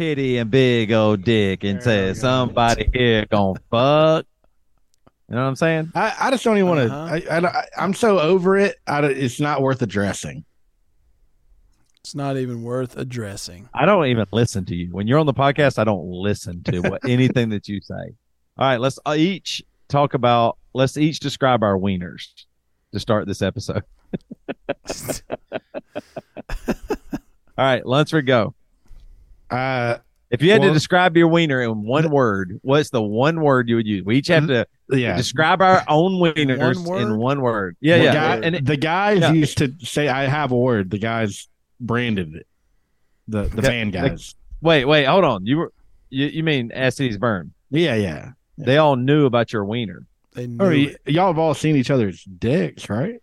titty 0.00 0.38
and 0.38 0.50
big 0.50 0.92
old 0.92 1.22
dick 1.24 1.62
and 1.62 1.82
says 1.82 2.20
somebody 2.20 2.88
here 2.90 3.26
gonna 3.26 3.60
fuck. 3.70 4.24
You 5.28 5.36
know 5.36 5.42
what 5.42 5.48
I'm 5.48 5.56
saying? 5.56 5.92
I, 5.94 6.14
I 6.18 6.30
just 6.30 6.42
don't 6.42 6.56
even 6.56 6.70
want 6.70 6.88
to. 6.88 6.94
Uh-huh. 6.94 7.20
I, 7.30 7.46
I, 7.46 7.64
I'm 7.76 7.92
so 7.92 8.18
over 8.18 8.56
it. 8.56 8.76
I, 8.86 9.04
it's 9.04 9.40
not 9.40 9.60
worth 9.60 9.82
addressing. 9.82 10.46
It's 12.00 12.14
not 12.14 12.38
even 12.38 12.62
worth 12.62 12.96
addressing. 12.96 13.68
I 13.74 13.84
don't 13.84 14.06
even 14.06 14.24
listen 14.32 14.64
to 14.64 14.74
you 14.74 14.88
when 14.90 15.06
you're 15.06 15.18
on 15.18 15.26
the 15.26 15.34
podcast. 15.34 15.78
I 15.78 15.84
don't 15.84 16.06
listen 16.06 16.62
to 16.62 16.80
what 16.80 17.02
anything 17.08 17.50
that 17.50 17.68
you 17.68 17.82
say. 17.82 17.94
All 17.94 18.66
right, 18.68 18.80
let's 18.80 18.98
uh, 19.04 19.16
each 19.18 19.62
talk 19.88 20.14
about. 20.14 20.56
Let's 20.72 20.96
each 20.96 21.20
describe 21.20 21.62
our 21.62 21.76
wieners 21.76 22.26
to 22.92 23.00
start 23.00 23.26
this 23.26 23.42
episode. 23.42 23.84
All 27.58 27.66
right, 27.66 27.84
Lunsford, 27.84 28.26
go. 28.26 28.54
Uh, 29.50 29.98
If 30.30 30.42
you 30.42 30.52
had 30.52 30.62
to 30.62 30.72
describe 30.72 31.16
your 31.16 31.26
wiener 31.28 31.60
in 31.62 31.82
one 31.82 32.08
word, 32.10 32.60
what's 32.62 32.90
the 32.90 33.02
one 33.02 33.40
word 33.40 33.68
you 33.68 33.76
would 33.76 33.86
use? 33.86 34.04
We 34.04 34.16
each 34.18 34.28
have 34.28 34.46
to 34.46 34.64
yeah. 34.90 35.16
describe 35.16 35.60
our 35.60 35.82
own 35.88 36.12
wieners 36.22 36.86
one 36.86 37.02
in 37.02 37.18
one 37.18 37.40
word. 37.40 37.76
Yeah, 37.80 37.98
The 37.98 38.04
yeah. 38.04 38.12
guy- 38.14 38.46
and 38.46 38.54
it- 38.56 38.64
the 38.64 38.76
guys 38.76 39.20
yeah. 39.20 39.32
used 39.32 39.58
to 39.58 39.72
say, 39.80 40.06
"I 40.08 40.26
have 40.26 40.52
a 40.52 40.56
word." 40.56 40.90
The 40.90 40.98
guys 40.98 41.48
branded 41.80 42.34
it. 42.36 42.46
The 43.26 43.42
the 43.44 43.62
Yeah, 43.62 43.68
fan 43.68 43.90
the- 43.90 43.98
guys. 43.98 44.34
wait, 44.60 44.84
wait, 44.84 45.04
hold 45.04 45.24
on. 45.24 45.46
You 45.46 45.56
were 45.58 45.72
you, 46.10 46.26
you 46.26 46.42
mean 46.44 46.70
Estes 46.72 47.16
Burn? 47.16 47.52
yeah, 47.70 47.94
yeah. 47.96 48.30
They 48.58 48.76
all 48.76 48.94
knew 48.96 49.24
about 49.26 49.52
your 49.52 49.64
wiener. 49.64 50.06
They 50.34 50.46
knew 50.46 50.64
Oh, 50.64 50.68
y- 50.68 50.94
y'all 51.06 51.28
have 51.28 51.38
all 51.38 51.54
seen 51.54 51.74
each 51.76 51.90
other's 51.90 52.22
dicks, 52.24 52.88
right? 52.88 53.20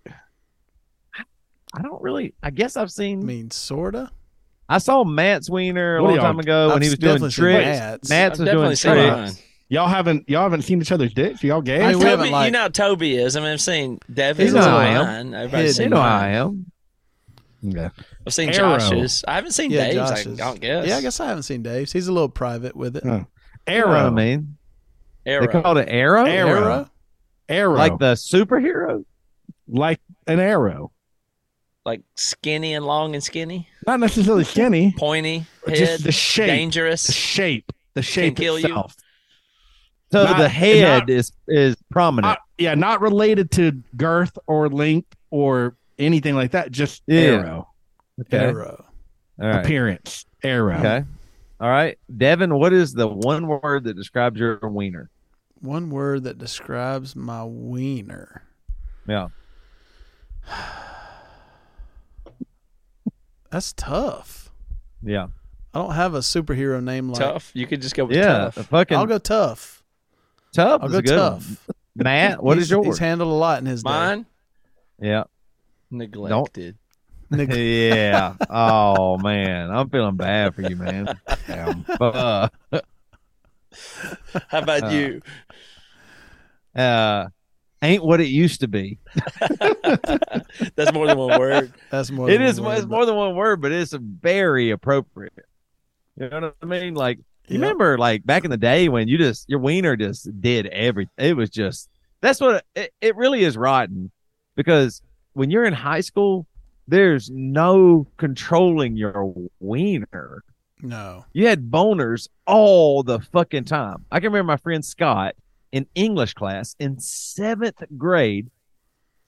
I 1.73 1.81
don't 1.81 2.01
really. 2.01 2.33
I 2.41 2.49
guess 2.49 2.75
I've 2.75 2.91
seen. 2.91 3.19
I 3.19 3.21
seen. 3.21 3.25
mean, 3.27 3.51
sorta. 3.51 4.09
I 4.69 4.79
saw 4.79 5.03
Matt's 5.03 5.49
wiener 5.49 5.97
a 5.97 6.03
What 6.03 6.09
long 6.11 6.19
time 6.19 6.39
ago 6.39 6.67
when 6.67 6.77
I've 6.77 6.83
he 6.83 6.89
was 6.89 6.99
doing 6.99 7.13
definitely 7.13 7.31
seen 7.31 7.43
tricks. 7.43 7.79
Matt's. 7.79 8.09
Matt's 8.09 8.39
was 8.39 8.49
doing 8.49 8.75
tricks. 8.75 8.85
mine. 9.15 9.31
Y'all 9.69 9.87
haven't 9.87 10.29
y'all 10.29 10.43
haven't 10.43 10.61
seen 10.61 10.81
each 10.81 10.91
other's 10.91 11.13
dicks. 11.13 11.43
Y'all 11.43 11.61
gay? 11.61 11.81
I 11.83 11.91
mean, 11.93 12.01
Toby, 12.01 12.29
like- 12.29 12.45
you 12.47 12.51
know 12.51 12.59
how 12.61 12.67
Toby 12.69 13.15
is. 13.17 13.35
I 13.35 13.39
mean, 13.41 13.49
I've 13.49 13.61
seen 13.61 13.99
Devin's. 14.13 14.49
You 14.53 14.59
know 14.59 14.61
I've 14.77 14.87
seen 14.87 14.97
am. 14.97 15.05
mine. 15.05 15.33
Everybody's 15.33 15.67
Hidden. 15.67 15.73
seen 15.75 15.83
You 15.85 15.89
know 15.89 15.97
mine. 15.97 16.23
I 16.23 16.27
am. 16.29 16.65
yeah. 17.61 17.89
I've 18.25 18.33
seen 18.33 18.49
Arrow. 18.49 18.77
Josh's. 18.79 19.23
I 19.27 19.35
haven't 19.35 19.51
seen 19.51 19.71
Yeah, 19.71 19.91
Dave's. 19.91 20.11
I 20.11 20.23
don't 20.35 20.59
guess. 20.61 20.87
Yeah, 20.87 20.97
I 20.97 21.01
guess 21.01 21.19
I 21.19 21.27
haven't 21.27 21.43
seen 21.43 21.63
Dave's. 21.63 21.91
He's 21.91 22.07
a 22.07 22.13
little 22.13 22.29
private 22.29 22.75
with 22.75 22.95
it. 22.97 23.03
Huh. 23.03 23.09
You 23.09 23.17
know 23.17 23.25
what 23.25 23.73
Arrow. 23.97 24.07
I 24.07 24.09
mean, 24.09 24.57
Arrow. 25.25 25.45
they 25.47 25.61
called 25.61 25.77
it 25.77 25.89
arrow, 25.89 26.25
Arrow. 26.25 26.49
Arrow? 26.49 26.89
Arrow. 27.49 27.73
like 27.75 27.97
the 27.99 28.13
superhero. 28.13 29.03
like 29.67 29.99
an 30.27 30.39
arrow. 30.39 30.91
Like 31.87 32.01
skinny 32.15 32.73
and 32.73 32.85
long 32.85 33.15
and 33.15 33.23
skinny, 33.23 33.67
Not 33.87 34.01
necessarily 34.01 34.43
skinny. 34.43 34.93
pointy 34.97 35.45
head, 35.65 35.75
Just 35.75 36.03
the 36.03 36.11
shape. 36.11 36.47
The 36.47 36.51
dangerous. 36.57 37.11
shape. 37.13 37.71
The 37.93 38.01
shape 38.01 38.35
kill 38.35 38.59
you. 38.59 38.65
itself. 38.65 38.95
So 40.11 40.25
Not- 40.25 40.37
the 40.37 40.49
head 40.49 40.99
not- 40.99 41.09
is 41.09 41.31
is 41.47 41.77
prominent. 41.89 42.27
Not- 42.31 42.39
yeah, 42.57 42.75
not 42.75 42.99
related 43.01 43.51
to 43.51 43.71
girth 43.95 44.37
or 44.47 44.67
length 44.69 45.15
or 45.31 45.75
anything 45.97 46.35
like 46.35 46.51
that. 46.51 46.71
Just 46.71 47.03
Yeah. 47.07 47.21
arrow 47.21 47.67
okay. 48.21 48.37
Arrow. 48.37 48.85
All 49.41 49.47
right. 49.47 49.65
appearance. 49.65 50.25
Arrow. 50.43 50.77
Okay. 50.79 51.05
All 51.61 51.69
right. 51.69 51.97
Devin, 52.17 52.53
what 52.53 52.73
is 52.73 52.93
the 52.93 53.07
one 53.07 53.47
word 53.47 53.85
that 53.85 53.95
describes 53.95 54.39
your 54.39 54.59
wiener? 54.61 55.09
One 55.61 55.89
word 55.89 56.23
that 56.25 56.37
describes 56.37 57.15
my 57.15 57.43
wiener. 57.45 58.43
Yeah. 59.07 59.29
That's 63.57 63.73
tough. 63.73 64.51
Yeah. 65.01 65.29
I 65.73 65.79
don't 65.79 65.95
have 65.95 66.13
a 66.13 66.19
superhero 66.19 66.79
name 66.83 67.09
like. 67.09 67.17
tough. 67.19 67.49
You 67.55 67.65
could 67.65 67.81
just 67.81 67.95
go 67.95 68.05
with 68.05 68.15
Yeah. 68.15 68.51
tough. 68.51 68.67
Fucking 68.67 68.95
I'll 68.95 69.07
go 69.07 69.17
tough. 69.17 69.81
tough. 70.53 70.81
I'll 70.83 70.85
is 70.89 70.91
go 70.91 70.97
a 70.99 71.01
good 71.01 71.19
one. 71.19 71.31
tough. 71.39 71.69
Matt, 71.95 72.43
what 72.43 72.59
is 72.59 72.69
He's- 72.69 72.85
He's 72.85 72.97
handled 72.99 73.31
a 73.31 73.33
lot 73.33 73.57
in 73.57 73.65
his 73.65 73.81
day. 73.81 73.89
Mine 73.89 74.25
Yeah. 75.01 75.23
neglected. 75.89 76.77
Nick- 77.31 77.49
yeah. 77.51 78.35
Oh 78.47 79.17
man, 79.17 79.71
I'm 79.71 79.89
feeling 79.89 80.17
bad 80.17 80.53
for 80.53 80.61
you, 80.61 80.75
man. 80.75 81.19
Damn. 81.47 81.83
Uh, 81.99 82.49
How 84.49 84.59
about 84.59 84.83
Uh, 84.83 84.87
you? 84.89 85.21
uh, 86.75 87.29
ain't 87.81 88.03
what 88.03 88.19
it 88.21 88.27
used 88.27 88.61
to 88.61 88.67
be. 88.67 88.99
That's 90.75 90.93
more 90.93 91.07
than 91.07 91.17
one 91.17 91.39
word. 91.39 91.73
That's 91.89 92.11
more. 92.11 92.29
It 92.29 92.33
than 92.39 92.47
is. 92.47 92.59
one 92.59 92.69
word, 92.71 92.77
It's 92.79 92.87
more 92.87 93.05
than 93.05 93.15
one 93.15 93.35
word, 93.35 93.61
but 93.61 93.71
it's 93.71 93.93
very 93.93 94.71
appropriate. 94.71 95.33
You 96.19 96.29
know 96.29 96.39
what 96.41 96.55
I 96.61 96.65
mean? 96.65 96.95
Like, 96.95 97.17
you 97.47 97.55
Yeah. 97.59 97.61
remember, 97.61 97.97
like 97.97 98.25
back 98.25 98.43
in 98.43 98.51
the 98.51 98.57
day 98.57 98.89
when 98.89 99.07
you 99.07 99.17
just 99.17 99.47
your 99.49 99.59
wiener 99.59 99.95
just 99.95 100.29
did 100.41 100.67
everything. 100.67 101.11
It 101.17 101.35
was 101.37 101.49
just 101.49 101.89
that's 102.21 102.41
what 102.41 102.65
it, 102.75 102.93
it 103.01 103.15
really 103.15 103.43
is 103.43 103.55
rotten 103.55 104.11
because 104.55 105.01
when 105.33 105.49
you're 105.51 105.65
in 105.65 105.73
high 105.73 106.01
school, 106.01 106.45
there's 106.87 107.29
no 107.29 108.07
controlling 108.17 108.97
your 108.97 109.33
wiener. 109.59 110.43
No. 110.81 111.25
You 111.33 111.47
had 111.47 111.69
boners 111.71 112.27
all 112.45 113.03
the 113.03 113.19
fucking 113.19 113.65
time. 113.65 114.05
I 114.11 114.19
can 114.19 114.27
remember 114.31 114.51
my 114.51 114.57
friend 114.57 114.83
Scott 114.83 115.35
in 115.71 115.85
English 115.95 116.33
class 116.33 116.75
in 116.79 116.99
seventh 116.99 117.83
grade. 117.97 118.49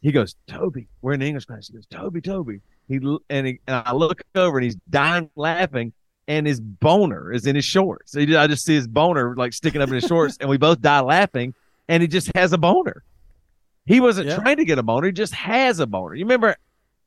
He 0.02 0.12
goes, 0.12 0.36
Toby, 0.48 0.88
we're 1.02 1.14
in 1.14 1.22
English 1.22 1.46
class. 1.46 1.68
He 1.68 1.74
goes, 1.74 1.86
Toby, 1.88 2.22
Toby. 2.22 2.62
He 2.88 2.96
and, 3.30 3.46
he, 3.48 3.60
and 3.68 3.84
I 3.86 3.94
look 3.94 4.22
over 4.36 4.58
and 4.58 4.64
he's 4.64 4.78
dying 4.90 5.30
laughing, 5.36 5.94
and 6.28 6.48
his 6.48 6.60
boner 6.60 7.32
is 7.34 7.46
in 7.46 7.56
his 7.56 7.66
shorts. 7.66 8.14
He, 8.14 8.36
I 8.36 8.48
just 8.48 8.66
see 8.66 8.76
his 8.76 8.88
boner 8.88 9.36
like 9.36 9.54
sticking 9.54 9.82
up 9.82 9.90
in 9.90 9.96
his 9.96 10.06
shorts, 10.06 10.38
and 10.40 10.50
we 10.50 10.58
both 10.58 10.82
die 10.82 11.02
laughing, 11.02 11.54
and 11.88 12.02
he 12.02 12.08
just 12.08 12.32
has 12.36 12.54
a 12.54 12.58
boner. 12.58 13.04
He 13.86 14.00
wasn't 14.00 14.28
Yeah. 14.30 14.38
trying 14.38 14.58
to 14.58 14.66
get 14.66 14.80
a 14.80 14.84
boner; 14.84 15.08
he 15.08 15.12
just 15.12 15.34
has 15.34 15.80
a 15.80 15.86
boner. 15.88 16.16
You 16.16 16.26
remember 16.26 16.56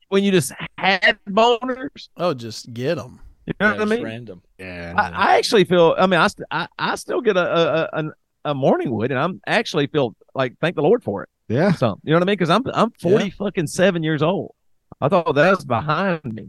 when 0.09 0.23
you 0.23 0.31
just 0.31 0.53
had 0.79 1.19
boners? 1.29 2.09
Oh, 2.17 2.35
just 2.35 2.73
get 2.75 2.97
them. 2.97 3.21
You 3.47 3.55
know 3.59 3.67
Yeah, 3.73 3.73
what 3.79 3.81
I 3.83 3.85
mean? 3.97 4.05
random. 4.05 4.43
Yeah. 4.59 4.95
I, 4.97 5.09
I 5.33 5.37
actually 5.39 5.65
feel. 5.65 5.97
I 5.99 6.07
mean, 6.07 6.21
I, 6.21 6.27
st- 6.29 6.47
I 6.51 6.69
I 6.79 6.95
still 6.95 7.21
get 7.23 7.37
a 7.37 7.89
a, 7.97 8.01
a 8.05 8.13
a 8.45 8.55
morning 8.55 8.91
wood, 8.91 9.11
and 9.11 9.21
I'm 9.21 9.41
actually 9.47 9.87
feel 9.87 10.15
like 10.35 10.55
thank 10.61 10.77
the 10.77 10.83
Lord 10.83 11.03
for 11.03 11.23
it. 11.23 11.29
yeah. 11.49 11.73
So 11.73 11.99
you 12.03 12.11
know 12.13 12.17
what 12.17 12.23
I 12.25 12.27
mean? 12.27 12.33
Because 12.35 12.51
I'm 12.51 12.63
I'm 12.73 12.91
forty 13.01 13.31
fucking 13.31 13.67
seven 13.67 14.03
years 14.03 14.23
old. 14.23 14.55
I 15.01 15.09
thought 15.09 15.35
that 15.35 15.51
was 15.51 15.65
behind 15.65 16.23
me. 16.25 16.49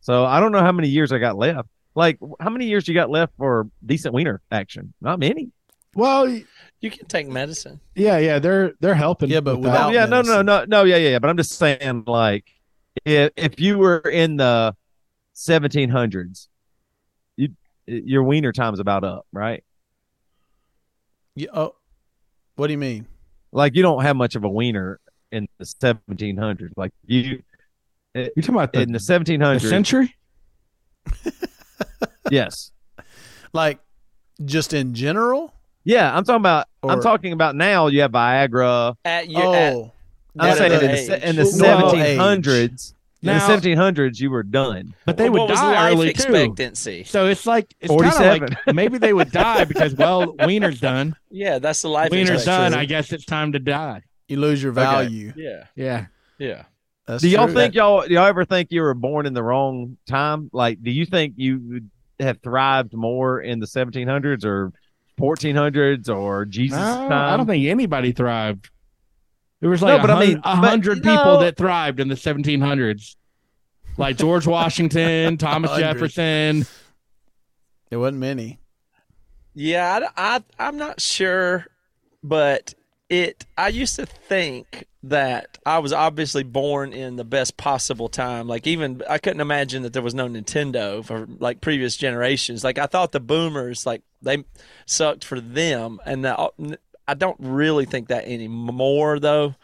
So 0.00 0.24
I 0.24 0.40
don't 0.40 0.52
know 0.52 0.60
how 0.60 0.72
many 0.72 0.88
years 0.88 1.12
I 1.12 1.18
got 1.18 1.36
left. 1.36 1.68
Like 1.94 2.18
how 2.40 2.50
many 2.50 2.66
years 2.66 2.88
you 2.88 2.94
got 2.94 3.10
left 3.10 3.32
for 3.36 3.68
decent 3.84 4.14
wiener 4.14 4.40
action? 4.50 4.94
Not 5.00 5.18
many. 5.18 5.50
Well, 5.94 6.26
You 6.80 6.90
can 6.90 7.06
take 7.06 7.28
medicine. 7.28 7.78
yeah, 7.94 8.16
yeah. 8.18 8.38
They're 8.38 8.72
they're 8.80 8.94
helping. 8.94 9.28
Yeah, 9.30 9.40
but 9.40 9.56
with 9.56 9.66
without- 9.66 9.90
Oh, 9.90 9.92
yeah, 9.92 10.06
no, 10.06 10.22
no, 10.22 10.40
no, 10.42 10.64
no, 10.66 10.84
yeah, 10.84 10.96
yeah, 10.96 11.10
yeah. 11.10 11.18
But 11.18 11.28
I'm 11.30 11.36
just 11.36 11.52
saying, 11.52 12.04
like, 12.06 12.46
if 13.04 13.30
if 13.36 13.60
you 13.60 13.76
were 13.78 13.98
in 13.98 14.36
the 14.38 14.74
1700s, 15.36 16.48
you 17.36 17.48
your 17.86 18.22
wiener 18.22 18.52
time's 18.52 18.80
about 18.80 19.04
up, 19.04 19.26
right? 19.32 19.62
You, 21.34 21.48
oh, 21.54 21.74
what 22.56 22.66
do 22.66 22.72
you 22.72 22.78
mean? 22.78 23.06
like 23.52 23.74
you 23.76 23.82
don't 23.82 24.02
have 24.02 24.16
much 24.16 24.34
of 24.34 24.44
a 24.44 24.48
wiener 24.48 24.98
in 25.30 25.46
the 25.58 25.64
1700s 25.64 26.72
like 26.76 26.90
you 27.06 27.42
eh, 28.14 28.28
You 28.34 28.42
talking 28.42 28.54
about 28.54 28.72
the, 28.72 28.80
in 28.80 28.92
the 28.92 28.98
the 28.98 29.60
century? 29.60 30.14
yes 32.30 32.70
Like, 33.52 33.78
just 34.44 34.72
in 34.72 34.94
general? 34.94 35.54
yeah 35.84 36.16
i'm 36.16 36.24
talking 36.24 36.40
about 36.40 36.66
i'm 36.82 37.00
talking 37.02 37.32
about 37.32 37.56
now 37.56 37.88
you 37.88 38.00
have 38.02 38.12
viagra 38.12 38.94
At 39.04 39.28
your 39.28 39.44
oh, 39.44 39.52
at, 39.54 39.74
oh, 39.74 39.92
i'm 40.38 40.56
saying 40.56 40.70
the 40.70 40.84
in 40.84 41.06
the, 41.08 41.28
in 41.28 41.36
the 41.36 41.58
Well, 41.60 41.92
1700s 41.92 42.94
Now- 43.22 43.52
in 43.54 43.60
the 43.60 43.68
1700s 43.70 44.18
you 44.20 44.30
were 44.30 44.42
done 44.42 44.94
But 45.06 45.16
they 45.16 45.30
what 45.30 45.42
would 45.42 45.50
was 45.50 45.58
die 45.60 45.72
life 45.72 45.92
early 45.94 46.06
too. 46.06 46.10
expectancy? 46.10 47.04
So 47.04 47.26
it's 47.28 47.46
like 47.46 47.72
it's 47.80 47.88
47. 47.92 48.40
like 48.66 48.74
maybe 48.74 48.98
they 48.98 49.12
would 49.12 49.30
die 49.30 49.64
because 49.64 49.94
well, 49.94 50.34
Wiener's 50.44 50.80
done. 50.80 51.14
Yeah, 51.30 51.58
that's 51.58 51.82
the 51.82 51.88
life 51.88 52.10
Wiener's 52.10 52.30
expectancy. 52.42 52.70
done. 52.72 52.74
I 52.74 52.84
guess 52.84 53.12
it's 53.12 53.24
time 53.24 53.52
to 53.52 53.58
die. 53.58 54.02
you 54.28 54.38
lose 54.40 54.62
your 54.62 54.72
value. 54.72 55.32
Yeah, 55.36 55.64
Yeah. 55.76 56.06
yeah. 56.38 56.64
That's 57.06 57.22
do 57.22 57.28
y'all 57.28 57.46
true. 57.46 57.54
think 57.54 57.74
y'all 57.74 58.06
do 58.06 58.14
y'all 58.14 58.26
ever 58.26 58.44
think 58.44 58.68
you 58.70 58.80
were 58.82 58.94
born 58.94 59.26
in 59.26 59.34
the 59.34 59.42
wrong 59.42 59.96
time 60.06 60.48
like 60.52 60.80
do 60.82 60.90
you 60.92 61.04
think 61.04 61.34
you 61.36 61.60
would 61.68 61.90
have 62.20 62.40
thrived 62.42 62.94
more 62.94 63.40
in 63.40 63.58
the 63.58 63.66
1700s 63.66 64.44
or 64.44 64.72
1400s 65.20 66.08
or 66.08 66.44
jesus 66.44 66.78
No, 66.78 66.84
time 67.08 67.34
I 67.34 67.36
don't 67.36 67.46
think 67.46 67.66
anybody 67.66 68.12
thrived. 68.12 68.70
There 69.62 69.70
was 69.70 69.80
No, 69.80 69.86
like 69.86 70.00
but 70.02 70.10
a 70.10 70.14
I 70.14 70.20
mean, 70.26 70.40
hun- 70.42 70.58
a 70.58 70.60
but, 70.60 70.68
hundred 70.68 70.96
people 71.04 71.14
know- 71.24 71.40
that 71.40 71.56
thrived 71.56 72.00
in 72.00 72.08
the 72.08 72.14
1700s, 72.16 73.16
like 73.96 74.16
George 74.18 74.46
Washington, 74.46 75.36
Thomas 75.38 75.70
hundred. 75.70 75.82
Jefferson. 75.94 76.66
There 77.88 77.98
wasn't 77.98 78.18
many. 78.18 78.58
Yeah, 79.54 80.08
I, 80.16 80.36
I, 80.36 80.42
I'm 80.58 80.76
not 80.78 81.00
sure, 81.00 81.66
but 82.24 82.74
it 83.08 83.46
I 83.56 83.68
used 83.68 83.96
to 83.96 84.06
think 84.06 84.86
that 85.04 85.58
I 85.66 85.78
was 85.78 85.92
obviously 85.92 86.42
born 86.42 86.92
in 86.92 87.16
the 87.16 87.24
best 87.24 87.56
possible 87.56 88.08
time. 88.08 88.48
Like 88.48 88.66
even 88.66 89.02
I 89.08 89.18
couldn't 89.18 89.40
imagine 89.40 89.82
that 89.82 89.92
there 89.92 90.02
was 90.02 90.14
no 90.14 90.26
Nintendo 90.26 91.04
for 91.04 91.26
like 91.38 91.60
previous 91.60 91.96
generations. 91.96 92.64
Like 92.64 92.78
I 92.78 92.86
thought 92.86 93.12
the 93.12 93.20
boomers 93.20 93.84
like 93.86 94.02
they 94.22 94.42
sucked 94.86 95.24
for 95.24 95.40
them 95.40 96.00
and 96.06 96.24
the, 96.24 96.78
I 97.08 97.14
don't 97.14 97.36
really 97.40 97.84
think 97.84 98.08
that 98.08 98.24
anymore 98.26 99.18
though. 99.18 99.54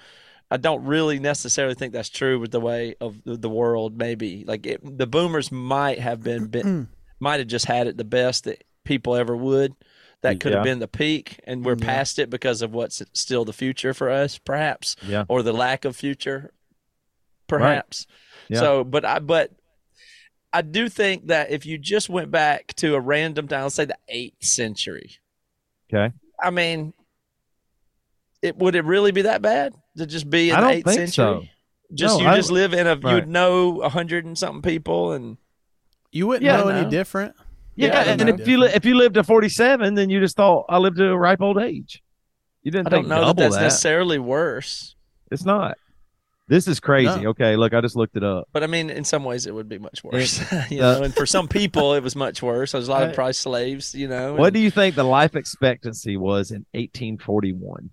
I 0.50 0.56
don't 0.56 0.84
really 0.84 1.18
necessarily 1.18 1.74
think 1.74 1.92
that's 1.92 2.08
true 2.08 2.40
with 2.40 2.50
the 2.52 2.60
way 2.60 2.94
of 3.00 3.20
the 3.24 3.50
world 3.50 3.98
maybe. 3.98 4.44
Like 4.46 4.66
it, 4.66 4.80
the 4.98 5.06
boomers 5.06 5.52
might 5.52 5.98
have 5.98 6.22
been, 6.22 6.46
been 6.46 6.88
might 7.20 7.38
have 7.40 7.48
just 7.48 7.66
had 7.66 7.86
it 7.86 7.96
the 7.96 8.04
best 8.04 8.44
that 8.44 8.64
people 8.84 9.14
ever 9.14 9.36
would 9.36 9.74
that 10.22 10.40
could 10.40 10.52
have 10.52 10.64
been 10.64 10.78
the 10.80 10.88
peak 10.88 11.38
and 11.44 11.64
we're 11.64 11.76
Yeah. 11.78 11.84
past 11.86 12.18
it 12.18 12.28
because 12.30 12.62
of 12.62 12.72
what's 12.72 13.02
still 13.12 13.44
the 13.44 13.52
future 13.52 13.92
for 13.94 14.10
us 14.10 14.36
perhaps 14.38 14.96
Yeah. 15.06 15.24
or 15.28 15.42
the 15.42 15.52
lack 15.52 15.84
of 15.84 15.94
future 15.94 16.52
perhaps 17.46 18.06
Yeah. 18.48 18.60
so 18.60 18.84
but 18.84 19.04
i 19.04 19.18
but 19.20 19.52
i 20.52 20.62
do 20.62 20.88
think 20.88 21.26
that 21.28 21.50
if 21.50 21.66
you 21.66 21.78
just 21.78 22.08
went 22.08 22.30
back 22.30 22.74
to 22.76 22.94
a 22.94 23.00
random 23.00 23.46
time 23.48 23.62
let's 23.64 23.74
say 23.76 23.84
the 23.84 23.98
8th 24.12 24.42
century 24.42 25.16
Okay. 25.92 26.12
i 26.42 26.50
mean 26.50 26.92
it 28.42 28.56
would 28.56 28.74
it 28.74 28.84
really 28.84 29.12
be 29.12 29.22
that 29.22 29.42
bad 29.42 29.74
to 29.96 30.06
just 30.06 30.28
be 30.30 30.50
in 30.50 30.56
I 30.56 30.60
the 30.60 30.66
don't 30.66 30.76
8th 30.80 30.84
think 30.96 31.12
century 31.14 31.50
just 31.94 32.18
No, 32.18 32.22
you 32.22 32.28
I- 32.28 32.36
just 32.36 32.50
live 32.50 32.72
in 32.74 32.86
a 32.86 32.96
Right. 32.96 33.14
you'd 33.16 33.28
know 33.28 33.80
a 33.82 33.88
hundred 33.88 34.24
and 34.26 34.36
something 34.36 34.62
people 34.62 35.12
and 35.12 35.36
You 36.12 36.26
wouldn't 36.26 36.44
Yeah, 36.44 36.58
know 36.58 36.64
no. 36.64 36.70
any 36.70 36.90
different. 36.90 37.34
Yeah, 37.76 37.88
Yeah, 37.88 37.98
I 38.00 38.02
and 38.04 38.18
don't 38.20 38.40
if 38.40 38.48
you 38.48 38.64
if 38.64 38.84
you 38.84 38.94
lived 38.96 39.14
to 39.14 39.24
forty 39.24 39.48
seven, 39.48 39.94
then 39.94 40.08
you 40.10 40.20
just 40.20 40.36
thought 40.36 40.66
I 40.68 40.78
lived 40.78 40.96
to 40.98 41.06
a 41.10 41.16
ripe 41.16 41.40
old 41.40 41.58
age. 41.58 42.02
You 42.62 42.70
didn't 42.72 42.88
i 42.88 42.90
don't 42.90 42.98
think 43.00 43.08
know 43.08 43.14
that 43.16 43.20
double 43.26 43.42
that's 43.42 43.54
that. 43.56 43.62
necessarily 43.62 44.18
worse 44.18 44.94
It's 45.30 45.44
not. 45.44 45.76
This 46.48 46.66
is 46.66 46.80
crazy. 46.80 47.20
No. 47.20 47.30
Okay, 47.30 47.56
look, 47.56 47.74
I 47.74 47.82
just 47.82 47.94
looked 47.94 48.16
it 48.16 48.24
up. 48.24 48.48
But 48.54 48.62
I 48.64 48.68
mean, 48.68 48.88
in 48.88 49.04
some 49.04 49.22
ways, 49.22 49.46
it 49.46 49.52
would 49.54 49.68
be 49.68 49.78
much 49.78 50.02
worse. 50.02 50.40
you 50.70 50.80
uh, 50.82 50.94
know, 50.98 51.02
and 51.02 51.14
for 51.14 51.26
some 51.26 51.46
people, 51.46 51.92
it 51.92 52.02
was 52.02 52.16
much 52.16 52.42
worse. 52.42 52.72
There's 52.72 52.88
a 52.88 52.90
lot 52.90 53.02
of 53.02 53.10
Uh, 53.12 53.14
price 53.14 53.36
slaves. 53.36 53.94
You 53.94 54.08
know. 54.08 54.32
What 54.34 54.46
and- 54.46 54.54
do 54.54 54.60
you 54.60 54.70
think 54.70 54.94
the 54.94 55.04
life 55.04 55.36
expectancy 55.36 56.16
was 56.16 56.50
in 56.50 56.64
eighteen 56.72 57.18
forty 57.18 57.52
one? 57.52 57.90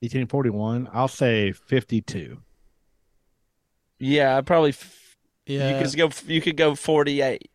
1841. 0.00 0.88
I'll 0.92 1.08
say 1.08 1.52
52. 1.52 2.38
yeah, 3.98 4.36
I'd 4.38 4.46
probably. 4.46 4.70
f- 4.70 5.16
Yeah, 5.46 5.78
You 5.80 5.84
could 5.84 5.96
go. 5.96 6.10
You 6.32 6.40
could 6.40 6.56
go 6.56 6.74
48. 6.74 7.50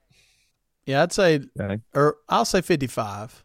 yeah. 0.85 1.03
I'd 1.03 1.13
say, 1.13 1.39
Okay. 1.59 1.79
or 1.93 2.17
I'll 2.27 2.43
say 2.45 2.61
fifty-five, 2.61 3.43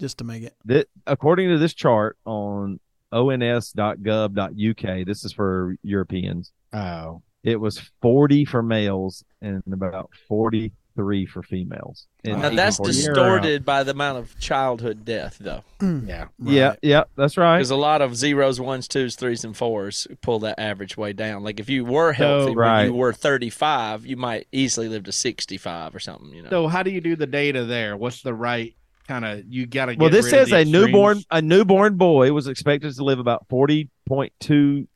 just 0.00 0.18
to 0.18 0.24
make 0.24 0.42
it. 0.42 0.54
That, 0.64 0.88
according 1.06 1.48
to 1.50 1.58
this 1.58 1.74
chart 1.74 2.16
on 2.24 2.80
ons.gov.uk, 3.12 5.06
this 5.06 5.24
is 5.24 5.32
for 5.32 5.76
Europeans. 5.82 6.52
Oh, 6.72 7.22
It 7.44 7.60
was 7.60 7.78
forty 8.02 8.44
for 8.44 8.62
males 8.62 9.22
and 9.40 9.62
about 9.72 10.10
forty 10.28 10.72
three 10.96 11.26
for 11.26 11.42
females. 11.42 12.06
in 12.22 12.32
Now 12.40 12.50
that's 12.50 12.78
1841. 12.78 12.86
distorted 12.86 13.64
by 13.64 13.82
the 13.82 13.90
amount 13.92 14.18
of 14.18 14.38
childhood 14.38 15.04
death, 15.04 15.38
though. 15.40 15.64
yeah. 15.82 16.26
Yeah, 16.38 16.68
Right. 16.68 16.78
yeah, 16.82 17.04
that's 17.16 17.36
right. 17.36 17.58
Because 17.58 17.70
a 17.70 17.76
lot 17.76 18.00
of 18.02 18.16
zeros, 18.16 18.60
ones, 18.60 18.88
twos, 18.88 19.16
threes, 19.16 19.44
and 19.44 19.56
fours 19.56 20.06
pull 20.22 20.38
that 20.40 20.58
average 20.58 20.96
way 20.96 21.12
down. 21.12 21.42
Like 21.42 21.60
if 21.60 21.68
you 21.68 21.84
were 21.84 22.10
oh, 22.10 22.12
healthy 22.12 22.50
when 22.50 22.58
right. 22.58 22.84
you 22.84 22.94
were 22.94 23.12
35, 23.12 24.06
you 24.06 24.16
might 24.16 24.46
easily 24.52 24.88
live 24.88 25.04
to 25.04 25.12
65 25.12 25.94
or 25.94 25.98
something. 26.00 26.30
You 26.32 26.42
know. 26.42 26.50
So 26.50 26.68
how 26.68 26.82
do 26.82 26.90
you 26.90 27.00
do 27.00 27.16
the 27.16 27.26
data 27.26 27.64
there? 27.64 27.96
What's 27.96 28.22
the 28.22 28.34
right 28.34 28.74
kind 29.08 29.24
of? 29.24 29.44
You 29.46 29.66
got 29.66 29.86
to. 29.86 29.96
Well, 29.96 30.10
this 30.10 30.30
says 30.30 30.52
a 30.52 30.64
newborn 30.64 31.22
a 31.30 31.42
newborn 31.42 31.96
boy 31.96 32.32
was 32.32 32.46
expected 32.46 32.94
to 32.94 33.04
live 33.04 33.18
about 33.18 33.48
forty 33.48 33.90
point 34.06 34.32
two 34.40 34.86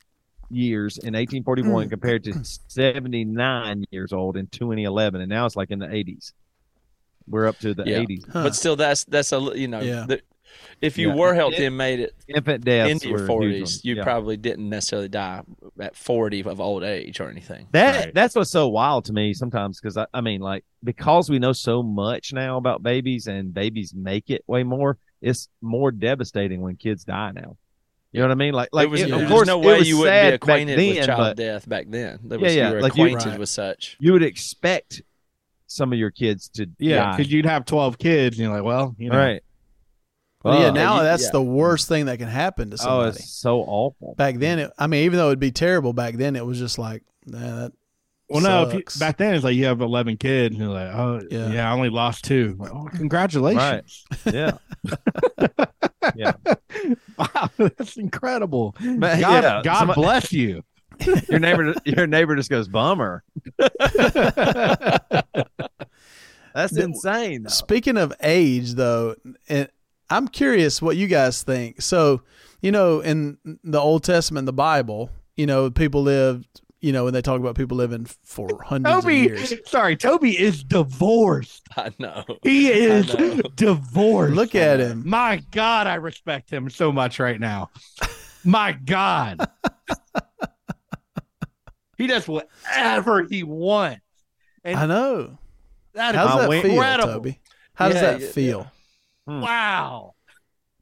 years 0.50 0.98
in 0.98 1.14
eighteen 1.14 1.44
forty 1.44 1.62
one 1.62 1.86
mm. 1.86 1.90
compared 1.90 2.24
to 2.24 2.32
seventy 2.42 3.24
nine 3.24 3.84
years 3.90 4.12
old 4.12 4.36
in 4.36 4.46
twenty 4.48 4.84
eleven, 4.84 5.20
and 5.20 5.28
now 5.28 5.46
it's 5.46 5.56
like 5.56 5.70
in 5.70 5.78
the 5.78 5.92
eighties. 5.92 6.32
We're 7.26 7.46
up 7.46 7.58
to 7.58 7.74
the 7.74 7.84
Yeah. 7.86 7.98
eighties. 7.98 8.24
Huh. 8.32 8.44
But 8.44 8.54
still, 8.54 8.76
that's 8.76 9.04
that's 9.04 9.32
a 9.32 9.38
you 9.54 9.68
know. 9.68 9.80
Yeah. 9.80 10.06
the- 10.08 10.22
if 10.80 10.96
you 10.96 11.08
Yeah. 11.08 11.14
were 11.14 11.34
healthy 11.34 11.66
and 11.66 11.76
made 11.76 12.00
it 12.00 12.14
Infant 12.26 12.64
deaths 12.64 12.90
into 12.90 13.08
your 13.08 13.20
were 13.20 13.26
forties, 13.26 13.84
you 13.84 13.96
Yeah. 13.96 14.02
probably 14.02 14.36
didn't 14.36 14.68
necessarily 14.68 15.08
die 15.08 15.42
at 15.78 15.94
forty 15.94 16.42
of 16.42 16.60
old 16.60 16.82
age 16.82 17.20
or 17.20 17.28
anything. 17.28 17.68
That 17.72 18.04
Right. 18.04 18.14
that's 18.14 18.34
what's 18.34 18.50
so 18.50 18.68
wild 18.68 19.04
to 19.06 19.12
me 19.12 19.34
sometimes 19.34 19.80
because 19.80 19.96
I, 19.96 20.06
I 20.14 20.20
mean 20.20 20.40
like 20.40 20.64
because 20.82 21.28
we 21.28 21.38
know 21.38 21.52
so 21.52 21.82
much 21.82 22.32
now 22.32 22.56
about 22.56 22.82
babies 22.82 23.26
and 23.26 23.52
babies 23.52 23.92
make 23.94 24.30
it 24.30 24.42
way 24.46 24.62
more. 24.62 24.98
It's 25.20 25.48
more 25.60 25.90
devastating 25.90 26.60
when 26.60 26.76
kids 26.76 27.04
die 27.04 27.32
now. 27.32 27.56
You 28.12 28.20
know 28.20 28.26
what 28.28 28.32
I 28.32 28.36
mean? 28.36 28.54
Like 28.54 28.68
like 28.72 28.86
it 28.86 28.90
was, 28.90 29.00
it- 29.02 29.08
yeah. 29.10 29.16
of 29.16 29.28
course 29.28 29.46
no 29.46 29.58
way 29.58 29.80
you 29.80 29.98
wouldn't 29.98 30.14
be 30.14 30.30
back 30.30 30.34
acquainted 30.34 30.78
with 30.78 31.04
child 31.06 31.18
but 31.18 31.36
death 31.36 31.68
back 31.68 31.86
then. 31.88 32.18
There 32.24 32.38
Yeah, 32.38 32.44
was, 32.44 32.56
yeah, 32.56 32.68
you 32.68 32.74
were 32.76 32.80
like 32.80 32.96
you- 32.96 33.04
acquainted 33.04 33.30
Right. 33.30 33.38
with 33.38 33.48
such. 33.50 33.96
you 34.00 34.12
would 34.12 34.22
expect 34.22 35.02
some 35.66 35.92
of 35.92 35.98
your 35.98 36.10
kids 36.10 36.48
to 36.50 36.66
Yeah, 36.78 37.14
because 37.16 37.30
you'd 37.30 37.44
have 37.44 37.66
12 37.66 37.98
kids, 37.98 38.38
and 38.38 38.46
you're 38.46 38.54
like, 38.56 38.64
well, 38.64 38.94
you 38.98 39.10
know, 39.10 39.18
right. 39.18 39.42
Well, 40.42 40.58
yeah, 40.62 40.70
now 40.70 40.96
you- 40.98 41.02
that's 41.02 41.24
yeah. 41.24 41.30
the 41.32 41.42
worst 41.42 41.88
thing 41.88 42.06
that 42.06 42.18
can 42.18 42.28
happen 42.28 42.70
to 42.70 42.78
somebody. 42.78 43.06
Oh, 43.06 43.08
it's 43.10 43.30
so 43.30 43.60
awful. 43.60 44.14
back 44.16 44.36
then, 44.36 44.58
it, 44.60 44.70
I 44.78 44.86
mean, 44.86 45.04
even 45.04 45.18
though 45.18 45.26
it'd 45.26 45.38
be 45.40 45.50
terrible 45.52 45.92
back 45.92 46.14
then, 46.14 46.36
it 46.36 46.46
was 46.46 46.58
just 46.58 46.78
like, 46.78 47.02
nah, 47.26 47.38
that 47.38 47.72
Well, 48.30 48.40
no, 48.40 48.62
if 48.68 48.72
you, 48.74 48.82
back 48.98 49.18
then 49.18 49.34
it's 49.34 49.44
like 49.44 49.56
you 49.56 49.66
have 49.66 49.82
11 49.82 50.16
kids, 50.16 50.54
and 50.54 50.64
you're 50.64 50.72
like, 50.72 50.94
oh, 50.94 51.20
Yeah. 51.30 51.50
yeah, 51.50 51.68
I 51.70 51.74
only 51.74 51.90
lost 51.90 52.24
two. 52.24 52.56
Like, 52.58 52.72
oh, 52.72 52.88
congratulations. 52.94 54.04
Yeah. 54.24 54.52
Yeah. 56.16 56.32
Wow, 57.18 57.50
that's 57.58 57.96
incredible. 57.96 58.74
But, 58.80 59.20
God, 59.20 59.42
yeah, 59.44 59.60
God 59.64 59.78
somebody- 59.78 60.00
bless 60.00 60.32
you. 60.32 60.62
your 61.28 61.38
neighbor 61.38 61.74
your 61.84 62.06
neighbor 62.08 62.34
just 62.34 62.50
goes 62.50 62.66
bummer. 62.66 63.22
That's 66.54 66.72
The- 66.74 66.82
insane. 66.82 67.44
though. 67.44 67.50
Speaking 67.50 67.96
of 67.96 68.12
age, 68.22 68.72
though, 68.74 69.14
and 69.48 69.68
I'm 70.10 70.28
curious 70.28 70.82
what 70.82 70.96
you 70.96 71.06
guys 71.06 71.42
think. 71.42 71.82
So, 71.82 72.22
you 72.60 72.72
know, 72.72 73.00
in 73.00 73.38
the 73.62 73.78
Old 73.78 74.02
Testament, 74.04 74.46
the 74.46 74.52
Bible, 74.52 75.10
you 75.36 75.46
know, 75.46 75.70
people 75.70 76.02
lived, 76.02 76.60
you 76.80 76.92
know, 76.92 77.04
when 77.04 77.12
they 77.14 77.22
talk 77.22 77.40
about 77.40 77.56
people 77.56 77.76
living 77.76 78.06
for 78.22 78.62
hundreds 78.62 78.96
of 78.98 79.02
Toby, 79.02 79.16
years. 79.16 79.54
sorry, 79.66 79.96
Toby 79.96 80.38
is 80.38 80.62
divorced. 80.62 81.66
I 81.76 81.90
know. 81.98 82.24
He 82.42 82.68
is 82.70 83.12
know. 83.16 83.40
divorced. 83.56 84.34
Look 84.34 84.54
at 84.54 84.78
him. 84.80 85.02
My 85.06 85.42
God, 85.50 85.86
I 85.86 85.94
respect 85.96 86.50
him 86.50 86.70
so 86.70 86.92
much 86.92 87.18
right 87.18 87.40
now. 87.40 87.70
My 88.44 88.72
God. 88.72 89.46
he 91.96 92.06
does 92.06 92.28
whatever 92.28 93.24
he 93.24 93.42
wants. 93.42 94.00
And 94.64 94.78
I 94.78 94.86
know. 94.86 95.38
That 95.94 96.14
is 96.14 96.20
How 96.20 96.24
is 96.26 96.30
does 96.30 96.40
that 96.42 96.48
went- 96.48 96.62
feel, 96.62 96.72
incredible. 96.74 97.12
Toby? 97.14 97.40
How 97.74 97.88
does 97.88 97.96
Yeah, 97.96 98.00
that 98.12 98.20
yeah, 98.20 98.30
feel? 98.30 98.72
Wow. 99.26 100.14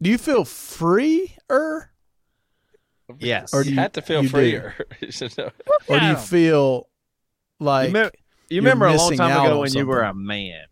Do 0.02 0.10
you 0.10 0.18
feel 0.18 0.44
free 0.44 1.34
freer, 1.48 1.90
Yes. 3.18 3.52
Or 3.54 3.62
do 3.62 3.68
you 3.70 3.74
you- 3.76 3.80
have 3.80 3.92
to 3.92 4.02
feel 4.02 4.22
you 4.22 4.28
do. 4.28 4.32
freer. 4.32 4.74
or 5.88 5.98
do 6.00 6.06
you 6.06 6.16
feel 6.16 6.88
like 7.60 7.88
you, 7.88 7.94
remember, 7.94 8.12
you 8.50 8.60
remember 8.60 8.86
a 8.86 8.94
long 8.96 9.16
time 9.16 9.44
ago 9.46 9.60
when 9.60 9.72
you 9.72 9.86
were 9.86 10.02
a 10.02 10.12
man 10.14 10.64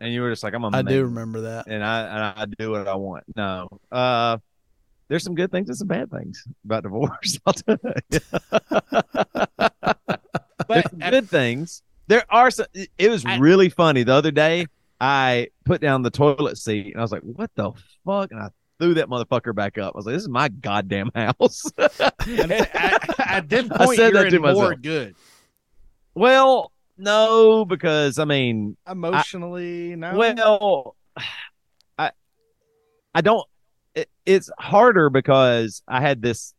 and 0.00 0.12
you 0.12 0.20
were 0.22 0.30
just 0.30 0.42
like, 0.42 0.54
I'm 0.54 0.64
a 0.64 0.68
I 0.68 0.70
man. 0.82 0.84
do 0.86 1.04
remember 1.04 1.40
that? 1.42 1.66
and 1.66 1.84
I 1.84 2.00
and 2.02 2.40
I 2.40 2.46
do 2.58 2.70
what 2.70 2.86
I 2.88 2.94
want. 2.94 3.24
No. 3.36 3.68
Uh 3.90 4.38
there's 5.08 5.24
some 5.24 5.34
good 5.34 5.50
things 5.50 5.68
and 5.68 5.76
some 5.76 5.88
bad 5.88 6.10
things 6.10 6.44
about 6.64 6.84
divorce. 6.84 7.38
I'll 7.46 7.52
tell 7.52 7.76
you. 8.10 8.20
But 10.68 10.98
good 10.98 11.28
things. 11.28 11.82
There 12.06 12.24
are 12.30 12.50
some 12.50 12.66
it 12.74 13.08
was 13.10 13.24
I- 13.24 13.38
really 13.38 13.68
funny. 13.68 14.04
The 14.04 14.14
other 14.14 14.30
day 14.30 14.66
I 15.00 15.48
put 15.64 15.80
down 15.80 16.02
the 16.02 16.10
toilet 16.10 16.56
seat 16.58 16.92
and 16.92 16.96
I 16.98 17.02
was 17.02 17.12
like, 17.12 17.22
what 17.22 17.50
the 17.56 17.72
fuck? 18.06 18.30
And 18.30 18.40
I 18.40 18.48
threw 18.82 18.94
that 18.94 19.08
motherfucker 19.08 19.54
back 19.54 19.78
up. 19.78 19.94
I 19.94 19.98
was 19.98 20.06
like, 20.06 20.14
this 20.14 20.22
is 20.22 20.28
my 20.28 20.48
goddamn 20.48 21.10
house. 21.14 21.70
at, 21.78 23.20
at 23.20 23.48
this 23.48 23.70
I 23.70 23.84
point, 23.84 23.96
said 23.96 24.12
you're 24.12 24.24
that 24.24 24.30
to 24.30 24.36
in 24.36 24.42
more 24.42 24.52
myself. 24.54 24.82
good. 24.82 25.14
well, 26.14 26.72
no, 26.98 27.64
because 27.64 28.18
I 28.18 28.24
mean, 28.24 28.76
Emotionally, 28.88 29.96
no. 29.96 30.14
Well, 30.16 30.96
I 31.98 32.10
I 33.14 33.20
don't. 33.20 33.46
It, 33.94 34.08
it's 34.24 34.50
harder 34.58 35.10
because 35.10 35.82
I 35.86 36.00
had 36.00 36.22
this 36.22 36.54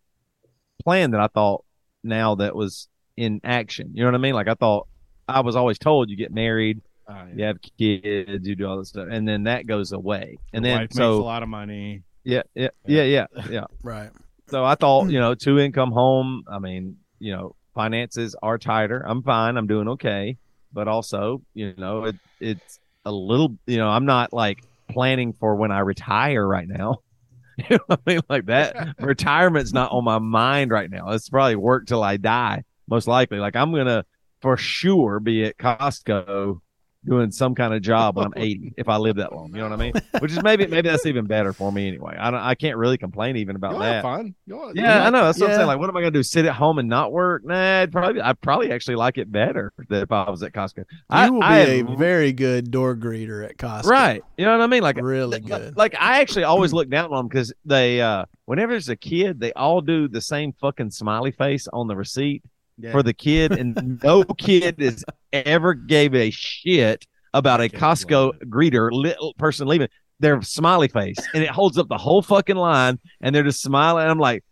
plan 0.84 1.12
that 1.12 1.20
I 1.22 1.28
thought 1.28 1.64
now 2.04 2.36
that 2.36 2.56
was 2.56 2.88
in 3.18 3.42
action. 3.44 3.92
You 3.94 4.04
know 4.04 4.10
what 4.10 4.16
I 4.16 4.20
mean? 4.20 4.34
Like 4.34 4.48
I 4.48 4.56
thought 4.56 4.88
I 5.28 5.42
was 5.42 5.56
always 5.56 5.78
told 5.80 6.10
you 6.10 6.18
get 6.18 6.32
married, 6.34 6.82
Oh, 7.08 7.14
yeah. 7.14 7.34
you 7.36 7.44
have 7.46 7.58
kids, 7.78 8.48
you 8.48 8.56
do 8.56 8.68
all 8.68 8.78
this 8.78 8.90
stuff, 8.90 9.08
and 9.10 9.28
then 9.28 9.44
that 9.44 9.68
goes 9.68 9.92
away. 9.92 10.38
And 10.54 10.66
Your 10.66 10.72
then 10.74 10.82
wife 10.84 10.90
makes 10.96 10.98
a 11.00 11.08
lot 11.10 11.44
of 11.44 11.50
money. 11.50 12.04
Yeah, 12.24 12.44
yeah, 12.56 12.70
yeah, 12.86 13.04
yeah, 13.04 13.26
yeah. 13.50 13.66
Right. 13.84 14.10
So 14.48 14.64
I 14.64 14.76
thought 14.76 15.10
you 15.10 15.20
know 15.20 15.36
two 15.36 15.60
income 15.60 15.92
home. 15.92 16.44
I 16.50 16.60
mean 16.60 16.98
you 17.20 17.36
know 17.36 17.56
finances 17.74 18.36
are 18.42 18.58
tighter. 18.58 19.04
I'm 19.06 19.24
fine. 19.24 19.58
I'm 19.58 19.68
doing 19.68 19.88
okay, 19.90 20.38
but 20.72 20.88
also 20.88 21.42
you 21.54 21.74
know 21.78 22.06
it 22.06 22.16
it's 22.40 22.80
a 23.06 23.12
little 23.12 23.58
you 23.66 23.78
know 23.78 23.88
I'm 23.88 24.06
not 24.06 24.34
like 24.34 24.60
planning 24.90 25.34
for 25.34 25.56
when 25.56 25.72
I 25.72 25.80
retire 25.80 26.46
right 26.48 26.68
now. 26.68 26.98
You 27.56 27.78
know 27.78 27.84
what 27.86 28.00
I 28.08 28.12
mean? 28.12 28.22
Like 28.30 28.46
that 28.48 28.96
retirement's 29.00 29.74
not 29.74 29.92
on 29.92 30.04
my 30.04 30.18
mind 30.18 30.72
right 30.72 30.90
now. 30.90 31.12
It's 31.12 31.30
probably 31.30 31.56
work 31.56 31.86
till 31.86 32.02
I 32.02 32.18
die, 32.18 32.64
most 32.88 33.08
likely. 33.08 33.38
Like 33.38 33.56
I'm 33.56 33.72
gonna 33.72 34.06
for 34.42 34.58
sure 34.58 35.20
be 35.20 35.44
at 35.44 35.60
Costco 35.60 36.62
doing 37.06 37.32
some 37.32 37.54
kind 37.56 37.74
of 37.74 37.82
job 37.82 38.16
when 38.16 38.26
I'm 38.28 38.34
80 38.36 38.74
if 38.78 38.88
I 38.90 38.98
live 38.98 39.18
that 39.18 39.34
long. 39.34 39.50
You 39.50 39.58
know 39.62 39.70
what 39.70 39.74
I 39.74 39.76
mean? 39.92 39.94
Which 40.20 40.32
is 40.32 40.42
maybe 40.42 40.66
maybe 40.68 40.90
that's 40.90 41.06
even 41.06 41.26
better 41.26 41.54
for 41.54 41.72
me 41.72 41.88
anyway. 41.88 42.16
I 42.20 42.32
don't 42.32 42.40
I 42.40 42.56
can't 42.56 42.78
really 42.78 42.98
complain 42.98 43.38
even 43.38 43.56
about 43.56 43.72
You'll 43.72 43.80
that. 43.82 43.94
have 43.96 44.04
fun. 44.04 44.36
You'll, 44.46 44.72
Yeah, 44.76 45.06
I 45.06 45.10
know. 45.10 45.24
That's 45.26 45.40
what 45.40 45.50
I'm 45.52 45.56
saying. 45.58 45.68
Like, 45.68 45.80
what 45.80 45.90
am 45.90 45.98
I 45.98 46.02
gonna 46.02 46.12
do? 46.12 46.24
Sit 46.24 46.46
at 46.46 46.54
home 46.54 46.80
and 46.80 46.88
not 46.88 47.12
work? 47.12 47.44
Nah, 47.46 47.82
I'd 47.82 47.92
probably 47.92 48.22
I 48.22 48.34
probably 48.34 48.72
actually 48.72 48.96
like 48.96 49.18
it 49.18 49.32
better 49.32 49.74
than 49.90 50.04
if 50.04 50.12
I 50.12 50.30
was 50.30 50.44
at 50.44 50.54
Costco. 50.54 50.78
You 50.78 50.86
I, 51.10 51.30
will 51.30 51.40
be 51.40 51.46
I 51.46 51.60
a 51.60 51.84
very 51.84 52.32
good 52.32 52.72
door 52.72 52.96
greeter 52.96 53.46
at 53.48 53.58
Costco. 53.58 53.86
right. 53.86 54.24
You 54.38 54.46
know 54.46 54.58
what 54.58 54.64
I 54.64 54.68
mean? 54.68 54.84
Like 54.84 54.98
Really 54.98 55.40
like- 55.40 55.46
good. 55.46 55.78
Like 55.78 55.96
I 56.00 56.22
actually 56.22 56.44
always 56.46 56.74
look 56.74 56.90
down 56.90 57.12
on 57.12 57.18
them 57.18 57.28
because 57.28 57.54
they 57.66 58.02
uh 58.02 58.26
whenever 58.46 58.72
there's 58.74 58.90
a 58.90 58.96
kid, 58.96 59.40
they 59.40 59.52
all 59.54 59.82
do 59.82 60.08
the 60.08 60.22
same 60.22 60.54
fucking 60.62 60.92
smiley 60.92 61.32
face 61.32 61.68
on 61.72 61.88
the 61.88 61.96
receipt 61.96 62.44
Yeah. 62.78 62.92
for 62.92 63.04
the 63.04 63.14
kid, 63.14 63.52
and 63.52 64.02
no 64.04 64.24
kid 64.24 64.80
has 64.80 65.04
ever 65.32 65.74
gave 65.74 66.16
a 66.16 66.30
shit 66.32 67.06
about 67.34 67.62
a 67.62 67.70
Costco 67.70 68.44
greeter 68.46 68.92
little 68.92 69.34
person 69.36 69.68
leaving 69.68 69.90
their 70.20 70.42
smiley 70.42 70.88
face, 70.88 71.18
and 71.34 71.44
it 71.44 71.50
holds 71.50 71.78
up 71.78 71.88
the 71.88 71.98
whole 71.98 72.22
fucking 72.22 72.56
line, 72.56 73.00
and 73.22 73.36
they're 73.36 73.44
just 73.44 73.62
smiling. 73.62 74.08
I'm 74.08 74.20
like, 74.20 74.44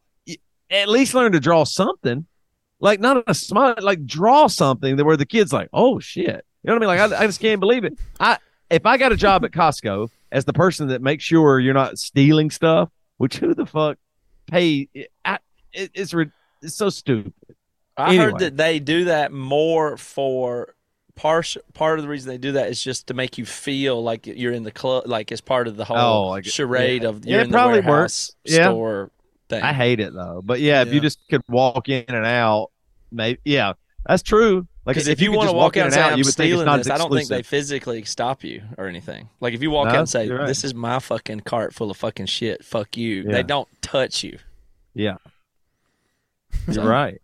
at 0.69 0.87
least 0.87 1.13
learn 1.13 1.31
to 1.33 1.39
draw 1.39 1.63
something, 1.63 2.25
like 2.79 2.99
not 2.99 3.23
a 3.27 3.33
smile, 3.33 3.75
like 3.81 4.05
draw 4.05 4.47
something 4.47 4.95
that 4.95 5.05
where 5.05 5.17
the 5.17 5.25
kid's 5.25 5.53
like, 5.53 5.69
oh 5.73 5.99
shit, 5.99 6.25
you 6.25 6.67
know 6.67 6.73
what 6.73 6.75
I 6.75 6.79
mean? 6.79 6.87
Like 6.87 7.11
I, 7.11 7.23
I 7.23 7.27
just 7.27 7.39
can't 7.39 7.59
believe 7.59 7.83
it. 7.83 7.97
I 8.19 8.37
if 8.69 8.85
I 8.85 8.97
got 8.97 9.11
a 9.11 9.17
job 9.17 9.43
at 9.45 9.51
Costco 9.51 10.09
as 10.31 10.45
the 10.45 10.53
person 10.53 10.87
that 10.87 11.01
makes 11.01 11.23
sure 11.23 11.59
you're 11.59 11.73
not 11.73 11.99
stealing 11.99 12.49
stuff, 12.49 12.89
which 13.17 13.37
who 13.37 13.53
the 13.53 13.65
fuck 13.65 13.97
pay? 14.47 14.87
I, 15.25 15.39
it, 15.73 15.91
it's 15.93 16.13
it's 16.61 16.75
so 16.75 16.89
stupid. 16.89 17.33
I 17.97 18.09
Anyway. 18.09 18.23
heard 18.25 18.39
that 18.39 18.57
they 18.57 18.79
do 18.79 19.05
that 19.05 19.31
more 19.31 19.97
for 19.97 20.75
part 21.15 21.55
part 21.73 21.99
of 21.99 22.03
the 22.03 22.09
reason 22.09 22.29
they 22.29 22.37
do 22.37 22.53
that 22.53 22.69
is 22.69 22.81
just 22.81 23.07
to 23.07 23.13
make 23.13 23.37
you 23.37 23.45
feel 23.45 24.01
like 24.01 24.25
you're 24.25 24.53
in 24.53 24.63
the 24.63 24.71
club, 24.71 25.03
like 25.07 25.31
it's 25.31 25.41
part 25.41 25.67
of 25.67 25.75
the 25.77 25.85
whole 25.85 25.97
Oh, 25.97 26.27
like- 26.29 26.45
charade 26.45 27.03
yeah. 27.03 27.09
of 27.09 27.25
Yeah, 27.25 27.31
you're 27.31 27.39
it 27.41 27.43
in 27.45 27.49
the 27.51 27.55
probably 27.55 27.79
warehouse 27.81 27.89
works. 27.89 28.35
Yeah. 28.45 28.63
store 28.63 29.11
thing. 29.49 29.61
I 29.61 29.73
hate 29.73 29.99
it 29.99 30.13
though. 30.13 30.41
But 30.43 30.61
yeah, 30.61 30.81
if 30.81 30.93
you 30.93 30.99
just 31.01 31.19
could 31.29 31.41
walk 31.49 31.89
in 31.89 32.05
and 32.07 32.25
out, 32.25 32.71
maybe 33.11 33.39
yeah, 33.45 33.73
that's 34.05 34.23
true. 34.23 34.67
Like 34.83 34.95
Because 34.95 35.07
if 35.09 35.21
you, 35.21 35.29
could 35.29 35.37
want 35.37 35.49
to 35.51 35.55
walk 35.55 35.75
in 35.77 35.81
out 35.81 35.85
and 35.87 35.93
say 35.93 36.01
out, 36.01 36.11
I'm 36.13 36.17
you 36.17 36.23
would 36.23 36.33
think 36.33 36.49
it's 36.49 36.53
stealing 36.53 36.65
not 36.65 36.77
this, 36.77 36.89
I 36.89 36.97
don't 36.97 37.11
think 37.13 37.27
they 37.29 37.43
physically 37.43 38.03
stop 38.05 38.43
you 38.43 38.63
or 38.79 38.87
anything. 38.87 39.29
Like 39.39 39.53
if 39.53 39.61
you 39.61 39.69
walk 39.69 39.89
No, 39.89 39.91
out 39.93 39.99
and 39.99 40.09
say, 40.09 40.27
right. 40.27 40.47
"This 40.47 40.63
is 40.63 40.73
my 40.73 40.97
fucking 40.97 41.41
cart 41.41 41.75
full 41.75 41.91
of 41.91 41.97
fucking 41.97 42.25
shit," 42.25 42.65
fuck 42.65 42.97
you. 42.97 43.21
Yeah. 43.23 43.31
They 43.33 43.43
don't 43.43 43.67
touch 43.83 44.23
you. 44.23 44.39
Yeah, 44.95 45.17
So- 46.71 46.81
you're 46.81 46.89
right. 46.89 47.21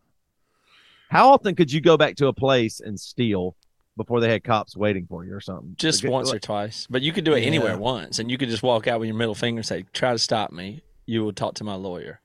How 1.10 1.30
often 1.30 1.56
could 1.56 1.72
you 1.72 1.82
go 1.82 1.98
back 1.98 2.16
to 2.18 2.28
a 2.28 2.34
place 2.34 2.80
and 2.80 3.00
steal 3.00 3.56
before 3.96 4.20
they 4.20 4.30
had 4.30 4.44
cops 4.44 4.76
waiting 4.76 5.06
for 5.08 5.26
you 5.26 5.34
or 5.34 5.40
something? 5.42 5.74
Just 5.78 6.04
Like, 6.04 6.12
once 6.14 6.34
or 6.34 6.40
twice, 6.40 6.86
but 6.90 7.02
you 7.02 7.12
could 7.14 7.24
do 7.24 7.34
it 7.34 7.42
Yeah. 7.42 7.48
anywhere 7.48 7.78
once, 7.78 8.20
and 8.20 8.30
you 8.30 8.38
could 8.38 8.50
just 8.50 8.64
walk 8.64 8.88
out 8.88 9.00
with 9.00 9.08
your 9.08 9.16
middle 9.18 9.36
finger 9.36 9.60
and 9.60 9.66
say, 9.66 9.86
"Try 9.94 10.12
to 10.12 10.20
stop 10.20 10.52
me." 10.52 10.82
You 11.06 11.24
will 11.24 11.34
talk 11.34 11.56
to 11.56 11.64
my 11.64 11.76
lawyer. 11.76 12.20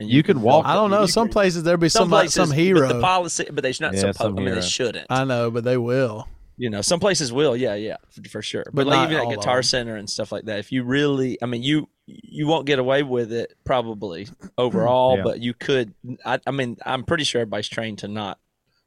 And 0.00 0.10
You 0.10 0.22
could 0.22 0.38
walk- 0.38 0.66
I 0.66 0.74
don't 0.74 0.90
know. 0.90 1.06
Some 1.06 1.28
places 1.28 1.62
there'll 1.62 1.78
be 1.78 1.88
some 1.88 2.04
some 2.04 2.08
places, 2.10 2.34
some 2.34 2.48
But 2.48 2.58
hero. 2.58 2.88
the 2.88 3.00
policy, 3.00 3.46
but 3.52 3.62
they're 3.62 3.72
not 3.80 3.92
Yeah, 3.92 4.00
supposed. 4.00 4.18
some 4.18 4.38
I 4.38 4.42
mean, 4.42 4.54
they 4.54 4.60
shouldn't. 4.62 5.06
I 5.10 5.24
know, 5.24 5.50
but 5.50 5.62
they 5.64 5.76
will. 5.76 6.26
You 6.62 6.70
know, 6.70 6.80
some 6.80 7.00
places 7.00 7.32
will. 7.32 7.56
Yeah, 7.56 7.74
yeah, 7.74 7.96
for, 8.10 8.28
for 8.28 8.40
sure. 8.42 8.62
But, 8.66 8.84
But 8.84 8.86
like 8.86 9.10
even 9.10 9.20
at 9.26 9.34
Guitar 9.34 9.56
them. 9.56 9.62
Center 9.64 9.96
and 9.96 10.08
stuff 10.08 10.30
like 10.30 10.44
that, 10.44 10.60
if 10.60 10.70
you 10.70 10.84
really, 10.84 11.36
I 11.42 11.46
mean, 11.46 11.64
you 11.64 11.88
you 12.06 12.46
won't 12.46 12.66
get 12.66 12.78
away 12.78 13.02
with 13.02 13.32
it 13.32 13.52
probably 13.64 14.28
overall, 14.56 15.16
Yeah. 15.16 15.22
but 15.24 15.40
you 15.40 15.54
could. 15.54 15.92
I, 16.24 16.38
I 16.46 16.52
mean, 16.52 16.76
I'm 16.86 17.02
pretty 17.02 17.24
sure 17.24 17.40
everybody's 17.40 17.68
trained 17.68 17.98
to 17.98 18.08
not 18.08 18.38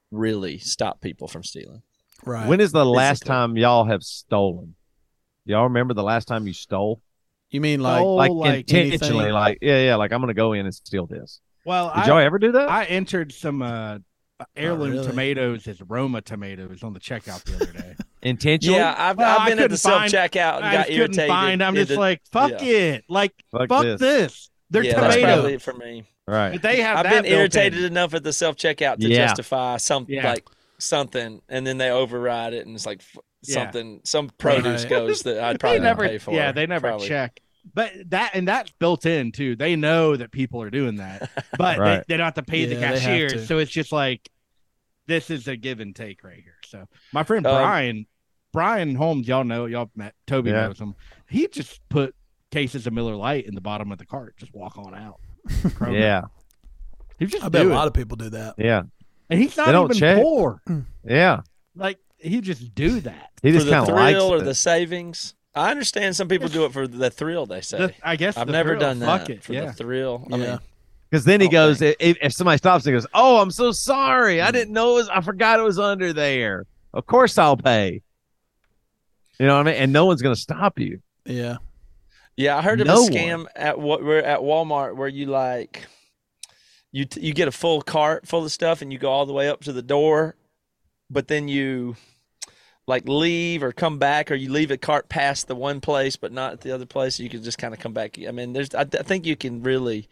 really 0.10 0.58
stop 0.58 1.02
people 1.02 1.28
from 1.28 1.44
stealing. 1.44 1.82
Right. 2.26 2.48
When 2.48 2.62
is 2.62 2.72
the 2.72 2.86
last 2.86 3.26
time 3.26 3.58
y'all 3.58 3.84
have 3.84 4.04
stolen? 4.04 4.76
Y'all 5.44 5.66
remember 5.66 5.94
the 5.94 6.02
last 6.04 6.30
time 6.30 6.48
you 6.48 6.54
stole? 6.54 7.02
you 7.52 7.60
mean 7.62 7.82
like 7.82 8.02
Oh, 8.02 8.16
Like, 8.16 8.32
like 8.32 8.60
intentionally, 8.72 9.16
anything? 9.26 9.34
like 9.34 9.58
yeah, 9.62 9.84
yeah, 9.84 9.96
like 9.98 10.14
I'm 10.14 10.22
gonna 10.22 10.34
go 10.34 10.54
in 10.54 10.66
and 10.66 10.74
steal 10.74 11.08
this. 11.08 11.42
Well, 11.66 11.90
Did 11.94 12.04
I, 12.04 12.08
y'all 12.08 12.20
ever 12.20 12.40
do 12.40 12.54
that? 12.54 12.70
I 12.70 12.86
entered 12.86 13.34
some 13.34 13.62
uh, 13.62 14.00
heirloom 14.56 14.92
really. 14.92 15.08
tomatoes 15.08 15.68
as 15.68 15.82
Roma 15.82 16.22
tomatoes 16.22 16.84
on 16.84 16.94
the 16.94 17.00
checkout 17.00 17.44
the 17.44 17.56
other 17.56 17.66
day. 17.72 17.96
Intentional? 18.22 18.78
Yeah, 18.80 18.96
I've, 18.98 19.18
Well, 19.18 19.40
I 19.40 19.44
I've 19.44 19.50
been 19.50 19.60
at 19.60 19.70
the 19.70 19.78
self 19.78 20.04
checkout 20.04 20.58
and 20.58 20.66
I 20.66 20.72
got 20.74 20.78
just 20.88 20.90
couldn't 20.90 21.00
irritated. 21.00 21.28
find. 21.30 21.64
I'm 21.64 21.76
just 21.76 21.92
into- 21.92 22.00
like, 22.02 22.22
fuck 22.32 22.52
yeah. 22.52 22.58
it. 22.68 23.06
Like, 23.08 23.34
Fuck 23.52 23.70
fuck, 23.70 23.84
this. 23.84 24.00
this. 24.00 24.50
They're 24.72 24.84
yeah, 24.84 25.00
that's 25.00 25.16
tomatoes. 25.16 25.34
probably 25.36 25.54
it 25.54 25.62
for 25.62 25.74
me. 25.74 26.06
Right. 26.28 26.52
But 26.54 26.62
they 26.64 26.82
have 26.82 26.98
I've 26.98 27.04
been 27.04 27.12
built 27.22 27.26
in. 27.28 27.34
irritated 27.40 27.84
enough 27.84 28.14
at 28.16 28.24
the 28.24 28.34
self 28.34 28.56
checkout 28.56 28.98
to 29.00 29.08
Yeah. 29.08 29.28
justify 29.28 29.78
some 29.78 30.06
Yeah. 30.10 30.28
like 30.32 30.48
something, 30.80 31.42
and 31.50 31.66
then 31.68 31.78
they 31.78 31.92
override 31.92 32.54
it, 32.54 32.66
and 32.66 32.76
it's 32.76 32.86
like 32.86 33.00
f- 33.02 33.22
Yeah. 33.44 33.54
something, 33.54 34.02
some 34.04 34.30
produce 34.40 34.82
Right. 34.84 34.90
goes 34.90 35.22
that 35.24 35.40
I'd 35.44 35.60
probably 35.60 35.80
never, 35.82 36.08
pay 36.08 36.18
for. 36.18 36.34
yeah, 36.34 36.52
they 36.52 36.66
never 36.66 36.88
probably. 36.90 37.08
check. 37.08 37.40
But 37.74 37.92
that 38.12 38.32
and 38.36 38.48
that's 38.48 38.72
built 38.80 39.06
in 39.06 39.32
too. 39.32 39.56
They 39.56 39.76
know 39.76 40.16
that 40.16 40.32
people 40.32 40.62
are 40.62 40.70
doing 40.70 40.98
that, 40.98 41.30
but 41.58 41.78
Right. 41.80 41.98
they, 41.98 42.04
they 42.14 42.18
don't 42.18 42.26
have 42.26 42.36
to 42.36 42.44
pay 42.44 42.66
the 42.66 42.76
Yeah, 42.76 42.92
they 42.94 43.00
have 43.00 43.30
cashier. 43.30 43.46
So 43.46 43.58
it's 43.58 43.72
just 43.72 43.92
like 43.92 44.30
this 45.08 45.30
is 45.30 45.48
a 45.48 45.56
give 45.56 45.80
and 45.80 45.96
take 45.96 46.24
right 46.24 46.42
here. 46.42 46.58
So 46.68 46.86
my 47.12 47.24
friend 47.24 47.46
Um, 47.46 47.56
Brian, 47.62 48.06
Brian 48.54 48.96
Holmes, 48.96 49.28
y'all 49.28 49.44
know, 49.44 49.66
y'all 49.66 49.90
met. 49.96 50.14
Toby 50.28 50.52
Yeah. 50.52 50.68
knows 50.68 50.80
him. 50.80 50.96
He 51.30 51.48
just 51.48 51.80
put 51.90 52.16
cases 52.52 52.88
of 52.88 52.94
Miller 52.94 53.16
Lite 53.16 53.46
in 53.46 53.56
the 53.56 53.62
bottom 53.62 53.92
of 53.92 53.98
the 53.98 54.06
cart. 54.06 54.36
Just 54.38 54.54
walk 54.54 54.78
on 54.78 54.96
out. 54.96 55.20
Yeah. 55.92 56.24
he 57.20 57.26
just 57.28 57.44
I 57.44 57.50
bet 57.50 57.64
do 57.64 57.70
a 57.70 57.72
it. 57.72 57.76
lot 57.76 57.88
of 57.88 57.94
people 57.94 58.16
do 58.18 58.30
that. 58.30 58.56
Yeah. 58.58 58.84
and 59.30 59.40
he's 59.42 59.56
not 59.58 59.72
don't 59.72 59.86
even 59.92 59.98
check. 60.00 60.18
poor. 60.22 60.62
Yeah. 61.04 61.42
Like 61.76 62.00
he 62.18 62.42
just 62.42 62.74
do 62.74 63.02
that. 63.02 63.32
He 63.44 63.52
just 63.52 63.66
the 63.68 63.72
kind 63.74 63.90
of 63.90 63.96
likes 63.96 64.14
thrill 64.16 64.34
or 64.34 64.38
it. 64.38 64.44
the 64.46 64.56
savings. 64.56 65.35
I 65.56 65.72
understand 65.72 66.16
some 66.16 66.28
people 66.28 66.50
do 66.50 66.66
it 66.66 66.74
for 66.74 66.88
the 66.88 67.10
thrill. 67.10 67.46
They 67.46 67.62
say. 67.62 67.78
The- 67.78 67.94
I 68.04 68.16
guess 68.16 68.36
I've 68.38 68.48
the 68.48 68.52
never 68.54 68.70
thrill, 68.72 68.80
done 68.82 69.00
that 69.00 69.06
Fuck 69.20 69.30
it. 69.30 69.44
for 69.44 69.54
yeah. 69.54 69.66
the 69.68 69.74
thrill. 69.74 70.28
I 70.32 70.36
Yeah. 70.36 70.46
mean, 70.52 70.60
Because 71.10 71.24
then 71.26 71.40
he 71.40 71.48
Oh, 71.48 71.52
goes, 71.52 71.82
if, 71.82 71.96
if 72.00 72.34
somebody 72.34 72.58
stops 72.58 72.86
and 72.86 72.94
goes, 72.96 73.08
"Oh, 73.14 73.38
I'm 73.42 73.52
so 73.52 73.72
sorry, 73.72 74.42
I 74.42 74.52
didn't 74.52 74.74
know 74.74 74.92
it 74.92 74.94
was. 74.96 75.10
I 75.10 75.22
forgot 75.22 75.60
it 75.60 75.64
was 75.64 75.80
under 75.80 76.12
there. 76.12 76.66
Of 76.94 77.06
course 77.06 77.38
I'll 77.38 77.56
pay." 77.58 78.02
You 79.40 79.46
know 79.46 79.56
what 79.58 79.68
I 79.68 79.72
mean? 79.72 79.82
And 79.82 79.94
no 79.94 80.06
one's 80.06 80.22
going 80.22 80.36
to 80.36 80.40
stop 80.42 80.80
you. 80.80 81.00
Yeah. 81.26 81.58
yeah, 82.38 82.58
I 82.58 82.62
heard 82.62 82.82
of 82.82 82.88
No 82.88 82.98
a 82.98 83.02
one. 83.04 83.12
scam 83.12 83.46
at 83.56 83.80
what 83.80 84.04
we're 84.04 84.20
at 84.20 84.40
Walmart 84.40 84.96
where 84.96 85.08
you 85.08 85.26
like 85.28 85.86
you 86.92 87.06
t- 87.06 87.20
you 87.22 87.34
get 87.34 87.48
a 87.48 87.52
full 87.52 87.82
cart 87.82 88.28
full 88.28 88.44
of 88.46 88.52
stuff 88.52 88.82
and 88.82 88.92
you 88.94 88.98
go 89.00 89.10
all 89.12 89.26
the 89.26 89.34
way 89.34 89.50
up 89.50 89.62
to 89.66 89.74
the 89.74 89.82
door, 89.82 90.36
but 91.10 91.28
then 91.28 91.48
you 91.48 91.96
like 92.88 93.08
leave 93.08 93.64
or 93.64 93.72
come 93.72 93.98
back 93.98 94.32
or 94.32 94.36
you 94.36 94.52
leave 94.52 94.72
a 94.72 94.78
cart 94.78 95.10
past 95.10 95.48
the 95.48 95.56
one 95.56 95.82
place 95.82 96.16
but 96.16 96.32
not 96.32 96.54
at 96.54 96.62
the 96.62 96.72
other 96.72 96.86
place. 96.86 97.20
You 97.20 97.30
can 97.30 97.44
just 97.44 97.58
kind 97.58 97.74
of 97.74 97.80
come 97.80 97.94
back. 97.94 98.18
I 98.28 98.32
mean, 98.32 98.54
there's 98.54 98.74
I, 98.76 98.82
I 98.82 99.04
think 99.04 99.26
you 99.26 99.36
can 99.36 99.64
really 99.64 100.08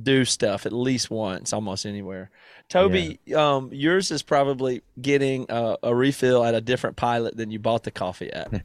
do 0.00 0.24
stuff 0.24 0.66
at 0.66 0.72
least 0.72 1.10
once 1.10 1.52
almost 1.52 1.86
anywhere. 1.86 2.30
Toby, 2.68 3.20
um, 3.34 3.70
yours 3.72 4.10
is 4.10 4.22
probably 4.22 4.82
getting 5.00 5.46
a, 5.48 5.76
a 5.84 5.94
refill 5.94 6.44
at 6.44 6.54
a 6.54 6.60
different 6.60 6.96
pilot 6.96 7.36
than 7.36 7.50
you 7.50 7.58
bought 7.60 7.84
the 7.84 7.90
coffee 7.90 8.32
at. 8.32 8.50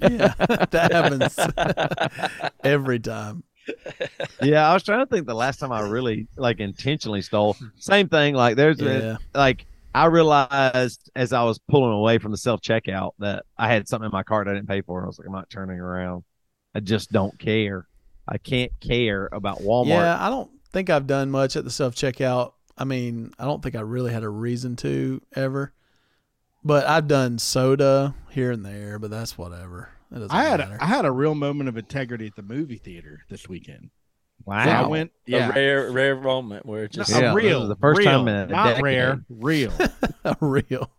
Yeah. 0.00 0.34
that 0.70 0.92
happens 0.92 2.50
every 2.64 2.98
time. 2.98 3.44
yeah, 4.42 4.68
I 4.68 4.74
was 4.74 4.82
trying 4.82 5.00
to 5.00 5.06
think 5.06 5.26
the 5.26 5.34
last 5.34 5.58
time 5.58 5.72
I 5.72 5.80
really 5.80 6.26
like 6.36 6.60
intentionally 6.60 7.22
stole. 7.22 7.56
Same 7.76 8.08
thing. 8.08 8.34
Like 8.34 8.56
there's 8.56 8.80
a, 8.80 9.18
like 9.34 9.66
I 9.94 10.06
realized 10.06 11.10
as 11.14 11.32
I 11.32 11.44
was 11.44 11.58
pulling 11.58 11.92
away 11.92 12.18
from 12.18 12.32
the 12.32 12.38
self 12.38 12.60
checkout 12.60 13.12
that 13.20 13.44
I 13.56 13.68
had 13.68 13.88
something 13.88 14.06
in 14.06 14.12
my 14.12 14.24
cart 14.24 14.48
I 14.48 14.54
didn't 14.54 14.68
pay 14.68 14.82
for. 14.82 15.02
I 15.02 15.06
was 15.06 15.18
like, 15.18 15.28
I'm 15.28 15.32
not 15.32 15.50
turning 15.50 15.78
around. 15.78 16.24
I 16.74 16.80
just 16.80 17.12
don't 17.12 17.38
care. 17.38 17.86
I 18.26 18.38
can't 18.38 18.72
care 18.80 19.28
about 19.32 19.60
Walmart. 19.60 19.88
Yeah, 19.88 20.24
I 20.24 20.30
don't 20.30 20.50
think 20.72 20.90
I've 20.90 21.06
done 21.06 21.30
much 21.30 21.56
at 21.56 21.64
the 21.64 21.70
self 21.70 21.94
checkout. 21.94 22.52
I 22.76 22.84
mean, 22.84 23.32
I 23.38 23.44
don't 23.44 23.62
think 23.62 23.76
I 23.76 23.80
really 23.80 24.12
had 24.12 24.24
a 24.24 24.28
reason 24.28 24.74
to 24.76 25.22
ever. 25.36 25.72
But 26.64 26.86
I've 26.86 27.06
done 27.06 27.38
soda 27.38 28.14
here 28.30 28.50
and 28.50 28.64
there, 28.64 28.98
but 28.98 29.10
that's 29.10 29.36
whatever. 29.36 29.90
It 30.10 30.14
doesn't 30.14 30.32
I 30.32 30.44
had 30.44 30.60
matter. 30.60 30.76
a, 30.80 30.82
I 30.82 30.86
had 30.86 31.04
a 31.04 31.12
real 31.12 31.34
moment 31.34 31.68
of 31.68 31.76
integrity 31.76 32.26
at 32.26 32.36
the 32.36 32.42
movie 32.42 32.78
theater 32.78 33.24
this 33.28 33.48
weekend. 33.48 33.90
Wow. 34.46 34.64
So 34.64 34.70
I 34.70 34.86
went, 34.86 35.12
yeah, 35.26 35.48
A 35.50 35.52
rare, 35.52 35.90
rare 35.90 36.20
moment 36.20 36.66
where 36.66 36.84
it 36.84 36.92
just 36.92 37.10
No, 37.10 37.18
Yeah, 37.20 37.34
real 37.34 37.66
the 37.68 37.76
first 37.76 37.98
real, 38.00 38.10
time 38.10 38.28
in 38.28 38.34
a 38.34 38.46
not 38.46 38.66
decade. 38.68 38.82
rare, 38.84 39.24
real. 39.28 39.72
real. 40.40 40.90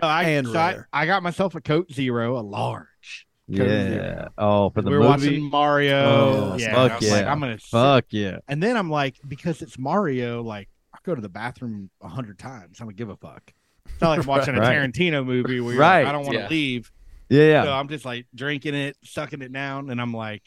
No, 0.00 0.08
I, 0.08 0.22
And 0.24 0.46
so 0.48 0.58
I. 0.58 0.78
I 0.92 1.06
got 1.06 1.22
myself 1.22 1.54
a 1.54 1.60
Coke 1.60 1.90
Zero, 1.90 2.38
a 2.38 2.42
large. 2.42 3.26
Yeah. 3.48 4.28
Oh, 4.36 4.70
for 4.70 4.82
the 4.82 4.90
we 4.90 4.96
were 4.96 5.02
movie. 5.04 5.08
watching 5.28 5.42
Mario. 5.50 6.04
Oh, 6.04 6.56
yeah, 6.58 6.74
fuck 6.74 6.92
I 6.92 6.94
was 6.96 7.10
like, 7.10 7.20
yeah. 7.22 7.32
I'm 7.32 7.40
gonna. 7.40 7.58
sit- 7.58 7.68
Fuck 7.70 8.04
yeah. 8.10 8.38
And 8.48 8.62
then 8.62 8.76
I'm 8.76 8.90
like, 8.90 9.16
because 9.26 9.62
it's 9.62 9.78
Mario, 9.78 10.42
like 10.42 10.68
I 10.92 10.98
go 11.04 11.14
to 11.14 11.20
the 11.22 11.28
bathroom 11.28 11.90
a 12.02 12.08
hundred 12.08 12.38
times. 12.38 12.78
I 12.80 12.84
don't 12.84 12.96
give 12.96 13.08
a 13.08 13.16
fuck. 13.16 13.52
It's 13.88 14.00
not 14.00 14.10
like 14.10 14.20
I'm 14.20 14.26
watching 14.26 14.56
a 14.56 14.60
Right. 14.60 14.76
Tarantino 14.76 15.24
movie 15.24 15.60
where 15.60 15.72
you're 15.74 15.80
Right. 15.80 16.00
like, 16.02 16.08
I 16.08 16.12
don't 16.12 16.24
want 16.24 16.34
to 16.36 16.42
Yeah. 16.42 16.48
leave. 16.48 16.92
Yeah. 17.28 17.62
So 17.64 17.72
I'm 17.72 17.88
just 17.88 18.04
like 18.04 18.26
drinking 18.34 18.74
it, 18.74 18.96
sucking 19.04 19.42
it 19.42 19.52
down, 19.52 19.90
and 19.90 20.00
I'm 20.00 20.12
like, 20.12 20.42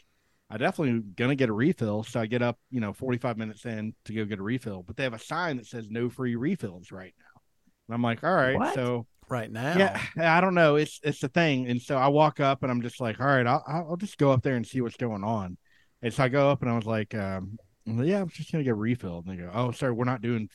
I 0.50 0.56
definitely 0.58 1.00
gonna 1.16 1.36
get 1.36 1.48
a 1.48 1.52
refill. 1.52 2.02
So 2.02 2.20
I 2.20 2.26
get 2.26 2.42
up, 2.42 2.58
you 2.70 2.80
know, 2.80 2.92
45 2.92 3.38
minutes 3.38 3.64
in 3.64 3.94
to 4.06 4.12
go 4.14 4.24
get 4.24 4.40
a 4.40 4.42
refill, 4.42 4.82
but 4.82 4.96
they 4.96 5.04
have 5.04 5.14
a 5.14 5.18
sign 5.18 5.56
that 5.58 5.66
says 5.66 5.88
no 5.88 6.10
free 6.10 6.36
refills 6.36 6.90
right 6.92 7.14
now. 7.18 7.40
And 7.88 7.94
I'm 7.94 8.02
like, 8.02 8.24
all 8.24 8.34
right, 8.34 8.58
What? 8.58 8.74
so 8.74 9.06
Right 9.28 9.50
now. 9.50 9.78
yeah, 9.78 10.02
I 10.36 10.40
don't 10.40 10.54
know. 10.54 10.74
It's 10.76 10.98
it's 11.04 11.20
the 11.20 11.28
thing, 11.28 11.68
and 11.68 11.80
so 11.80 11.96
I 11.96 12.08
walk 12.08 12.40
up 12.40 12.64
and 12.64 12.72
I'm 12.72 12.82
just 12.82 13.00
like, 13.00 13.20
all 13.20 13.26
right, 13.26 13.46
I'll 13.46 13.62
I'll 13.66 13.96
just 13.96 14.18
go 14.18 14.32
up 14.32 14.42
there 14.42 14.56
and 14.56 14.66
see 14.66 14.80
what's 14.80 14.96
going 14.96 15.22
on. 15.22 15.56
And 16.02 16.12
so 16.12 16.24
I 16.24 16.28
go 16.28 16.50
up 16.50 16.62
and 16.62 16.70
I 16.70 16.74
was 16.74 16.86
like, 16.86 17.14
um, 17.14 17.56
yeah, 17.86 18.20
I'm 18.22 18.28
just 18.28 18.50
gonna 18.50 18.64
get 18.64 18.70
a 18.72 18.74
refill. 18.74 19.18
And 19.24 19.28
they 19.38 19.40
go, 19.40 19.50
oh, 19.54 19.70
sorry, 19.70 19.92
we're 19.92 20.04
not 20.04 20.20
doing 20.20 20.48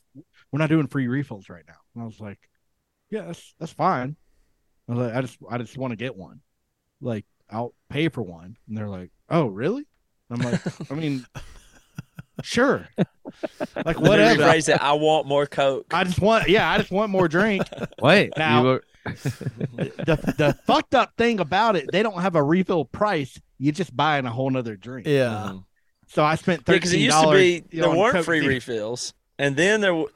we're 0.51 0.59
not 0.59 0.69
doing 0.69 0.87
free 0.87 1.07
refills 1.07 1.47
right 1.47 1.63
now. 1.65 1.75
And 1.93 2.03
I 2.03 2.05
was 2.05 2.19
like, 2.19 2.39
yeah, 3.09 3.21
that's 3.27 3.55
that's 3.59 3.71
fine. 3.71 4.17
I 4.89 4.93
was 4.93 5.07
like, 5.07 5.15
I 5.15 5.21
just 5.21 5.37
I 5.49 5.57
just 5.57 5.77
want 5.77 5.91
to 5.91 5.97
get 5.97 6.17
one. 6.17 6.41
Like 6.99 7.25
I'll 7.49 7.73
pay 7.89 8.09
for 8.09 8.21
one. 8.21 8.57
And 8.67 8.77
they're 8.77 8.89
like, 8.89 9.11
oh, 9.29 9.45
really? 9.47 9.85
I'm 10.29 10.39
like, 10.41 10.61
I 10.91 10.95
mean, 10.95 11.25
sure. 12.43 12.87
Like 13.85 13.99
whatever. 13.99 14.43
phrase 14.43 14.67
it, 14.69 14.81
I 14.81 14.93
want 14.93 15.27
more 15.27 15.45
Coke. 15.45 15.85
I 15.93 16.03
just 16.03 16.19
want, 16.19 16.49
yeah, 16.49 16.69
I 16.69 16.77
just 16.77 16.91
want 16.91 17.11
more 17.11 17.27
drink. 17.27 17.63
Wait, 18.01 18.31
Now- 18.37 18.63
were- 18.63 18.83
the 19.05 20.33
the 20.37 20.57
fucked 20.65 20.95
up 20.95 21.13
thing 21.15 21.39
about 21.39 21.75
it, 21.75 21.91
they 21.91 22.01
don't 22.01 22.19
have 22.21 22.35
a 22.35 22.41
refill 22.41 22.85
price. 22.85 23.39
You're 23.59 23.71
just 23.73 23.95
buying 23.95 24.25
a 24.25 24.31
whole 24.31 24.49
nother 24.49 24.75
drink. 24.75 25.05
Yeah. 25.07 25.59
So 26.07 26.23
I 26.23 26.33
spent 26.35 26.61
Yeah, 26.61 26.63
thirteen 26.65 26.77
because 26.79 26.93
it 26.93 26.99
used 26.99 27.17
to 27.17 27.21
dollars. 27.23 27.39
be 27.39 27.63
there 27.71 27.89
weren't 27.91 28.25
free 28.25 28.47
refills, 28.47 29.13
and 29.37 29.55
then 29.55 29.81
there 29.81 29.91
w- 29.91 30.09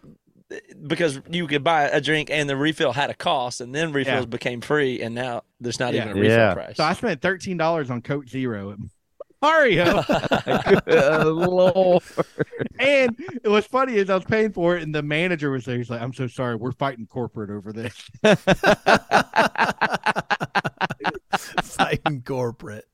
because 0.88 1.22
you 1.30 1.46
could 1.48 1.64
buy 1.64 1.84
a 1.84 2.02
drink 2.02 2.30
and 2.32 2.50
the 2.50 2.56
refill 2.58 2.92
had 2.94 3.10
a 3.10 3.14
cost, 3.14 3.62
and 3.62 3.74
then 3.74 3.92
refills 3.92 4.22
Yeah. 4.22 4.26
became 4.26 4.62
free, 4.62 5.02
and 5.02 5.14
now 5.16 5.44
there's 5.60 5.80
not 5.80 5.94
Yeah. 5.94 6.06
even 6.06 6.18
a 6.18 6.22
refill 6.22 6.38
Yeah. 6.38 6.54
price. 6.54 6.78
So 6.78 6.84
I 6.84 6.94
spent 6.94 7.22
thirteen 7.22 7.58
dollars 7.58 7.90
on 7.90 8.02
Coke 8.02 8.28
Zero. 8.28 8.76
Mario. 9.42 10.04
Lord. 11.26 12.04
and 12.80 13.16
it 13.42 13.48
was 13.48 13.66
funny 13.66 13.94
is 13.96 14.10
I 14.10 14.16
was 14.16 14.26
paying 14.26 14.52
for 14.52 14.76
it, 14.76 14.84
and 14.84 14.94
the 14.94 15.02
manager 15.02 15.50
was 15.52 15.64
there. 15.66 15.78
He's 15.78 15.90
like, 15.90 16.02
"I'm 16.02 16.14
so 16.14 16.28
sorry, 16.28 16.56
we're 16.56 16.74
fighting 16.74 17.08
corporate 17.08 17.50
over 17.50 17.72
this." 17.72 17.94
Fighting 21.64 22.22
corporate. 22.26 22.86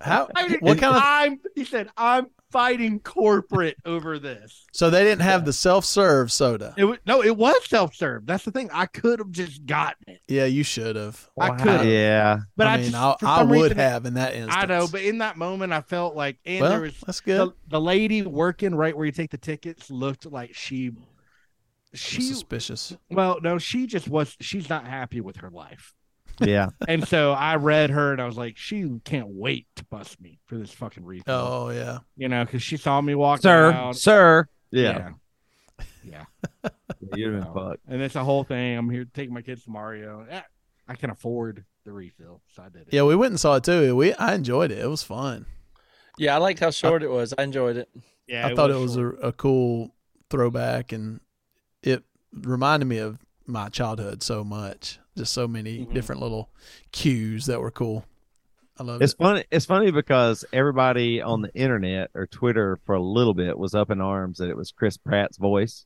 How? 0.00 0.28
I 0.34 0.48
mean, 0.48 0.58
What 0.60 0.78
kind 0.78 0.96
of? 0.96 1.02
I'm. 1.04 1.40
He 1.54 1.64
said, 1.64 1.88
"I'm 1.96 2.28
fighting 2.50 3.00
corporate 3.00 3.76
over 3.84 4.18
this." 4.18 4.64
So 4.72 4.88
they 4.90 5.02
didn't 5.04 5.22
have 5.22 5.44
the 5.44 5.52
self-serve 5.52 6.32
soda. 6.32 6.74
It 6.76 6.84
was, 6.84 6.98
no, 7.06 7.22
it 7.22 7.36
was 7.36 7.66
self 7.68 7.94
serve. 7.94 8.26
That's 8.26 8.44
the 8.44 8.50
thing. 8.50 8.70
I 8.72 8.86
could 8.86 9.18
have 9.18 9.30
just 9.30 9.66
gotten 9.66 10.14
it, 10.14 10.20
Yeah, 10.28 10.46
you 10.46 10.62
should 10.62 10.96
have. 10.96 11.28
I 11.38 11.50
Wow. 11.50 11.56
could've. 11.56 11.86
Yeah. 11.86 12.38
but 12.56 12.66
I, 12.66 12.74
I 12.74 12.76
mean, 12.78 12.90
just, 12.92 13.22
I, 13.24 13.40
I 13.40 13.42
would 13.42 13.60
reason, 13.62 13.76
have 13.78 14.06
in 14.06 14.14
that 14.14 14.34
instance. 14.34 14.56
I 14.56 14.66
know, 14.66 14.86
but 14.90 15.02
in 15.02 15.18
that 15.18 15.36
moment, 15.36 15.72
I 15.72 15.80
felt 15.82 16.14
like, 16.16 16.38
and 16.46 16.60
well, 16.62 16.70
there 16.70 16.80
was 16.80 16.98
that's 17.04 17.20
good. 17.20 17.38
the, 17.50 17.54
the 17.68 17.80
lady 17.80 18.22
working 18.22 18.74
right 18.74 18.96
where 18.96 19.06
you 19.06 19.12
take 19.12 19.30
the 19.30 19.38
tickets 19.38 19.90
looked 19.90 20.24
like 20.26 20.54
she, 20.54 20.92
she. 21.94 22.22
suspicious. 22.22 22.96
Well, 23.10 23.40
no, 23.42 23.58
she 23.58 23.86
just 23.86 24.08
was. 24.08 24.36
She's 24.40 24.68
not 24.68 24.86
happy 24.86 25.20
with 25.20 25.36
her 25.38 25.50
life. 25.50 25.92
Yeah. 26.40 26.68
And 26.88 27.06
so 27.06 27.32
I 27.32 27.56
read 27.56 27.90
her 27.90 28.12
and 28.12 28.20
I 28.22 28.26
was 28.26 28.36
like, 28.36 28.56
she 28.56 28.88
can't 29.04 29.28
wait 29.28 29.66
to 29.76 29.84
bust 29.86 30.20
me 30.20 30.38
for 30.46 30.56
this 30.56 30.70
fucking 30.72 31.04
refill. 31.04 31.34
Oh 31.34 31.70
yeah. 31.70 31.98
You 32.16 32.28
know, 32.28 32.44
because 32.44 32.62
she 32.62 32.76
saw 32.76 33.00
me 33.00 33.14
walking 33.14 33.42
sir, 33.42 33.72
out. 33.72 33.96
sir. 33.96 34.46
Yeah. 34.70 35.10
Yeah. 36.04 36.24
You'd 37.14 37.34
have 37.34 37.44
So, 37.44 37.52
been 37.52 37.54
fucked. 37.54 37.80
And 37.88 38.02
it's 38.02 38.16
a 38.16 38.24
whole 38.24 38.44
thing. 38.44 38.76
I'm 38.76 38.88
here 38.90 39.04
to 39.04 39.10
take 39.10 39.30
my 39.30 39.42
kids 39.42 39.64
to 39.64 39.70
Mario. 39.70 40.26
Yeah, 40.28 40.42
I 40.86 40.94
can 40.94 41.10
afford 41.10 41.64
the 41.84 41.92
refill, 41.92 42.40
so 42.54 42.62
I 42.62 42.68
did 42.70 42.82
it. 42.82 42.88
Yeah, 42.92 43.02
we 43.02 43.16
went 43.16 43.32
and 43.32 43.40
saw 43.40 43.56
it 43.56 43.64
too. 43.64 43.94
We 43.96 44.14
I 44.14 44.34
enjoyed 44.34 44.70
it. 44.70 44.78
It 44.78 44.88
was 44.88 45.02
fun. 45.02 45.46
yeah, 46.18 46.34
I 46.34 46.38
liked 46.38 46.60
how 46.60 46.70
short 46.70 47.02
it 47.02 47.10
was. 47.10 47.34
I 47.36 47.42
enjoyed 47.42 47.76
it. 47.76 47.88
Yeah, 48.26 48.46
I 48.46 48.54
thought 48.54 48.70
it 48.70 48.76
was 48.76 48.96
a, 48.96 49.06
a 49.06 49.32
cool 49.32 49.94
throwback, 50.30 50.92
and 50.92 51.20
it 51.82 52.04
reminded 52.32 52.86
me 52.86 52.98
of 52.98 53.18
my 53.46 53.68
childhood 53.70 54.22
so 54.22 54.44
much. 54.44 54.98
Just 55.18 55.32
so 55.32 55.46
many 55.48 55.78
Mm-hmm. 55.80 55.90
Mhm. 55.90 55.94
different 55.94 56.20
little 56.22 56.50
cues 56.92 57.46
that 57.46 57.60
were 57.60 57.70
cool. 57.70 58.04
I 58.78 58.84
love 58.84 59.02
It's 59.02 59.12
it. 59.12 59.18
funny. 59.18 59.44
It's 59.50 59.66
funny 59.66 59.90
because 59.90 60.44
everybody 60.52 61.20
on 61.20 61.42
the 61.42 61.52
internet 61.54 62.10
or 62.14 62.26
Twitter 62.26 62.78
for 62.86 62.94
a 62.94 63.02
little 63.02 63.34
bit 63.34 63.58
was 63.58 63.74
up 63.74 63.90
in 63.90 64.00
arms 64.00 64.38
that 64.38 64.48
it 64.48 64.56
was 64.56 64.70
Chris 64.72 64.96
Pratt's 64.96 65.36
voice. 65.36 65.84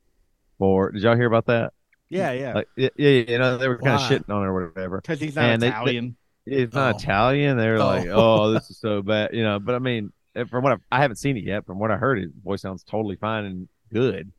For 0.59 0.92
did 0.92 1.03
y'all 1.03 1.16
hear 1.16 1.27
about 1.27 1.47
that? 1.47 1.73
yeah, 2.11 2.31
yeah, 2.33 2.53
Like, 2.53 2.68
yeah, 2.77 2.90
yeah, 2.97 3.09
you 3.27 3.38
know, 3.38 3.57
they 3.57 3.66
were 3.68 3.79
kind 3.79 3.95
of 3.95 4.01
shitting 4.03 4.29
on 4.33 4.42
it 4.42 4.47
or 4.47 4.68
whatever. 4.68 5.01
because 5.01 5.18
he's 5.18 5.35
not 5.35 5.47
and 5.47 5.62
they- 5.62 5.68
they- 5.71 5.75
Italian. 5.75 6.16
It's 6.45 6.75
not 6.75 6.95
Oh. 6.95 6.99
Italian. 6.99 7.57
They're 7.57 7.77
Oh. 7.81 7.87
like, 7.87 8.09
oh, 8.09 8.51
this 8.53 8.68
is 8.68 8.77
so 8.79 9.01
bad, 9.01 9.31
you 9.33 9.42
know. 9.45 9.59
But 9.59 9.75
I 9.77 9.79
mean, 9.79 10.12
eh, 10.37 10.45
from 10.45 10.62
what 10.64 10.73
I, 10.73 10.99
I 10.99 11.01
haven't 11.01 11.16
seen 11.16 11.37
it 11.38 11.45
yet, 11.45 11.64
from 11.64 11.79
what 11.79 11.90
I 11.90 11.97
heard, 11.97 12.18
his 12.18 12.31
voice 12.45 12.61
sounds 12.61 12.83
totally 12.85 13.16
fine 13.16 13.45
and 13.47 13.68
good. 13.92 14.31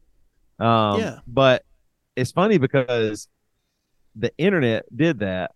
Um, 0.60 1.00
Yeah. 1.00 1.20
But 1.26 1.64
it's 2.16 2.32
funny 2.32 2.60
because 2.60 3.28
the 4.16 4.32
internet 4.38 4.86
did 4.96 5.20
that, 5.20 5.52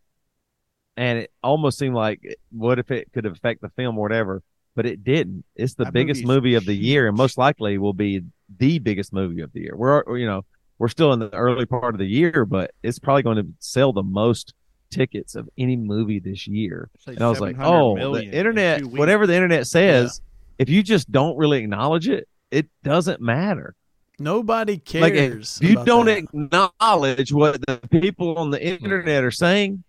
and 0.95 1.19
it 1.19 1.31
almost 1.43 1.77
seemed 1.77 1.95
like, 1.95 2.37
what 2.51 2.79
if 2.79 2.91
it 2.91 3.11
could 3.13 3.25
affect 3.25 3.61
the 3.61 3.69
film 3.69 3.97
or 3.97 4.01
whatever? 4.01 4.41
But 4.75 4.85
it 4.85 5.03
didn't. 5.03 5.43
It's 5.55 5.73
the 5.73 5.85
That 5.85 5.93
biggest 5.93 6.23
movie 6.23 6.55
of 6.55 6.65
the 6.65 6.73
year, 6.73 7.07
and 7.07 7.17
most 7.17 7.37
likely 7.37 7.77
will 7.77 7.93
be 7.93 8.23
the 8.57 8.79
biggest 8.79 9.11
movie 9.11 9.41
of 9.41 9.51
the 9.53 9.61
year. 9.61 9.75
We're, 9.75 10.17
you 10.17 10.25
know, 10.25 10.45
we're 10.77 10.87
still 10.87 11.13
in 11.13 11.19
the 11.19 11.33
early 11.33 11.65
part 11.65 11.95
of 11.95 11.99
the 11.99 12.05
year, 12.05 12.45
but 12.45 12.71
it's 12.83 12.99
probably 12.99 13.23
going 13.23 13.37
to 13.37 13.47
sell 13.59 13.91
the 13.93 14.03
most 14.03 14.53
tickets 14.89 15.35
of 15.35 15.49
any 15.57 15.75
movie 15.75 16.19
this 16.19 16.47
year. 16.47 16.89
Like 17.05 17.15
And 17.15 17.25
I 17.25 17.29
was 17.29 17.39
like, 17.39 17.57
oh, 17.59 17.95
the 17.95 17.99
million 17.99 18.29
in 18.29 18.33
internet, 18.35 18.83
whatever 18.85 19.25
the 19.27 19.33
internet 19.33 19.67
says, 19.67 20.21
if 20.59 20.69
you 20.69 20.83
just 20.83 21.11
don't 21.11 21.37
really 21.37 21.59
acknowledge 21.59 22.07
it, 22.07 22.27
it 22.51 22.67
doesn't 22.83 23.19
matter. 23.21 23.75
Nobody 24.19 24.73
Like, 24.95 25.13
cares. 25.13 25.59
If 25.61 25.69
you 25.69 25.85
don't 25.85 26.07
that. 26.07 26.17
acknowledge 26.17 27.31
what 27.31 27.61
the 27.67 27.79
people 28.01 28.37
on 28.37 28.49
the 28.51 28.63
internet 28.63 29.23
are 29.23 29.31
saying, 29.31 29.83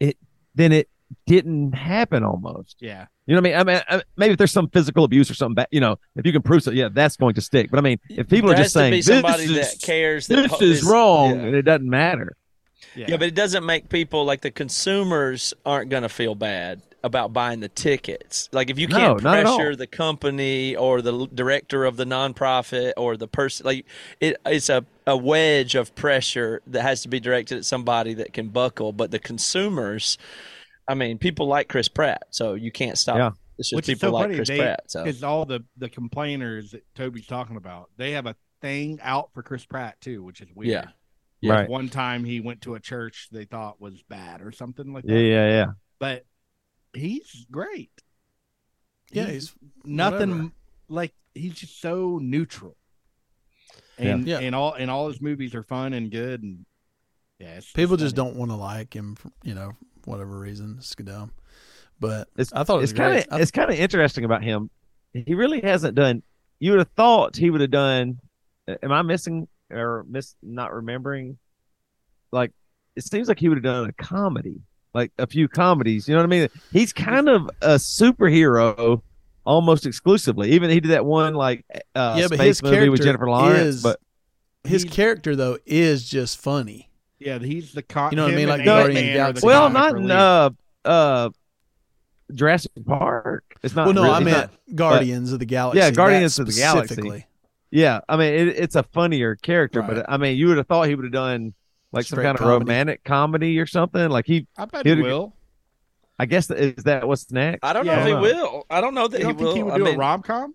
it 0.00 0.16
then 0.54 0.72
it 0.72 0.88
didn't 1.26 1.72
happen 1.72 2.24
almost. 2.24 2.76
Yeah, 2.80 3.06
You 3.26 3.34
know 3.34 3.40
what 3.42 3.46
I 3.54 3.64
mean? 3.64 3.68
I 3.68 3.72
mean, 3.72 3.82
I- 4.00 4.02
maybe 4.16 4.32
if 4.32 4.38
there's 4.38 4.50
some 4.50 4.68
physical 4.70 5.04
abuse 5.04 5.30
or 5.30 5.34
something, 5.34 5.54
bad, 5.54 5.68
you 5.70 5.78
know, 5.80 5.98
if 6.16 6.26
you 6.26 6.32
can 6.32 6.42
prove 6.42 6.62
so, 6.62 6.70
yeah, 6.72 6.88
that's 6.92 7.16
going 7.16 7.34
to 7.34 7.40
stick. 7.40 7.70
But 7.70 7.78
I 7.78 7.82
mean, 7.82 7.98
if 8.08 8.28
people 8.28 8.48
There 8.48 8.58
are 8.58 8.62
just 8.62 8.74
saying 8.74 8.90
be 8.92 8.96
this 8.98 9.06
somebody 9.06 9.44
is, 9.44 9.78
cares. 9.82 10.26
That 10.26 10.50
this 10.50 10.60
is 10.62 10.78
is- 10.78 10.84
wrong, 10.84 11.36
yeah. 11.36 11.42
and 11.46 11.54
it 11.54 11.62
doesn't 11.62 11.88
matter. 11.88 12.36
yeah, 12.96 13.06
Yeah, 13.10 13.16
but 13.18 13.28
it 13.28 13.34
doesn't 13.34 13.64
make 13.64 13.88
people 13.90 14.24
like 14.24 14.40
the 14.40 14.50
consumers 14.50 15.54
aren't 15.64 15.90
going 15.90 16.02
to 16.02 16.08
feel 16.08 16.34
bad 16.34 16.82
about 17.04 17.32
buying 17.32 17.60
the 17.60 17.68
tickets. 17.68 18.48
Like 18.52 18.70
if 18.70 18.78
you 18.78 18.86
can't 18.88 19.22
not 19.22 19.38
at 19.38 19.46
all. 19.46 19.56
pressure 19.56 19.76
the 19.76 19.86
company 19.86 20.76
or 20.76 21.02
the 21.02 21.26
director 21.34 21.84
of 21.84 21.96
the 21.96 22.04
nonprofit 22.04 22.92
or 22.96 23.16
the 23.16 23.28
person, 23.28 23.66
like 23.66 23.86
it, 24.20 24.36
it's 24.46 24.68
a, 24.68 24.84
a 25.06 25.16
wedge 25.16 25.74
of 25.74 25.94
pressure 25.94 26.62
that 26.68 26.82
has 26.82 27.02
to 27.02 27.08
be 27.08 27.20
directed 27.20 27.58
at 27.58 27.64
somebody 27.64 28.14
that 28.14 28.32
can 28.32 28.48
buckle. 28.48 28.92
But 28.92 29.10
the 29.10 29.18
consumers, 29.18 30.18
I 30.86 30.94
mean, 30.94 31.18
people 31.18 31.46
like 31.46 31.68
Chris 31.68 31.88
Pratt, 31.88 32.22
so 32.30 32.54
you 32.54 32.70
can't 32.70 32.96
stop. 32.98 33.16
Yeah. 33.16 33.30
It's 33.58 33.68
just 33.68 33.76
Which 33.76 33.88
is 33.88 33.94
people 33.96 34.08
so 34.10 34.12
like 34.14 34.24
funny, 34.24 34.36
Chris 34.36 34.48
they- 34.48 34.58
Pratt. 34.58 34.80
So 34.90 35.04
because 35.04 35.22
all 35.22 35.44
the 35.44 35.64
the 35.76 35.88
complainers 35.88 36.70
that 36.70 36.84
Toby's 36.94 37.26
talking 37.26 37.56
about, 37.56 37.90
they 37.96 38.12
have 38.12 38.26
a 38.26 38.36
thing 38.60 38.98
out 39.02 39.30
for 39.34 39.42
Chris 39.42 39.64
Pratt 39.64 40.00
too, 40.00 40.22
which 40.22 40.40
is 40.40 40.48
weird. 40.54 40.70
Yeah. 40.70 40.84
Yeah, 41.40 41.52
Right. 41.54 41.68
One 41.68 41.88
time 41.88 42.24
he 42.24 42.38
went 42.38 42.60
to 42.62 42.76
a 42.76 42.80
church 42.80 43.28
they 43.32 43.44
thought 43.44 43.80
was 43.80 44.00
bad 44.08 44.42
or 44.42 44.52
something 44.52 44.92
like 44.92 45.04
that. 45.04 45.12
Yeah, 45.12 45.18
yeah, 45.18 45.48
yeah. 45.48 45.66
But 45.98 46.24
he's 46.94 47.46
great. 47.50 47.90
yeah, 49.10 49.26
he's 49.26 49.52
nothing 49.84 50.30
whatever. 50.30 50.50
like 50.88 51.12
he's 51.34 51.54
just 51.54 51.80
so 51.80 52.18
neutral. 52.22 52.76
And 53.98 54.26
Yeah. 54.26 54.38
and 54.40 54.54
all 54.54 54.72
and 54.74 54.90
all 54.90 55.08
his 55.08 55.20
movies 55.20 55.54
are 55.54 55.62
fun 55.62 55.92
and 55.92 56.10
good 56.10 56.42
and 56.42 56.64
yeah, 57.38 57.56
it's 57.56 57.72
people 57.72 57.96
just 57.96 58.16
funny. 58.16 58.28
don't 58.30 58.38
want 58.38 58.50
to 58.50 58.56
like 58.56 58.94
him. 58.94 59.16
For, 59.16 59.30
you 59.42 59.54
know, 59.54 59.72
whatever 60.04 60.38
reason. 60.38 60.76
It's 60.78 60.94
dumb. 60.94 61.32
But 62.00 62.28
It's, 62.36 62.52
I 62.52 62.64
thought 62.64 62.76
it 62.78 62.80
was 62.82 62.90
it's 62.92 62.98
kind 62.98 63.18
of 63.30 63.40
it's 63.40 63.50
kind 63.50 63.70
of 63.70 63.78
interesting 63.78 64.24
about 64.24 64.42
him. 64.42 64.70
He 65.12 65.34
really 65.34 65.60
hasn't 65.60 65.94
done. 65.94 66.22
You 66.58 66.70
would 66.72 66.78
have 66.80 66.90
thought 66.96 67.36
he 67.36 67.50
would 67.50 67.60
have 67.60 67.70
done. 67.70 68.18
Am 68.82 68.92
I 68.92 69.02
missing 69.02 69.48
or 69.70 70.04
miss 70.08 70.34
not 70.42 70.72
remembering? 70.72 71.38
Like 72.30 72.52
it 72.96 73.04
seems 73.04 73.28
like 73.28 73.38
he 73.38 73.48
would 73.48 73.58
have 73.58 73.64
done 73.64 73.88
a 73.88 73.92
comedy, 74.02 74.60
like 74.94 75.12
a 75.18 75.26
few 75.26 75.48
comedies. 75.48 76.08
You 76.08 76.14
know 76.14 76.20
what 76.20 76.26
I 76.26 76.28
mean? 76.40 76.48
He's 76.72 76.92
kind 76.92 77.28
of 77.28 77.48
a 77.60 77.74
superhero 77.76 79.02
almost 79.44 79.86
exclusively. 79.86 80.52
Even 80.52 80.70
he 80.70 80.80
did 80.80 80.90
that 80.92 81.04
one 81.04 81.34
like 81.34 81.64
uh, 81.94 82.16
Yeah, 82.18 82.26
but 82.28 82.38
his 82.40 82.62
movie 82.62 82.88
with 82.88 83.00
character 83.00 83.04
Jennifer 83.04 83.30
Lawrence. 83.30 83.60
is- 83.76 83.82
but 83.82 83.98
his 84.64 84.84
character 84.84 85.34
though 85.34 85.58
is 85.66 86.08
just 86.08 86.38
funny. 86.38 86.88
Yeah, 87.18 87.38
he's 87.38 87.72
the 87.72 87.82
con- 87.82 88.10
You 88.12 88.16
know 88.16 88.24
what 88.24 88.32
I 88.32 88.36
mean? 88.36 88.48
Like 88.48 88.64
Guardians 88.64 88.98
of 88.98 89.04
the 89.06 89.12
Galaxy. 89.12 89.46
well, 89.46 89.70
not 89.70 89.88
in 89.90 89.94
relief. 89.96 90.10
uh, 90.12 90.50
uh, 90.84 91.30
Jurassic 92.34 92.72
Park. 92.86 93.44
It's 93.62 93.74
not. 93.74 93.86
well, 93.86 93.94
no, 93.94 94.02
really- 94.02 94.14
I 94.14 94.16
it's 94.18 94.24
meant 94.24 94.50
not- 94.68 94.76
Guardians 94.76 95.32
of 95.32 95.38
the 95.38 95.44
Galaxy. 95.46 95.78
Yeah, 95.80 95.90
Guardians 95.90 96.38
of 96.38 96.46
the 96.46 96.52
Galaxy. 96.52 97.24
Yeah, 97.70 98.00
I 98.08 98.16
mean 98.16 98.34
it, 98.34 98.48
it's 98.48 98.76
a 98.76 98.82
funnier 98.82 99.34
character, 99.36 99.80
Right. 99.80 99.94
but 99.96 100.06
I 100.08 100.16
mean 100.18 100.36
you 100.36 100.48
would 100.48 100.58
have 100.58 100.66
thought 100.66 100.88
he 100.88 100.94
would 100.94 101.04
have 101.06 101.12
done 101.12 101.54
like 101.92 102.04
some 102.06 102.16
Straight 102.16 102.24
kind 102.24 102.40
of 102.40 102.46
romantic 102.46 103.04
comedy 103.04 103.58
or 103.58 103.66
something. 103.66 104.08
Like 104.10 104.26
he, 104.26 104.46
I 104.56 104.64
bet 104.64 104.86
He'd- 104.86 105.00
will. 105.02 105.34
I 106.18 106.26
guess 106.26 106.50
is 106.50 106.84
that 106.84 107.06
what's 107.08 107.30
next? 107.32 107.60
I 107.64 107.72
don't 107.72 107.84
know 107.86 107.92
Yeah. 107.92 108.00
if 108.02 108.06
he 108.06 108.14
will. 108.14 108.66
I 108.70 108.80
don't 108.80 108.94
know 108.94 109.08
that 109.08 109.18
You 109.18 109.24
don't 109.24 109.32
he 109.38 109.38
think 109.38 109.48
will. 109.48 109.54
he 109.56 109.62
would 109.64 109.72
I 109.74 109.78
do 109.78 109.84
mean, 109.84 109.94
a 109.94 109.98
rom 109.98 110.22
com? 110.22 110.54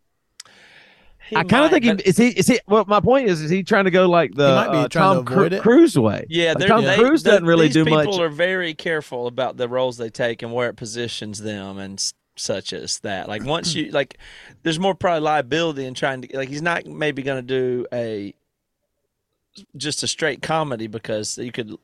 I 1.35 1.43
kind 1.43 1.65
of 1.65 1.71
think 1.71 1.85
but- 1.85 2.01
he 2.01 2.09
is 2.09 2.17
he 2.17 2.27
is 2.29 2.47
he. 2.47 2.59
Well, 2.67 2.85
my 2.87 3.01
point 3.01 3.27
is, 3.27 3.41
is 3.41 3.49
he 3.49 3.61
trying 3.63 3.83
to 3.83 3.91
go 3.91 4.07
like 4.09 4.31
the 4.33 4.67
be 4.71 4.77
uh, 4.77 4.87
Tom 4.87 5.25
to 5.25 5.33
Cru- 5.33 5.59
Cruise 5.59 5.97
way? 5.99 6.25
Yeah, 6.29 6.53
Like, 6.57 6.67
Tom 6.69 6.83
they, 6.85 6.95
Cruise 6.95 7.23
they- 7.23 7.31
doesn't 7.31 7.45
really 7.45 7.65
these 7.67 7.73
do 7.73 7.83
people 7.83 7.97
much. 7.97 8.05
People 8.07 8.21
are 8.21 8.29
very 8.29 8.73
careful 8.73 9.27
about 9.27 9.57
the 9.57 9.67
roles 9.67 9.97
they 9.97 10.09
take 10.09 10.41
and 10.41 10.53
where 10.53 10.69
it 10.69 10.77
positions 10.77 11.39
them 11.39 11.79
and 11.79 12.13
such 12.37 12.71
as 12.71 12.99
that. 12.99 13.27
Like 13.27 13.43
once 13.43 13.73
you 13.75 13.91
like, 13.91 14.17
there's 14.63 14.79
more 14.79 14.95
probably 14.95 15.21
liability 15.21 15.83
in 15.85 15.95
trying 15.95 16.21
to 16.21 16.37
like. 16.37 16.47
He's 16.47 16.61
not 16.61 16.85
maybe 16.85 17.23
going 17.23 17.45
to 17.45 17.47
do 17.47 17.85
a 17.91 18.33
just 19.75 20.03
a 20.03 20.07
straight 20.07 20.41
comedy 20.41 20.87
because 20.87 21.37
you 21.37 21.51
could 21.51 21.75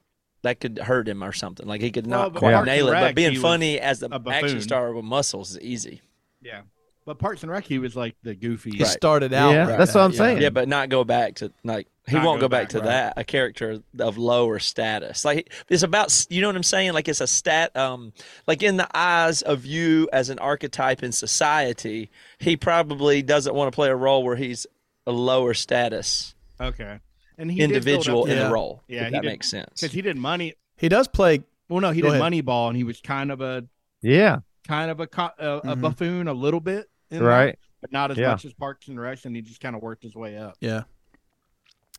that 0.43 0.59
could 0.59 0.77
hurt 0.77 1.07
him 1.07 1.23
or 1.23 1.31
something. 1.31 1.65
Like 1.67 1.81
he 1.81 1.91
could 1.91 2.07
Well, 2.07 2.23
not 2.23 2.33
but 2.33 2.39
quite 2.39 2.53
Parks 2.53 2.65
nail 2.67 2.89
and 2.89 2.97
it. 2.97 3.01
But 3.01 3.15
being 3.15 3.39
funny 3.39 3.79
as 3.79 3.99
the 3.99 4.13
a 4.13 4.29
action 4.29 4.61
star 4.61 4.91
with 4.93 5.05
muscles 5.05 5.51
is 5.51 5.59
easy. 5.59 6.01
Yeah. 6.41 6.61
But 7.05 7.19
Parks 7.19 7.43
and 7.43 7.51
Rec, 7.51 7.65
he 7.65 7.79
was 7.79 7.97
like 7.97 8.15
the 8.23 8.33
goofy. 8.33 8.71
He 8.77 8.85
started 8.85 9.33
out. 9.33 9.51
Yeah, 9.51 9.67
like 9.67 9.77
that's 9.77 9.93
what 9.93 10.01
I'm 10.01 10.11
yeah. 10.11 10.17
saying. 10.17 10.41
Yeah, 10.41 10.49
but 10.51 10.69
not 10.69 10.87
go 10.87 11.03
back 11.03 11.35
to 11.35 11.51
like 11.63 11.87
he 12.07 12.15
Not 12.15 12.25
won't 12.25 12.39
go 12.39 12.45
go 12.45 12.49
back, 12.49 12.63
back, 12.63 12.69
to 12.69 12.77
right. 12.79 12.85
that. 12.85 13.13
A 13.17 13.23
character 13.25 13.79
of 13.99 14.17
lower 14.17 14.59
status, 14.59 15.25
like 15.25 15.51
it's 15.69 15.83
about 15.83 16.25
you 16.29 16.39
know 16.41 16.47
what 16.47 16.55
I'm 16.55 16.63
saying. 16.63 16.93
Like 16.93 17.09
it's 17.09 17.19
a 17.21 17.27
stat. 17.27 17.75
Um, 17.75 18.13
like 18.47 18.63
in 18.63 18.77
the 18.77 18.87
eyes 18.97 19.41
of 19.41 19.65
you 19.65 20.07
as 20.13 20.29
an 20.29 20.39
archetype 20.39 21.03
in 21.03 21.11
society, 21.11 22.09
he 22.39 22.55
probably 22.55 23.21
doesn't 23.21 23.53
want 23.53 23.71
to 23.71 23.75
play 23.75 23.89
a 23.89 23.95
role 23.95 24.23
where 24.23 24.37
he's 24.37 24.65
a 25.05 25.11
lower 25.11 25.53
status 25.53 26.33
Okay. 26.59 26.99
And 27.37 27.51
he 27.51 27.61
individual 27.61 28.25
in 28.25 28.37
Yeah. 28.37 28.47
the 28.47 28.53
role. 28.53 28.83
Yeah, 28.87 29.01
if 29.01 29.05
he 29.07 29.11
that 29.13 29.21
did- 29.23 29.27
makes 29.29 29.49
sense. 29.49 29.81
because 29.81 29.91
he 29.93 30.01
did 30.01 30.17
money. 30.17 30.53
He 30.77 30.89
does 30.89 31.07
play. 31.07 31.43
Well, 31.69 31.79
no, 31.81 31.91
he 31.91 32.01
Go 32.01 32.11
did 32.11 32.21
ahead. 32.21 32.31
Moneyball, 32.33 32.67
and 32.67 32.77
he 32.77 32.83
was 32.83 32.99
kind 33.01 33.31
of 33.31 33.41
a 33.41 33.65
yeah, 34.01 34.39
kind 34.67 34.91
of 34.91 34.99
a 34.99 35.07
co- 35.07 35.31
uh, 35.39 35.61
a 35.63 35.75
Mhm. 35.75 35.81
buffoon 35.81 36.27
a 36.27 36.33
little 36.33 36.59
bit, 36.59 36.89
in 37.09 37.19
that, 37.19 37.25
right. 37.25 37.59
but 37.81 37.91
not 37.91 38.11
as 38.11 38.17
Yeah. 38.17 38.31
much 38.31 38.45
as 38.45 38.53
Parks 38.53 38.87
and 38.87 38.99
Rec, 38.99 39.23
and 39.25 39.35
he 39.35 39.41
just 39.41 39.61
kind 39.61 39.75
of 39.75 39.81
worked 39.81 40.03
his 40.03 40.13
way 40.15 40.37
up. 40.37 40.55
Yeah. 40.59 40.83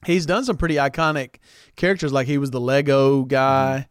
He's 0.06 0.26
done 0.26 0.44
some 0.44 0.56
pretty 0.58 0.74
iconic 0.74 1.36
characters, 1.76 2.12
like 2.12 2.26
he 2.26 2.36
was 2.36 2.50
the 2.50 2.60
Lego 2.60 3.22
guy. 3.22 3.88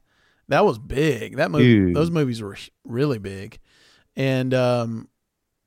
That 0.49 0.63
was 0.65 0.77
big. 0.77 1.37
That 1.37 1.49
movie, 1.49 1.63
Huge. 1.65 1.93
those 1.95 2.11
movies 2.11 2.41
were 2.41 2.55
really 2.85 3.17
big, 3.17 3.57
and 4.15 4.53
um, 4.53 5.07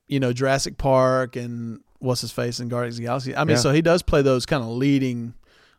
you 0.07 0.21
know 0.21 0.33
Jurassic 0.33 0.79
Park 0.79 1.35
and 1.35 1.81
what's 1.99 2.21
his 2.21 2.31
face 2.31 2.61
in 2.61 2.69
Guardians 2.69 2.95
of 2.97 2.99
the 2.99 3.07
Galaxy. 3.07 3.35
I 3.35 3.43
mean, 3.45 3.57
Yeah. 3.57 3.63
so 3.63 3.73
he 3.73 3.83
does 3.83 4.03
play 4.03 4.23
those 4.23 4.47
kind 4.47 4.63
of 4.63 4.69
leading, 4.69 5.35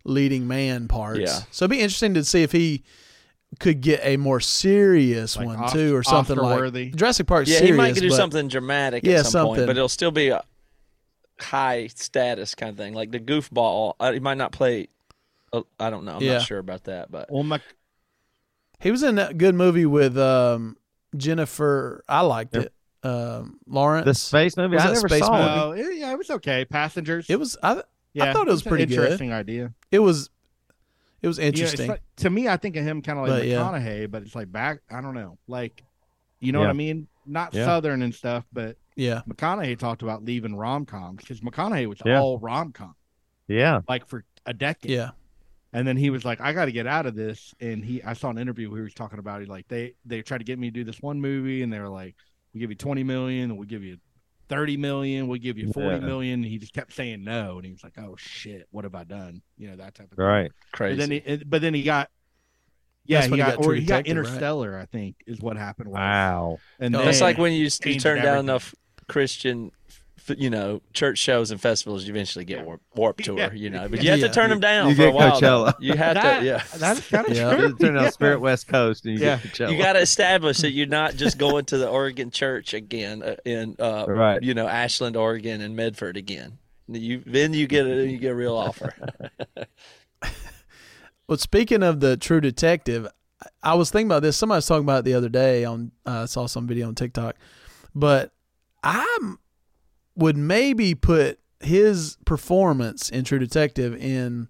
leading 0.08 0.48
man 0.48 0.88
parts. 0.88 1.20
Yeah. 1.20 1.39
So 1.52 1.65
it'd 1.65 1.72
be 1.72 1.80
interesting 1.82 2.13
to 2.15 2.24
see 2.24 2.41
if 2.43 2.52
he 2.52 2.84
could 3.60 3.82
get 3.82 4.00
a 4.04 4.17
more 4.17 4.39
serious 4.39 5.36
Like 5.38 5.46
one 5.48 5.56
Os- 5.58 5.74
too, 5.74 5.96
or 5.96 6.04
something 6.04 6.36
like 6.36 6.46
Oscar-worthy. 6.46 6.89
Jurassic 6.91 7.28
Park. 7.28 7.48
yeah, 7.48 7.58
serious, 7.60 7.72
he 7.72 7.78
might 7.78 7.96
do 7.96 8.10
but- 8.10 8.15
something 8.15 8.48
dramatic 8.48 9.04
Yeah, 9.06 9.20
at 9.20 9.26
some 9.26 9.48
point, 9.48 9.65
but 9.65 9.78
it'll 9.78 9.88
still 9.89 10.12
be 10.12 10.30
a 10.30 10.43
high 11.39 11.88
status 11.88 12.56
kind 12.56 12.70
of 12.72 12.78
thing. 12.78 12.93
Like 12.93 13.12
the 13.12 13.20
goofball, 13.20 13.93
uh, 14.00 14.12
he 14.12 14.20
might 14.20 14.38
not 14.38 14.52
play. 14.52 14.88
uh, 15.54 15.62
I 15.80 15.89
don't 15.89 16.04
know. 16.04 16.15
I'm 16.17 16.22
Yeah. 16.24 16.34
not 16.39 16.41
sure 16.48 16.58
about 16.60 16.84
that, 16.86 17.10
but 17.12 17.32
Well, 17.32 17.43
my, 17.43 17.62
He 18.80 18.91
was 18.91 19.02
in 19.04 19.15
that 19.15 19.38
good 19.38 19.56
movie 19.56 19.86
with 19.86 20.17
um, 20.17 20.78
Jennifer. 21.15 22.04
I 22.08 22.22
liked 22.22 22.54
Yep. 22.56 22.63
it. 22.65 22.74
Um, 23.08 23.60
Lawrence. 23.65 24.06
The 24.06 24.13
space 24.13 24.58
movie. 24.58 24.76
Was 24.76 24.84
I 24.86 24.93
never 24.93 25.08
space 25.08 25.20
saw 25.26 25.32
movie? 25.32 25.80
it. 25.82 25.86
oh, 25.88 25.89
it- 25.91 25.98
yeah, 26.00 26.12
it 26.12 26.17
was 26.17 26.30
okay. 26.30 26.65
Passengers. 26.65 27.28
It 27.30 27.39
was. 27.39 27.56
I. 27.63 27.82
yeah, 28.13 28.34
thought 28.34 28.48
it 28.48 28.52
was 28.52 28.60
it's 28.62 28.65
an 28.65 28.70
pretty 28.70 28.86
good. 28.86 29.00
interesting 29.04 29.32
idea. 29.34 29.74
It 29.91 30.00
was. 30.00 30.30
It 31.22 31.28
was 31.28 31.38
You 31.39 31.46
know, 31.46 31.48
it's 31.50 31.60
interesting. 31.62 31.88
like- 31.89 32.02
to 32.17 32.30
me, 32.30 32.48
I 32.48 32.58
think 32.58 32.76
of 32.76 32.84
him 32.86 33.02
kind 33.02 33.17
of 33.17 33.28
like 33.28 33.41
But, 33.41 33.48
yeah. 33.48 33.58
McConaughey, 33.58 34.12
but 34.12 34.22
it's 34.22 34.36
like 34.36 34.52
back. 34.52 34.80
I 34.89 35.02
don't 35.02 35.15
know, 35.15 35.38
like 35.48 35.84
you 36.39 36.52
know 36.52 36.60
Yeah. 36.60 36.65
what 36.67 36.70
I 36.72 36.74
mean? 36.74 37.08
Not 37.26 37.54
Yeah. 37.56 37.65
Southern 37.65 38.04
and 38.04 38.13
stuff, 38.13 38.46
but 38.54 38.78
yeah. 38.96 39.22
McConaughey 39.28 39.78
talked 39.80 40.04
about 40.04 40.24
leaving 40.24 40.56
rom 40.56 40.86
coms 40.86 41.22
because 41.22 41.41
McConaughey 41.41 41.88
was 41.88 42.00
Yeah. 42.06 42.22
all 42.22 42.38
rom 42.38 42.72
com, 42.72 42.96
Yeah, 43.48 43.82
like 43.89 44.06
for 44.08 44.24
a 44.46 44.54
decade. 44.54 44.91
Yeah. 44.91 45.12
And 45.74 45.88
then 45.88 45.98
he 45.98 46.10
was 46.12 46.24
like, 46.24 46.39
I 46.39 46.54
got 46.54 46.65
to 46.65 46.72
get 46.72 46.86
out 46.88 47.06
of 47.08 47.15
this. 47.15 47.54
And 47.60 47.84
he, 47.84 48.02
I 48.04 48.13
saw 48.13 48.30
an 48.30 48.38
interview 48.38 48.70
where 48.70 48.78
he 48.80 48.84
was 48.84 48.93
talking 48.93 49.20
about 49.20 49.41
it. 49.41 49.50
Like 49.50 49.67
they, 49.67 49.96
they 50.06 50.22
tried 50.22 50.38
to 50.38 50.43
get 50.46 50.58
me 50.60 50.67
to 50.67 50.72
do 50.72 50.84
this 50.84 51.02
one 51.02 51.20
movie, 51.20 51.62
and 51.63 51.74
they 51.74 51.80
were 51.80 51.89
like, 51.89 52.15
"We 52.54 52.60
give 52.62 52.70
you 52.70 52.76
twenty 52.78 53.04
million, 53.04 53.50
and 53.50 53.60
we 53.60 53.65
give 53.65 53.84
you 53.84 53.98
thirty 54.49 54.77
million, 54.77 55.27
we'll 55.27 55.39
give 55.39 55.57
you 55.57 55.71
forty 55.73 55.97
Yeah. 55.97 56.05
million." 56.05 56.33
And 56.43 56.45
he 56.51 56.57
just 56.57 56.73
kept 56.73 56.93
saying 56.93 57.23
no, 57.23 57.57
and 57.57 57.65
he 57.65 57.71
was 57.71 57.83
like, 57.83 57.97
"Oh 57.97 58.15
shit, 58.17 58.67
what 58.71 58.83
have 58.83 58.95
I 58.95 59.03
done?" 59.03 59.41
You 59.57 59.69
know 59.69 59.77
that 59.77 59.95
type 59.95 60.12
of 60.12 60.17
thing. 60.17 60.25
right. 60.25 60.51
crazy. 60.71 60.95
But 60.97 61.10
then 61.10 61.38
he, 61.39 61.43
but 61.45 61.62
then 61.62 61.73
he 61.73 61.83
got, 61.83 62.10
yeah, 63.05 63.17
That's 63.17 63.25
he 63.27 63.31
when 63.31 63.39
he 63.39 63.45
got, 63.45 63.57
got 63.57 63.65
or 63.65 63.73
he 63.75 63.81
got 63.81 64.03
Detective, 64.03 64.17
right? 64.17 64.25
Interstellar. 64.27 64.77
I 64.77 64.86
think 64.86 65.15
is 65.25 65.39
what 65.39 65.57
happened. 65.57 65.89
Was. 65.89 65.95
Wow. 65.97 66.57
And 66.79 66.95
Oh, 66.95 66.99
then, 66.99 67.05
That's 67.07 67.21
like 67.21 67.38
when 67.38 67.53
you 67.53 67.63
you 67.65 67.69
changed 67.69 68.03
turn 68.03 68.21
down 68.21 68.39
enough 68.39 68.73
Christian, 69.07 69.67
f- 69.67 69.71
you 70.30 70.50
know, 70.50 70.82
church 70.94 71.18
shows 71.18 71.52
and 71.52 71.60
festivals, 71.62 72.06
you 72.06 72.13
eventually 72.13 72.46
get 72.46 72.66
warp, 72.66 72.82
warp 72.96 73.18
tour. 73.22 73.38
Yeah. 73.38 73.52
You 73.54 73.70
know, 73.70 73.88
but 73.88 74.04
you 74.04 74.10
have 74.12 74.20
Yeah. 74.20 74.28
to 74.28 74.34
turn 74.34 74.50
them 74.50 74.60
down 74.60 74.90
You 74.90 74.96
for 74.96 75.02
a 75.04 75.06
get 75.06 75.13
while. 75.13 75.40
though. 75.40 75.48
Coachella. 75.66 75.74
You 75.80 75.94
have 75.94 76.13
that, 76.16 76.40
to, 76.40 76.46
yeah. 76.46 76.63
that's 76.78 77.08
kind 77.10 77.28
of 77.28 77.36
Yeah. 77.38 77.56
true. 77.56 77.68
You 77.68 77.78
turn 77.78 77.96
Yeah. 77.96 78.10
Spirit 78.10 78.42
West 78.42 78.68
Coast 78.68 79.06
and 79.06 79.13
you 79.20 79.26
Yeah. 79.26 79.38
get 79.38 79.54
Coachella. 79.54 79.72
You 79.72 79.78
got 79.78 79.94
to 79.94 80.00
establish 80.00 80.58
that 80.60 80.72
you're 80.72 80.88
not 80.88 81.16
just 81.16 81.38
going 81.38 81.66
to 81.66 81.78
the 81.78 81.88
Oregon 81.88 82.32
church 82.32 82.74
again 82.74 83.24
uh, 83.24 83.36
in, 83.46 83.76
uh, 83.80 84.06
Right. 84.08 84.42
you 84.44 84.54
know, 84.54 84.68
Ashland, 84.68 85.16
Oregon, 85.16 85.62
and 85.62 85.76
Medford 85.76 86.18
again. 86.18 86.58
You 86.90 87.22
then 87.26 87.54
you 87.54 87.68
get 87.68 87.86
a 87.86 88.06
you 88.08 88.18
get 88.18 88.30
a 88.32 88.36
real 88.36 88.56
offer. 88.56 88.94
Well, 91.28 91.38
speaking 91.38 91.84
of 91.84 92.00
the 92.00 92.16
True 92.16 92.40
Detective, 92.40 93.06
I- 93.44 93.72
I 93.72 93.74
was 93.76 93.92
thinking 93.92 94.08
about 94.08 94.22
this. 94.22 94.38
Somebody 94.38 94.60
was 94.60 94.66
talking 94.66 94.84
about 94.86 95.00
it 95.00 95.06
the 95.06 95.13
other 95.13 95.28
day 95.30 95.66
on. 95.66 95.92
uh, 96.06 96.22
I 96.22 96.26
saw 96.26 96.46
some 96.46 96.68
video 96.68 96.88
on 96.88 96.96
TikTok, 96.96 97.36
but 97.94 98.32
I 98.82 99.36
would 100.17 100.36
maybe 100.36 100.93
put 100.95 101.39
his 101.62 102.17
performance 102.25 103.10
in 103.10 103.23
True 103.23 103.39
Detective 103.39 103.95
in 103.95 104.49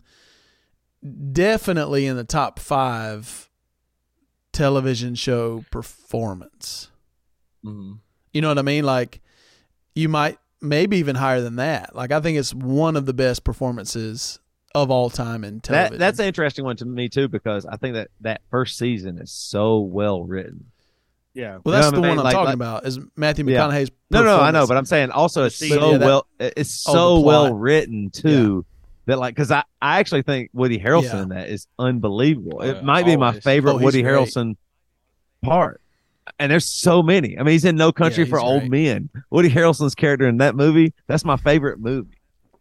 definitely 1.32 2.06
in 2.08 2.16
the 2.18 2.24
top 2.24 2.58
five 2.60 3.50
television 4.52 5.14
show 5.16 5.64
performance. 5.72 6.90
Mhm. 7.64 8.00
You 8.34 8.42
know 8.42 8.48
what 8.50 8.58
I 8.60 8.64
mean? 8.64 8.84
Like 8.84 9.22
you 9.96 10.10
might 10.10 10.38
maybe 10.62 10.98
even 10.98 11.16
higher 11.16 11.42
than 11.42 11.58
that. 11.58 11.96
Like 11.96 12.12
I 12.12 12.20
think 12.20 12.38
it's 12.38 12.54
one 12.54 12.96
of 12.96 13.06
the 13.06 13.14
best 13.14 13.44
performances 13.44 14.40
of 14.74 14.92
all 14.92 15.10
time 15.10 15.44
in 15.44 15.60
television. 15.60 15.94
that 15.94 16.00
that's 16.00 16.20
an 16.20 16.26
interesting 16.26 16.66
one 16.66 16.76
to 16.78 16.86
me 16.86 17.10
too 17.10 17.28
because 17.28 17.66
I 17.66 17.78
think 17.78 17.94
that 17.96 18.10
that 18.22 18.42
first 18.50 18.78
season 18.78 19.18
is 19.20 19.32
so 19.32 19.80
well 19.80 20.24
written. 20.24 20.72
Yeah. 21.38 21.60
Well, 21.64 21.74
that's 21.74 21.86
You 21.86 21.92
know 21.92 21.96
the 21.98 22.02
what 22.02 22.08
one? 22.10 22.18
I'm 22.20 22.24
Like- 22.24 22.34
talking 22.34 22.46
like- 22.46 22.56
about. 22.56 22.86
Is 22.88 23.00
Matthew 23.16 23.46
Yeah. 23.48 23.68
McConaughey's? 23.68 23.92
No, 24.10 24.24
no, 24.24 24.40
I 24.40 24.52
know, 24.52 24.66
but 24.66 24.76
I'm 24.78 24.86
saying 24.86 25.12
also 25.12 25.44
it's 25.46 25.56
so 25.56 25.66
yeah, 25.92 25.98
that- 26.00 26.06
well 26.06 26.28
it's 26.40 26.86
Oh, 26.88 26.94
so 26.94 27.22
plot. 27.22 27.26
well 27.26 27.54
written 27.54 28.10
too 28.10 28.66
that 29.06 29.20
like 29.20 29.36
because 29.36 29.52
I 29.52 29.64
I 29.82 30.00
actually 30.00 30.24
think 30.24 30.50
Woody 30.54 30.80
Harrelson 30.80 31.04
Yeah. 31.14 31.22
in 31.24 31.30
that 31.30 31.50
is 31.50 31.68
unbelievable. 31.78 32.60
Oh, 32.62 32.66
it 32.66 32.84
might 32.84 33.06
be 33.06 33.16
my 33.18 33.40
favorite 33.40 33.74
Oh, 33.74 33.78
Woody 33.78 34.02
great. 34.02 34.14
Harrelson 34.16 34.56
part. 35.44 35.80
And 36.40 36.52
there's 36.52 36.66
so 36.66 37.02
many. 37.02 37.38
I 37.40 37.44
mean, 37.44 37.54
he's 37.54 37.64
in 37.66 37.76
No 37.78 37.92
Country 37.92 38.24
Yeah, 38.26 38.30
for 38.32 38.40
he's 38.40 38.46
Old. 38.50 38.70
Men. 38.70 39.10
Woody 39.30 39.50
Harrelson's 39.50 39.96
character 39.96 40.28
in 40.28 40.38
that 40.38 40.56
movie, 40.56 40.94
that's 41.08 41.24
my 41.24 41.38
favorite 41.38 41.80
movie. 41.80 42.18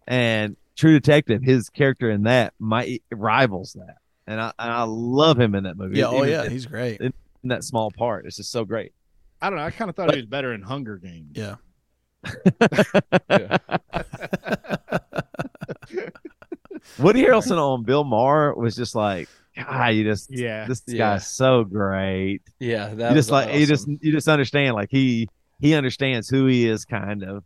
And 0.07 0.57
True 0.77 0.93
Detective, 1.01 1.43
his 1.43 1.69
character 1.71 2.11
in 2.11 2.25
that 2.25 2.53
might 2.61 3.03
rivals 3.11 3.73
that. 3.73 3.97
And 4.29 4.41
I 4.41 4.53
and 4.59 4.73
I 4.73 4.83
love 4.85 5.39
him 5.41 5.55
in 5.55 5.65
that 5.65 5.77
movie. 5.77 5.99
yeah, 5.99 6.07
oh 6.07 6.23
yeah, 6.25 6.45
in, 6.45 6.51
he's 6.51 6.67
great. 6.67 7.01
In 7.43 7.49
that 7.51 7.65
small 7.65 7.91
part. 7.91 8.27
It's 8.27 8.37
just 8.37 8.51
so 8.51 8.65
great. 8.65 8.93
I 9.41 9.51
don't 9.51 9.59
know. 9.59 9.65
I 9.65 9.71
kind 9.71 9.89
of 9.89 9.97
thought 9.97 10.11
he 10.13 10.17
was 10.17 10.27
better 10.27 10.53
in 10.55 10.63
Hunger 10.63 10.97
Games. 10.97 11.33
Yeah, 11.35 11.57
Woody 16.99 17.23
Harrelson 17.23 17.59
on 17.59 17.83
Bill 17.85 18.05
Maher 18.05 18.55
was 18.55 18.77
just 18.77 18.95
like, 18.95 19.29
God, 19.57 19.89
you 19.89 20.05
just 20.05 20.31
Yeah. 20.31 20.67
this 20.67 20.83
Yeah. 20.87 20.99
guy's 21.15 21.27
so 21.27 21.65
great. 21.65 22.43
Yeah, 22.59 22.95
that 22.95 23.11
you 23.11 23.17
was 23.17 23.27
just 23.27 23.31
like 23.31 23.55
you 23.55 23.67
just 23.67 23.89
you 23.89 24.13
just 24.13 24.29
understand 24.29 24.75
like 24.75 24.89
he 24.91 25.29
he 25.61 25.75
understands 25.75 26.29
who 26.29 26.47
he 26.47 26.67
is 26.69 26.85
kind 26.85 27.23
of, 27.23 27.43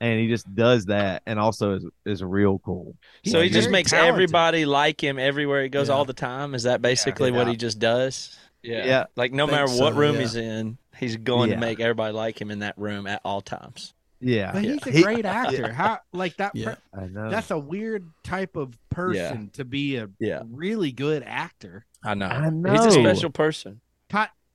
and 0.00 0.18
he 0.18 0.28
just 0.28 0.52
does 0.54 0.86
that, 0.86 1.22
and 1.26 1.38
also 1.38 1.74
is 1.76 1.84
is 2.06 2.22
real 2.24 2.58
cool. 2.60 2.94
So 3.26 3.40
He's 3.40 3.50
he 3.52 3.54
just 3.60 3.70
makes 3.70 3.90
talented. 3.90 4.12
everybody 4.14 4.64
like 4.64 5.02
him 5.02 5.18
everywhere 5.18 5.62
he 5.62 5.68
goes 5.68 5.88
Yeah. 5.88 5.94
all 5.94 6.04
the 6.04 6.14
time. 6.14 6.54
Is 6.54 6.62
that 6.64 6.80
basically 6.82 7.30
what 7.32 7.48
he 7.48 7.56
just 7.56 7.78
does? 7.78 8.36
Yeah. 8.62 8.86
Yeah. 8.86 9.04
Like 9.16 9.32
no 9.32 9.46
matter 9.46 9.66
what 9.66 9.92
so, 9.92 9.98
room 9.98 10.14
yeah. 10.14 10.20
he's 10.20 10.36
in, 10.36 10.78
he's 10.96 11.16
going 11.16 11.50
Yeah. 11.50 11.56
to 11.56 11.60
make 11.60 11.80
everybody 11.80 12.12
like 12.12 12.40
him 12.40 12.50
in 12.50 12.60
that 12.60 12.76
room 12.78 13.06
at 13.06 13.20
all 13.24 13.40
times. 13.40 13.94
Yeah, 14.24 14.52
But 14.52 14.62
he's 14.62 14.86
a 14.86 14.90
He- 14.92 15.02
great 15.02 15.24
actor. 15.24 15.72
How 15.72 15.98
like 16.12 16.36
that? 16.36 16.54
Yeah. 16.54 16.76
I 16.96 17.06
know. 17.06 17.28
That's 17.28 17.50
a 17.50 17.58
weird 17.58 18.08
type 18.22 18.54
of 18.56 18.78
person 18.88 19.50
to 19.54 19.64
be 19.64 19.96
a 19.96 20.08
Yeah. 20.20 20.42
really 20.48 20.92
good 20.92 21.24
actor. 21.26 21.84
I 22.04 22.14
know. 22.14 22.26
I 22.26 22.48
know. 22.50 22.70
He's 22.72 22.86
a 22.86 22.90
special 22.92 23.30
person. 23.30 23.80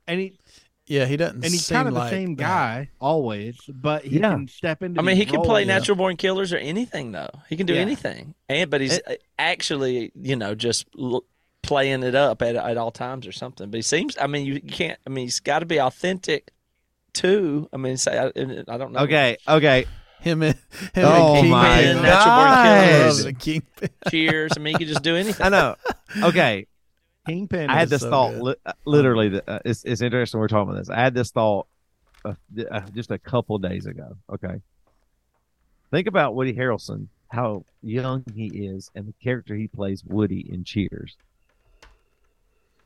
And 0.10 0.22
he 0.22 0.38
yeah, 0.86 1.04
he 1.06 1.18
doesn't. 1.18 1.44
and 1.44 1.52
he's 1.52 1.66
seem 1.66 1.76
kind 1.76 1.88
of 1.90 1.94
the 1.96 2.00
like 2.00 2.10
same 2.12 2.36
that. 2.38 2.44
guy 2.44 2.90
always, 3.02 3.58
but 3.68 4.06
he 4.06 4.20
Yeah. 4.20 4.32
can 4.32 4.48
step 4.48 4.82
into. 4.82 5.02
I 5.02 5.04
mean, 5.04 5.18
he 5.18 5.26
can 5.26 5.42
play 5.42 5.64
roles. 5.64 5.68
natural 5.68 5.98
born 5.98 6.16
killers 6.16 6.54
or 6.54 6.58
anything 6.58 7.12
though. 7.12 7.30
He 7.50 7.58
can 7.58 7.66
do 7.66 7.74
Yeah. 7.74 7.82
anything. 7.82 8.36
And 8.48 8.70
but 8.70 8.80
he's 8.80 8.98
uh, 9.00 9.16
actually, 9.38 10.14
you 10.16 10.38
know, 10.38 10.56
just 10.56 10.86
l- 10.98 11.26
playing 11.64 12.04
it 12.04 12.16
up 12.16 12.42
at 12.42 12.56
at 12.56 12.78
all 12.78 12.92
times 12.92 13.28
or 13.28 13.32
something. 13.32 13.70
But 13.70 13.78
he 13.78 13.82
seems 13.82 14.18
I 14.20 14.28
mean, 14.28 14.46
you, 14.46 14.54
you 14.56 14.62
can't 14.62 15.00
I 15.06 15.10
mean, 15.10 15.26
he's 15.26 15.40
got 15.40 15.60
to 15.60 15.66
be 15.66 15.80
authentic 15.80 16.52
too. 17.14 17.68
I 17.74 17.78
mean, 17.78 17.98
say 17.98 18.18
I, 18.18 18.28
I 18.28 18.78
don't 18.78 18.92
know. 18.94 19.00
Okay, 19.02 19.38
okay. 19.48 19.86
Him 20.22 20.42
and 20.42 20.56
him 20.94 21.06
Oh 21.06 21.36
and 21.36 21.50
my 21.50 21.82
Kingpin. 21.82 22.02
Natural 22.04 22.26
God. 22.26 22.88
Killers. 22.90 23.16
Love 23.18 23.26
the 23.26 23.34
Kingpin. 23.40 23.90
Cheers. 24.10 24.52
I 24.56 24.60
mean, 24.60 24.74
you 24.74 24.78
could 24.80 24.88
just 24.88 25.04
do 25.04 25.16
anything. 25.16 25.46
I 25.46 25.50
know. 25.50 25.76
Okay, 26.24 26.68
Kingpin. 27.28 27.70
I 27.70 27.76
had 27.76 27.90
this 27.90 28.02
so 28.02 28.10
thought. 28.10 28.36
Li- 28.36 28.56
uh, 28.66 28.74
literally, 28.86 29.30
the- 29.30 29.50
uh, 29.50 29.60
it's 29.64 29.84
it's 29.84 30.02
interesting 30.02 30.40
we're 30.40 30.48
talking 30.48 30.70
about 30.72 30.80
this. 30.80 30.90
I 30.90 31.00
had 31.00 31.14
this 31.14 31.30
thought 31.32 31.68
uh, 32.26 32.34
uh, 32.72 32.82
just 32.96 33.12
a 33.12 33.20
couple 33.20 33.58
days 33.60 33.86
ago. 33.86 34.18
Okay, 34.34 34.56
think 35.92 36.08
about 36.08 36.34
Woody 36.34 36.54
Harrelson, 36.54 37.08
how 37.30 37.64
young 37.84 38.24
he 38.34 38.48
is, 38.48 38.90
and 38.96 39.08
the 39.08 39.14
character 39.24 39.56
he 39.56 39.68
plays, 39.68 40.04
Woody 40.04 40.46
in 40.52 40.64
Cheers. 40.64 41.16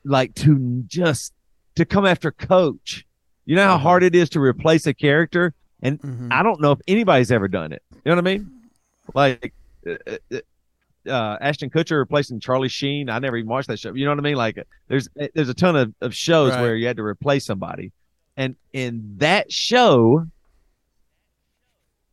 Like 0.04 0.34
to 0.36 0.82
just 0.86 1.32
to 1.76 1.84
come 1.84 2.06
after 2.06 2.30
Coach. 2.32 3.06
You 3.44 3.56
know 3.56 3.64
how 3.64 3.74
Uh-huh. 3.74 3.82
hard 3.82 4.02
it 4.02 4.14
is 4.14 4.28
to 4.30 4.40
replace 4.40 4.86
a 4.86 4.94
character, 4.94 5.54
and 5.82 6.00
Mhm. 6.00 6.32
I 6.32 6.42
don't 6.42 6.60
know 6.60 6.72
if 6.72 6.80
anybody's 6.88 7.30
ever 7.32 7.48
done 7.48 7.72
it. 7.72 7.82
You 7.92 7.98
know 8.06 8.12
what 8.16 8.18
I 8.26 8.34
mean? 8.34 8.50
Like 9.14 9.52
uh, 9.86 9.94
uh, 10.32 10.38
uh, 11.08 11.38
Ashton 11.40 11.70
Kutcher 11.70 11.98
replacing 11.98 12.38
Charlie 12.40 12.68
Sheen. 12.68 13.10
I 13.10 13.18
never 13.18 13.36
even 13.36 13.48
watched 13.48 13.68
that 13.68 13.78
show. 13.80 13.92
You 13.94 14.04
know 14.04 14.12
what 14.12 14.18
I 14.20 14.22
mean? 14.22 14.36
Like 14.36 14.64
there's 14.88 15.08
there's 15.34 15.48
a 15.48 15.54
ton 15.54 15.74
of, 15.76 15.92
of 16.00 16.14
shows 16.14 16.52
Right. 16.52 16.60
where 16.62 16.76
you 16.76 16.86
had 16.86 16.96
to 16.98 17.02
replace 17.04 17.44
somebody, 17.44 17.90
and 18.36 18.54
in 18.72 19.14
that 19.18 19.50
show, 19.52 20.26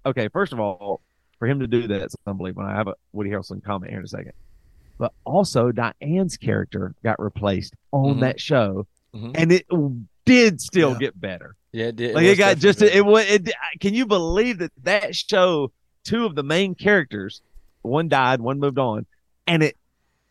okay, 0.05 0.27
first 0.29 0.53
of 0.53 0.59
all, 0.59 1.01
for 1.37 1.47
him 1.47 1.59
to 1.59 1.67
do 1.67 1.87
that, 1.87 2.01
it's 2.01 2.15
unbelievable. 2.27 2.63
I 2.67 2.75
have 2.75 2.87
a 2.87 2.95
Woody 3.13 3.29
Harrelson 3.29 3.63
comment 3.63 3.91
here 3.91 3.99
in 3.99 4.05
a 4.05 4.07
second, 4.07 4.33
but 4.99 5.11
also 5.25 5.71
Diane's 5.71 6.37
character 6.37 6.93
got 7.03 7.19
replaced 7.19 7.73
on 7.91 8.17
Mhm. 8.17 8.19
that 8.19 8.39
show, 8.39 8.85
Mhm. 9.15 9.31
and 9.33 9.51
it 9.51 9.65
did 10.25 10.61
still 10.61 10.91
Yeah. 10.91 10.99
get 10.99 11.19
better 11.19 11.55
Yeah, 11.71 11.85
it 11.87 11.95
did. 11.95 12.13
like 12.13 12.25
it, 12.25 12.29
was 12.29 12.37
got 12.37 12.57
just 12.59 12.81
it 12.83 13.03
was 13.03 13.25
it, 13.27 13.49
can 13.79 13.95
you 13.95 14.05
believe 14.05 14.59
that 14.59 14.71
that 14.83 15.15
show 15.15 15.71
two 16.03 16.25
of 16.25 16.35
the 16.35 16.43
main 16.43 16.75
characters 16.75 17.41
one 17.81 18.07
died 18.09 18.39
one 18.41 18.59
moved 18.59 18.77
on 18.77 19.07
and 19.47 19.63
it 19.63 19.75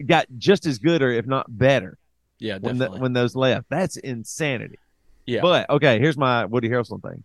got 0.07 0.27
just 0.39 0.67
as 0.67 0.79
good 0.79 1.03
or 1.03 1.11
if 1.11 1.27
not 1.27 1.47
better 1.49 1.99
yeah, 2.39 2.59
when 2.59 2.75
definitely. 2.79 2.99
the, 2.99 3.03
when 3.03 3.13
those 3.15 3.35
left 3.35 3.69
that's 3.69 3.97
insanity 3.97 4.79
yeah, 5.27 5.41
but 5.41 5.69
okay 5.71 5.99
here's 5.99 6.17
my 6.17 6.45
woody 6.45 6.69
harrelson 6.69 7.03
thing 7.03 7.25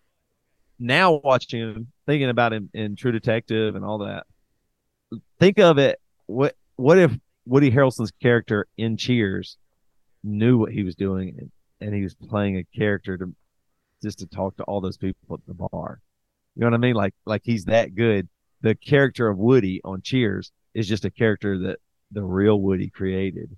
now 0.79 1.13
watching 1.23 1.59
him 1.59 1.87
thinking 2.07 2.29
about 2.29 2.51
him 2.53 2.69
in 2.73 2.95
true 2.95 3.11
detective 3.11 3.75
and 3.75 3.85
all 3.85 3.99
that 3.99 4.25
think 5.39 5.59
of 5.59 5.77
it 5.77 5.99
what 6.25 6.55
what 6.77 6.97
if 6.97 7.11
woody 7.45 7.71
harrelson's 7.71 8.11
character 8.21 8.67
in 8.77 8.97
cheers 8.97 9.57
knew 10.23 10.57
what 10.57 10.71
he 10.71 10.83
was 10.83 10.95
doing 10.95 11.35
and, 11.37 11.51
and 11.81 11.95
he 11.95 12.03
was 12.03 12.15
playing 12.15 12.57
a 12.57 12.77
character 12.77 13.17
to 13.17 13.33
just 14.01 14.19
to 14.19 14.25
talk 14.25 14.55
to 14.57 14.63
all 14.63 14.81
those 14.81 14.97
people 14.97 15.35
at 15.35 15.39
the 15.47 15.53
bar. 15.53 16.01
You 16.55 16.61
know 16.61 16.67
what 16.67 16.73
i 16.73 16.77
mean? 16.77 16.95
Like 16.95 17.13
like 17.25 17.41
he's 17.43 17.65
that 17.65 17.95
good. 17.95 18.29
The 18.61 18.75
character 18.75 19.27
of 19.27 19.37
woody 19.37 19.81
on 19.83 20.01
cheers 20.01 20.51
is 20.73 20.87
just 20.87 21.05
a 21.05 21.11
character 21.11 21.57
that 21.59 21.79
the 22.11 22.23
real 22.23 22.59
woody 22.59 22.89
created 22.89 23.57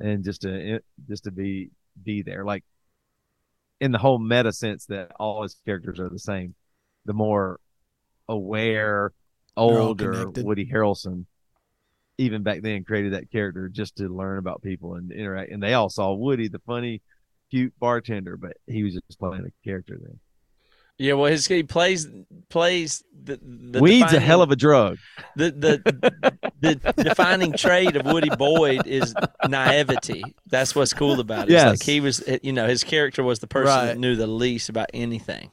and 0.00 0.24
just 0.24 0.42
to 0.42 0.80
just 1.08 1.24
to 1.24 1.30
be 1.30 1.70
be 2.02 2.22
there. 2.22 2.44
Like 2.44 2.64
in 3.80 3.92
the 3.92 3.98
whole 3.98 4.18
meta 4.18 4.52
sense 4.52 4.86
that 4.86 5.12
all 5.18 5.42
his 5.42 5.56
characters 5.64 5.98
are 6.00 6.08
the 6.08 6.18
same 6.18 6.54
the 7.06 7.12
more 7.12 7.58
aware 8.28 9.12
older 9.56 10.28
woody 10.36 10.66
harrelson 10.66 11.24
even 12.20 12.42
back 12.42 12.60
then 12.62 12.84
created 12.84 13.14
that 13.14 13.30
character 13.30 13.68
just 13.68 13.96
to 13.96 14.08
learn 14.08 14.38
about 14.38 14.62
people 14.62 14.94
and 14.94 15.10
interact 15.10 15.50
and 15.50 15.62
they 15.62 15.74
all 15.74 15.88
saw 15.88 16.12
woody 16.12 16.48
the 16.48 16.60
funny 16.60 17.00
cute 17.50 17.72
bartender 17.80 18.36
but 18.36 18.56
he 18.66 18.82
was 18.84 18.94
just 18.94 19.18
playing 19.18 19.44
a 19.44 19.68
character 19.68 19.98
then 20.00 20.18
yeah. 20.98 21.14
Well, 21.14 21.30
his 21.32 21.46
he 21.46 21.62
plays 21.62 22.06
plays 22.50 23.02
the, 23.24 23.40
the 23.42 23.80
weed's 23.80 24.12
a 24.12 24.20
hell 24.20 24.42
of 24.42 24.50
a 24.50 24.56
drug 24.56 24.98
the 25.34 25.50
the 25.50 26.42
the 26.60 26.92
defining 27.02 27.54
trait 27.54 27.96
of 27.96 28.04
Woody 28.04 28.28
Boyd 28.28 28.86
is 28.86 29.14
naivety. 29.48 30.22
That's 30.46 30.74
what's 30.74 30.92
cool 30.92 31.18
about 31.18 31.48
it. 31.48 31.52
Yes. 31.52 31.70
like 31.70 31.82
he 31.82 32.02
was, 32.02 32.22
you 32.42 32.52
know, 32.52 32.66
his 32.66 32.84
character 32.84 33.22
was 33.22 33.38
the 33.38 33.46
person 33.46 33.74
Right. 33.74 33.86
that 33.86 33.98
knew 33.98 34.14
the 34.14 34.26
least 34.26 34.68
about 34.68 34.90
anything 34.92 35.50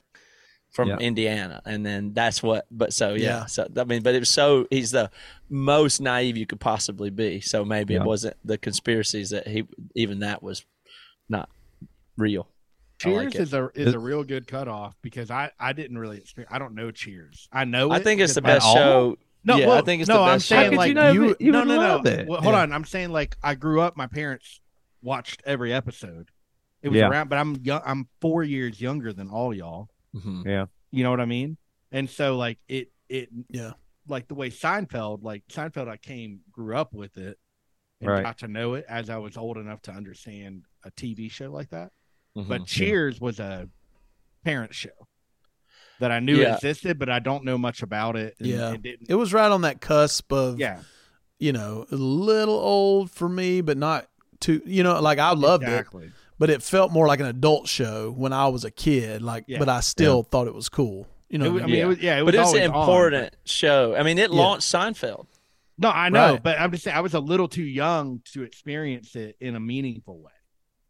from 0.77 0.89
Yeah. 0.89 0.97
Indiana, 0.97 1.59
and 1.65 1.83
then 1.83 2.13
that's 2.13 2.43
what. 2.43 2.67
But 2.69 2.93
so 2.93 3.15
yeah, 3.15 3.23
Yeah. 3.39 3.45
so 3.47 3.67
I 3.75 3.83
mean, 3.83 4.03
but 4.03 4.13
it 4.13 4.19
was 4.19 4.29
so 4.29 4.67
he's 4.69 4.91
the 4.91 5.09
most 5.49 5.99
naive 5.99 6.37
you 6.37 6.45
could 6.45 6.59
possibly 6.59 7.09
be. 7.09 7.41
So 7.41 7.65
maybe 7.65 7.95
Yeah. 7.95 8.01
it 8.01 8.05
wasn't 8.05 8.37
the 8.45 8.59
conspiracies 8.59 9.31
that 9.31 9.47
he 9.47 9.63
even 9.95 10.19
that 10.19 10.43
was 10.43 10.63
not 11.27 11.49
real. 12.15 12.47
Cheers 12.99 13.17
like 13.25 13.35
it. 13.35 13.41
is 13.41 13.53
a 13.55 13.69
is 13.73 13.95
a 13.95 13.99
real 13.99 14.23
good 14.23 14.45
cutoff 14.45 14.95
because 15.01 15.31
I 15.31 15.49
I 15.59 15.73
didn't 15.73 15.97
really 15.97 16.17
experience. 16.17 16.53
I 16.53 16.59
don't 16.59 16.75
know 16.75 16.91
Cheers. 16.91 17.49
I 17.51 17.65
know. 17.65 17.89
I 17.89 17.97
it 17.97 18.03
think 18.03 18.21
it's 18.21 18.35
the 18.35 18.41
best 18.43 18.65
show. 18.71 19.17
No, 19.43 19.55
yeah, 19.57 19.65
well, 19.67 19.77
I 19.77 19.81
think 19.81 20.01
it's 20.03 20.09
no. 20.09 20.17
the 20.17 20.21
I'm 20.21 20.35
best 20.35 20.45
show. 20.45 20.69
like 20.75 20.89
you 20.89 20.93
know 20.93 21.11
you. 21.11 21.27
that- 21.29 21.41
you 21.41 21.51
no, 21.51 21.59
would 21.59 21.67
no, 21.69 21.75
love 21.77 22.03
no. 22.03 22.11
it? 22.11 22.27
Well, 22.27 22.39
hold 22.41 22.53
Yeah. 22.53 22.61
on. 22.61 22.71
I'm 22.71 22.85
saying 22.85 23.09
like 23.09 23.35
I 23.41 23.55
grew 23.55 23.81
up. 23.81 23.97
My 23.97 24.05
parents 24.05 24.61
watched 25.01 25.41
every 25.43 25.73
episode. 25.73 26.29
It 26.83 26.89
was 26.89 26.97
Yeah. 26.99 27.09
around, 27.09 27.29
but 27.29 27.39
I'm 27.39 27.55
young, 27.63 27.81
I'm 27.83 28.07
four 28.21 28.43
years 28.43 28.79
younger 28.79 29.11
than 29.11 29.29
all 29.29 29.51
y'all. 29.53 29.89
Mhm. 30.25 30.67
You 30.91 31.03
know 31.03 31.11
what 31.11 31.19
I 31.21 31.25
mean? 31.25 31.57
And 31.91 32.09
so 32.09 32.37
like 32.37 32.59
it 32.67 32.91
it 33.09 33.29
Yeah. 33.49 33.73
like 34.07 34.27
the 34.27 34.35
way 34.35 34.49
Seinfeld 34.49 35.23
like 35.23 35.45
Seinfeld 35.47 35.87
I 35.87 35.97
came 35.97 36.41
grew 36.51 36.75
up 36.75 36.93
with 36.93 37.17
it 37.17 37.37
and 38.01 38.09
Right. 38.09 38.23
got 38.23 38.37
to 38.39 38.47
know 38.47 38.73
it 38.75 38.85
as 38.87 39.09
I 39.09 39.17
was 39.17 39.37
old 39.37 39.57
enough 39.57 39.81
to 39.83 39.91
understand 39.91 40.63
a 40.83 40.91
TV 40.91 41.29
show 41.29 41.51
like 41.51 41.69
that. 41.69 41.91
Mhm. 42.37 42.47
But 42.47 42.65
Cheers 42.65 43.19
was 43.21 43.39
a 43.39 43.69
parent 44.43 44.73
show 44.73 45.07
that 45.99 46.11
I 46.11 46.19
knew 46.19 46.37
Yeah. 46.37 46.55
existed, 46.55 46.99
but 46.99 47.09
I 47.09 47.19
don't 47.19 47.43
know 47.43 47.57
much 47.57 47.81
about 47.81 48.15
it. 48.15 48.35
and 48.39 48.47
Yeah. 48.47 48.73
it 48.73 48.81
didn't. 48.83 49.09
It 49.09 49.15
was 49.15 49.33
right 49.33 49.51
on 49.51 49.61
that 49.61 49.81
cusp 49.81 50.31
of, 50.31 50.59
yeah, 50.59 50.83
you 51.39 51.51
know, 51.51 51.85
a 51.91 51.95
little 51.95 52.55
old 52.55 53.09
for 53.11 53.27
me, 53.27 53.61
but 53.61 53.77
not 53.77 54.07
too, 54.39 54.61
you 54.65 54.83
know, 54.83 54.99
like 55.01 55.17
I 55.19 55.31
loved 55.33 55.63
it, 55.63 55.67
exactly. 55.69 56.11
But 56.39 56.49
it 56.49 56.61
felt 56.61 56.91
more 56.91 57.07
like 57.07 57.19
an 57.19 57.25
adult 57.25 57.67
show 57.67 58.11
when 58.11 58.33
I 58.33 58.47
was 58.47 58.63
a 58.65 58.71
kid. 58.71 59.21
Like, 59.21 59.45
Yeah. 59.47 59.59
but 59.59 59.69
I 59.69 59.79
still 59.79 60.23
thought 60.23 60.47
it 60.47 60.53
was 60.53 60.69
cool. 60.69 61.07
You 61.29 61.39
know, 61.39 61.45
It 61.45 61.49
was- 61.53 61.61
I 61.61 61.63
I 61.63 61.67
mean? 61.67 61.75
mean, 61.75 61.81
it 61.81 61.87
was, 61.87 61.99
yeah, 61.99 62.17
it 62.17 62.21
was 62.23 62.33
but 62.33 62.39
it's 62.39 62.47
always 62.47 62.63
an 62.63 62.71
on, 62.71 62.79
important 62.81 63.35
show. 63.45 63.95
I 63.95 64.03
mean, 64.03 64.17
it 64.17 64.31
Yeah. 64.31 64.37
launched 64.37 64.67
Seinfeld. 64.71 65.25
no, 65.77 65.89
I 65.89 66.09
know, 66.09 66.31
Right. 66.33 66.43
but 66.43 66.59
I'm 66.59 66.71
just 66.71 66.83
saying 66.83 66.95
I 66.97 67.01
was 67.01 67.13
a 67.13 67.19
little 67.19 67.47
too 67.47 67.63
young 67.63 68.21
to 68.33 68.43
experience 68.43 69.15
it 69.15 69.35
in 69.39 69.55
a 69.55 69.59
meaningful 69.59 70.17
way. 70.19 70.31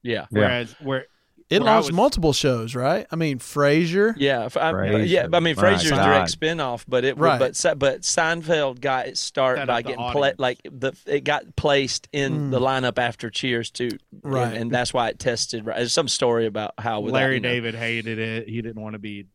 Yeah. 0.04 0.14
Yeah. 0.14 0.26
Whereas 0.30 0.76
where 0.82 1.08
it 1.50 1.62
where 1.62 1.70
I 1.70 1.74
launched 1.76 1.90
was- 1.90 1.96
multiple 1.96 2.34
shows, 2.34 2.76
right? 2.76 3.08
I 3.12 3.16
mean, 3.16 3.40
Frasier. 3.40 4.14
Yeah, 4.18 4.44
I, 4.46 4.48
Frasier. 4.50 5.08
yeah. 5.08 5.28
I 5.32 5.40
mean, 5.40 5.56
My 5.56 5.64
Frasier's 5.64 5.92
God. 5.92 6.06
direct 6.06 6.40
spinoff, 6.40 6.84
but 6.88 7.06
it 7.06 7.18
Right. 7.18 7.40
but 7.40 7.80
but 7.80 8.02
Seinfeld 8.02 8.82
got 8.82 9.08
its 9.08 9.20
start 9.20 9.58
Set 9.60 9.68
by 9.68 9.82
getting 9.82 10.12
pla- 10.12 10.32
like 10.38 10.60
the 10.64 10.94
it 11.06 11.24
got 11.24 11.56
placed 11.56 12.08
in 12.12 12.50
Mm. 12.50 12.52
the 12.52 12.60
lineup 12.60 12.98
after 13.00 13.30
Cheers 13.30 13.72
too, 13.72 13.90
Right. 14.24 14.48
And, 14.48 14.56
and 14.58 14.72
that's 14.72 14.94
why 14.94 15.10
it 15.10 15.20
tested. 15.20 15.66
right. 15.66 15.78
There's 15.78 15.94
some 15.94 16.08
story 16.10 16.46
about 16.48 16.74
how 16.78 17.00
without, 17.00 17.16
Larry 17.16 17.36
you 17.36 17.40
know- 17.42 17.50
David 17.50 17.76
hated 17.76 18.20
it, 18.20 18.50
he 18.50 18.62
didn't 18.62 18.82
want 18.82 18.94
to 18.94 19.00
be 19.00 19.26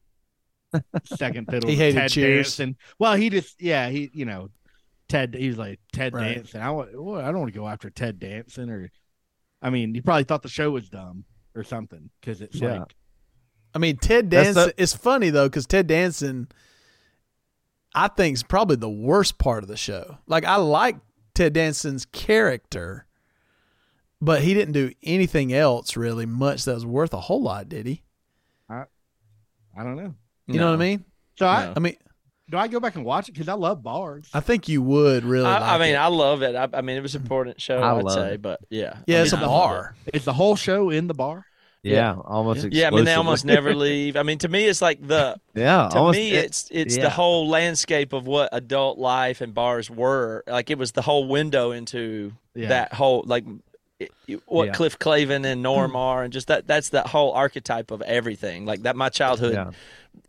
second 1.05 1.46
fiddle. 1.51 1.68
He 1.68 1.77
hated 1.77 1.98
Ted 1.98 2.11
Cheers. 2.11 2.46
Danson. 2.57 2.77
Well, 2.98 3.14
he 3.14 3.31
just 3.31 3.61
yeah, 3.61 3.88
he 3.88 4.11
you 4.14 4.25
know, 4.25 4.48
Ted. 5.09 5.35
He 5.35 5.48
was 5.48 5.59
like 5.59 5.81
Ted 5.92 6.14
Right. 6.14 6.37
Danson. 6.37 6.61
I 6.62 6.70
want. 6.70 6.90
well, 7.03 7.20
I 7.20 7.27
don't 7.27 7.40
want 7.40 7.53
to 7.53 7.59
go 7.59 7.68
after 7.68 7.90
Ted 7.90 8.18
Danson 8.18 8.70
or. 8.70 8.90
I 9.64 9.70
mean, 9.70 9.94
he 9.94 10.01
probably 10.01 10.25
thought 10.25 10.42
the 10.42 10.48
show 10.48 10.70
was 10.72 10.88
dumb 10.88 11.25
or 11.54 11.62
something 11.64 12.10
because 12.20 12.40
it's 12.40 12.60
Yeah. 12.60 12.80
like 12.80 12.94
I 13.74 13.78
mean, 13.78 13.96
Ted 13.96 14.30
That's 14.30 14.48
Danson. 14.54 14.72
the- 14.76 14.82
it's 14.82 14.92
funny 14.94 15.30
though 15.30 15.48
because 15.48 15.66
Ted 15.66 15.86
Danson, 15.86 16.48
I 17.94 18.08
think, 18.08 18.34
is 18.34 18.42
probably 18.42 18.76
the 18.76 18.90
worst 18.90 19.38
part 19.38 19.62
of 19.62 19.68
the 19.68 19.76
show. 19.76 20.18
Like, 20.26 20.44
I 20.44 20.56
like 20.56 20.96
Ted 21.34 21.54
Danson's 21.54 22.04
character, 22.06 23.06
but 24.20 24.42
he 24.42 24.52
didn't 24.54 24.72
do 24.72 24.92
anything 25.02 25.52
else 25.54 25.96
really 25.96 26.26
much 26.26 26.64
that 26.64 26.74
was 26.74 26.84
worth 26.86 27.14
a 27.14 27.20
whole 27.20 27.42
lot, 27.42 27.68
did 27.70 27.86
he? 27.86 28.02
I 28.68 28.84
I 29.76 29.82
don't 29.84 29.96
know. 29.96 30.14
You 30.46 30.58
know 30.60 30.66
what 30.70 30.74
I 30.74 30.84
mean? 30.84 31.04
So 31.38 31.46
I 31.46 31.66
No. 31.66 31.72
I 31.76 31.80
mean, 31.80 31.96
do 32.50 32.57
I 32.59 32.68
go 32.68 32.81
back 32.81 32.96
and 32.96 33.05
watch 33.05 33.28
it 33.28 33.33
because 33.33 33.48
I 33.48 33.55
love 33.55 33.83
bars. 33.83 34.28
I 34.35 34.40
think 34.40 34.68
you 34.68 34.83
would 34.83 35.24
really. 35.24 35.46
I, 35.46 35.59
like 35.59 35.62
I 35.62 35.78
mean, 35.78 35.94
it. 35.94 35.98
I 35.98 36.07
love 36.09 36.42
it. 36.42 36.55
I, 36.55 36.68
I 36.72 36.81
mean, 36.83 36.96
it 36.96 37.00
was 37.02 37.14
an 37.14 37.22
important 37.22 37.61
show. 37.61 37.81
I 37.81 37.98
I'd 37.98 38.11
say, 38.11 38.35
it. 38.35 38.42
but 38.42 38.61
yeah, 38.70 38.98
yeah, 39.07 39.18
I 39.18 39.22
it's 39.22 39.33
a 39.33 39.37
mean, 39.37 39.44
I 39.44 39.48
love 39.48 39.61
bar. 39.70 39.94
Is 40.12 40.24
the 40.24 40.33
whole 40.33 40.57
show 40.57 40.90
in 40.90 41.07
the 41.07 41.14
bar? 41.14 41.46
yeah, 41.85 42.14
almost 42.14 42.64
it. 42.64 42.72
Yeah, 42.72 42.87
I 42.87 42.90
mean, 42.90 43.05
they 43.05 43.14
almost 43.14 43.44
never 43.44 43.74
leave. 43.87 44.16
I 44.16 44.22
mean, 44.22 44.38
to 44.38 44.48
me, 44.48 44.66
it's 44.66 44.81
like 44.83 45.05
the 45.07 45.40
yeah 45.55 45.88
to 45.90 45.96
almost 45.98 46.16
me 46.18 46.33
it- 46.33 46.44
it's 46.44 46.68
it's 46.70 46.96
yeah. 46.96 47.02
the 47.05 47.11
whole 47.11 47.48
landscape 47.48 48.12
of 48.12 48.26
what 48.26 48.50
adult 48.52 48.98
life 48.98 49.40
and 49.40 49.52
bars 49.55 49.90
were 49.90 50.44
like 50.46 50.70
it 50.70 50.78
was 50.78 50.92
the 50.92 51.02
whole 51.02 51.26
window 51.26 51.70
into 51.72 52.33
Yeah. 52.55 52.68
that 52.68 52.92
whole 52.92 53.24
like 53.26 53.44
it- 53.46 53.50
it- 53.50 53.71
what 54.46 54.66
Yeah. 54.66 54.72
cliff 54.72 54.98
clavin 54.98 55.44
and 55.44 55.62
norm 55.62 55.96
are 55.96 56.22
and 56.22 56.32
just 56.32 56.48
that 56.48 56.66
that's 56.66 56.90
that 56.90 57.06
whole 57.08 57.32
archetype 57.32 57.90
of 57.90 58.02
everything 58.02 58.64
like 58.66 58.82
that 58.82 58.96
my 58.96 59.08
childhood 59.08 59.54
yeah. 59.54 59.70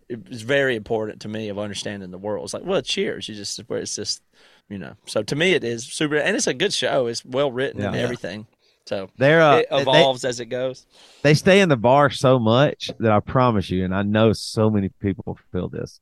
it 0.09 0.29
was 0.29 0.41
very 0.41 0.75
important 0.75 1.21
to 1.21 1.27
me 1.27 1.49
of 1.49 1.57
understanding 1.59 2.11
the 2.11 2.17
world 2.17 2.43
it's 2.45 2.53
like 2.53 2.65
well 2.65 2.81
cheers 2.81 3.27
you 3.29 3.35
just 3.35 3.59
where 3.67 3.79
it's 3.79 3.95
just 3.95 4.21
you 4.69 4.77
know 4.77 4.93
so 5.05 5.23
to 5.23 5.35
me 5.35 5.53
it 5.53 5.63
is 5.63 5.85
super 5.85 6.15
and 6.15 6.35
it's 6.35 6.47
a 6.47 6.53
good 6.53 6.73
show 6.73 7.07
it's 7.07 7.23
well 7.25 7.51
written 7.51 7.81
and 7.81 7.95
everything 7.95 8.45
So 8.85 9.09
They're 9.17 9.41
uh, 9.41 9.57
it 9.59 9.67
they- 9.69 9.81
evolves 9.81 10.25
as 10.25 10.39
it 10.39 10.47
goes. 10.47 10.85
they 11.21 11.33
stay 11.35 11.61
in 11.61 11.69
the 11.69 11.77
bar 11.77 12.09
so 12.09 12.37
much 12.37 12.91
that 12.99 13.11
I 13.13 13.19
promise 13.21 13.69
you, 13.69 13.85
and 13.85 13.95
I 13.95 14.03
know 14.03 14.33
so 14.33 14.69
many 14.69 14.89
people 15.01 15.37
feel 15.53 15.69
this. 15.69 16.01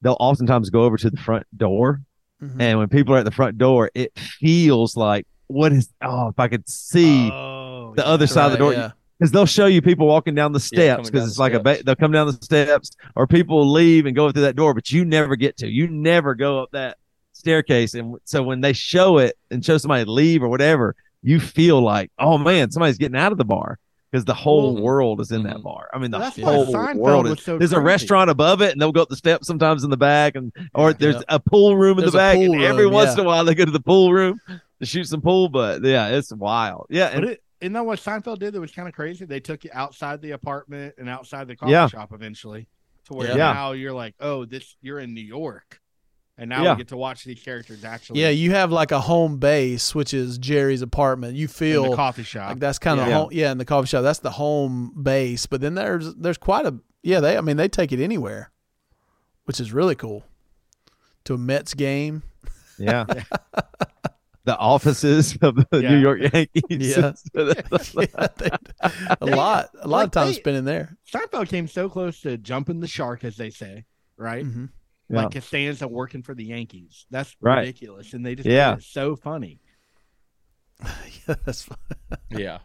They'll 0.00 0.16
oftentimes 0.18 0.70
go 0.70 0.84
over 0.84 0.96
to 0.96 1.10
the 1.10 1.18
front 1.18 1.44
door, 1.54 2.00
Mhm. 2.42 2.56
and 2.60 2.78
when 2.78 2.88
people 2.88 3.14
are 3.14 3.18
at 3.18 3.26
the 3.26 3.30
front 3.30 3.58
door, 3.58 3.90
it 3.94 4.18
feels 4.18 4.96
like 4.96 5.26
what 5.48 5.72
is 5.72 5.88
oh 6.02 6.28
if 6.28 6.38
I 6.38 6.48
could 6.48 6.68
see 6.68 7.30
Oh, 7.30 7.92
the 7.96 8.06
other 8.06 8.26
side 8.26 8.46
of 8.52 8.58
the 8.58 8.64
Right, 8.64 8.72
door 8.74 8.82
yeah. 8.82 8.90
because 9.18 9.30
they'll 9.32 9.46
show 9.46 9.66
you 9.66 9.82
people 9.82 10.06
walking 10.06 10.34
down 10.34 10.52
the 10.52 10.60
steps 10.60 11.10
because 11.10 11.22
down 11.22 11.26
it's 11.28 11.36
the 11.36 11.40
like 11.42 11.52
a 11.54 11.60
ba- 11.60 11.82
they'll 11.84 11.96
come 11.96 12.12
down 12.12 12.26
the 12.26 12.32
steps 12.34 12.96
or 13.16 13.26
people 13.26 13.70
leave 13.70 14.06
and 14.06 14.16
go 14.16 14.30
through 14.32 14.42
that 14.42 14.56
door, 14.56 14.74
but 14.74 14.90
you 14.90 15.04
never 15.04 15.36
get 15.36 15.56
to. 15.58 15.68
You 15.68 15.88
never 15.88 16.34
go 16.34 16.62
up 16.62 16.70
that 16.72 16.96
staircase, 17.32 17.94
and 17.94 18.16
so 18.24 18.42
when 18.42 18.60
they 18.60 18.72
show 18.72 19.18
it 19.18 19.36
and 19.50 19.64
show 19.64 19.76
somebody 19.78 20.04
leave 20.04 20.42
or 20.42 20.48
whatever, 20.48 20.94
you 21.22 21.40
feel 21.40 21.80
like 21.82 22.10
oh 22.18 22.38
man, 22.38 22.70
somebody's 22.70 22.98
getting 22.98 23.16
out 23.18 23.32
of 23.32 23.38
the 23.38 23.44
bar. 23.44 23.78
Because 24.10 24.26
the 24.26 24.32
whole 24.34 24.74
Well, 24.74 24.82
world 24.84 25.20
is 25.20 25.32
in 25.32 25.42
that 25.42 25.56
mhm. 25.56 25.62
bar. 25.64 25.88
I 25.92 25.98
mean, 25.98 26.12
the 26.12 26.20
That's 26.20 26.40
whole 26.40 26.70
world 26.94 27.26
is. 27.26 27.42
so 27.42 27.58
there's 27.58 27.72
a 27.72 27.80
restaurant 27.80 28.30
above 28.30 28.62
it, 28.62 28.70
and 28.70 28.80
they'll 28.80 28.92
go 28.92 29.02
up 29.02 29.08
the 29.08 29.16
steps 29.16 29.48
sometimes 29.48 29.82
in 29.82 29.90
the 29.90 29.96
back, 29.96 30.36
and 30.36 30.52
or 30.72 30.90
Yeah. 30.90 30.96
there's 31.00 31.14
Yeah. 31.16 31.22
a 31.30 31.40
pool 31.40 31.76
room 31.76 31.98
in 31.98 32.02
There's 32.02 32.12
the 32.12 32.18
back. 32.18 32.36
and 32.38 32.62
every 32.62 32.84
room, 32.84 32.92
once 32.94 33.08
yeah. 33.08 33.14
in 33.14 33.20
a 33.20 33.24
while, 33.24 33.44
they 33.44 33.56
go 33.56 33.64
to 33.64 33.72
the 33.72 33.80
pool 33.80 34.12
room 34.12 34.40
to 34.80 34.86
shoot 34.86 35.04
some 35.04 35.20
pool. 35.20 35.48
But 35.48 35.82
yeah, 35.84 36.08
it's 36.08 36.32
wild. 36.32 36.86
Yeah, 36.90 37.06
and 37.08 37.20
But 37.22 37.30
it, 37.30 37.42
isn't 37.60 37.72
that 37.72 37.86
what 37.86 37.98
Seinfeld 37.98 38.38
did? 38.38 38.54
That 38.54 38.60
was 38.60 38.72
kind 38.72 38.88
of 38.88 38.94
crazy. 38.94 39.24
They 39.24 39.40
took 39.40 39.64
you 39.64 39.70
outside 39.72 40.20
the 40.22 40.32
apartment 40.32 40.94
and 40.98 41.08
outside 41.08 41.48
the 41.48 41.56
coffee 41.56 41.72
Yeah. 41.72 41.88
shop 41.88 42.12
eventually, 42.12 42.66
to 43.06 43.14
where 43.14 43.28
Yeah. 43.28 43.52
now 43.52 43.72
you're 43.72 43.92
like, 43.92 44.14
oh, 44.20 44.44
this 44.44 44.76
you're 44.82 44.98
in 44.98 45.14
New 45.14 45.22
York, 45.22 45.80
and 46.36 46.50
now 46.50 46.62
Yeah. 46.62 46.72
we 46.72 46.78
get 46.78 46.88
to 46.88 46.96
watch 46.96 47.24
these 47.24 47.40
characters 47.42 47.84
actually. 47.84 48.20
Yeah, 48.20 48.28
you 48.30 48.50
have 48.50 48.70
like 48.72 48.90
a 48.92 49.00
home 49.00 49.38
base, 49.38 49.94
which 49.94 50.12
is 50.12 50.36
Jerry's 50.38 50.82
apartment. 50.82 51.36
You 51.36 51.44
in 51.44 51.48
feel 51.48 51.90
the 51.90 51.96
coffee 51.96 52.22
shop. 52.24 52.50
like 52.50 52.58
that's 52.58 52.78
kind 52.78 53.00
of 53.00 53.06
Yeah. 53.08 53.14
home, 53.14 53.28
yeah, 53.32 53.52
in 53.52 53.58
the 53.58 53.64
coffee 53.64 53.86
shop. 53.86 54.02
That's 54.02 54.18
the 54.18 54.32
home 54.32 54.92
base. 55.02 55.46
But 55.46 55.60
then 55.62 55.74
there's 55.74 56.14
there's 56.16 56.38
quite 56.38 56.66
a 56.66 56.74
yeah. 57.02 57.20
They 57.20 57.38
I 57.38 57.40
mean 57.40 57.56
they 57.56 57.68
take 57.68 57.92
it 57.92 58.02
anywhere, 58.02 58.50
which 59.44 59.58
is 59.60 59.72
really 59.72 59.94
cool. 59.94 60.24
To 61.24 61.34
a 61.34 61.38
Mets 61.38 61.72
game, 61.72 62.22
Yeah. 62.78 63.06
the 64.44 64.56
offices 64.58 65.36
of 65.42 65.56
the 65.56 65.80
Yeah. 65.80 65.90
New 65.90 65.98
York 65.98 66.20
Yankees. 66.32 66.96
Yeah. 66.96 67.12
yeah, 67.34 68.26
they, 68.36 68.50
a 69.20 69.26
lot 69.26 69.70
a 69.80 69.88
lot 69.88 69.88
like 69.88 70.06
of 70.06 70.10
time 70.12 70.26
they- 70.28 70.32
spent 70.34 70.56
in 70.56 70.64
there. 70.64 70.96
Seinfeld 71.12 71.48
came 71.48 71.66
so 71.68 71.88
close 71.88 72.20
to 72.22 72.36
jumping 72.38 72.80
the 72.80 72.86
shark, 72.88 73.24
as 73.24 73.36
they 73.36 73.50
say, 73.50 73.84
right? 74.16 74.44
Mhm. 74.44 74.70
Yeah. 75.10 75.22
Like 75.22 75.32
Costanza 75.34 75.86
working 75.88 76.22
for 76.22 76.34
the 76.34 76.44
Yankees. 76.44 77.06
That's 77.10 77.36
Right. 77.40 77.60
ridiculous, 77.60 78.12
and 78.14 78.24
they 78.24 78.34
just 78.34 78.48
Yeah. 78.48 78.74
it 78.74 78.82
so 78.82 79.16
funny. 79.16 79.60
yeah, 80.82 81.34
that's 81.44 81.62
fun. 81.62 81.78
Yeah. 82.30 82.58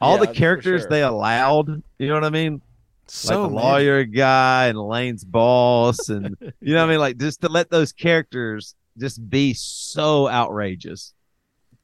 All 0.00 0.18
Yeah, 0.18 0.26
the 0.26 0.32
characters 0.34 0.82
sure. 0.82 0.90
they 0.90 1.02
allowed, 1.02 1.82
you 1.98 2.08
know 2.08 2.14
what 2.14 2.24
I 2.24 2.30
mean? 2.30 2.60
So 3.06 3.42
like 3.42 3.50
the 3.50 3.54
lawyer 3.56 4.04
guy 4.04 4.66
and 4.68 4.78
Lane's 4.78 5.24
boss, 5.24 6.08
and 6.08 6.36
you 6.60 6.74
know 6.74 6.80
what 6.80 6.88
I 6.88 6.92
mean? 6.92 6.98
Like 7.00 7.18
just 7.18 7.42
to 7.42 7.48
let 7.48 7.70
those 7.70 7.92
characters 7.92 8.74
just 8.98 9.28
be 9.28 9.54
so 9.54 10.28
outrageous 10.28 11.12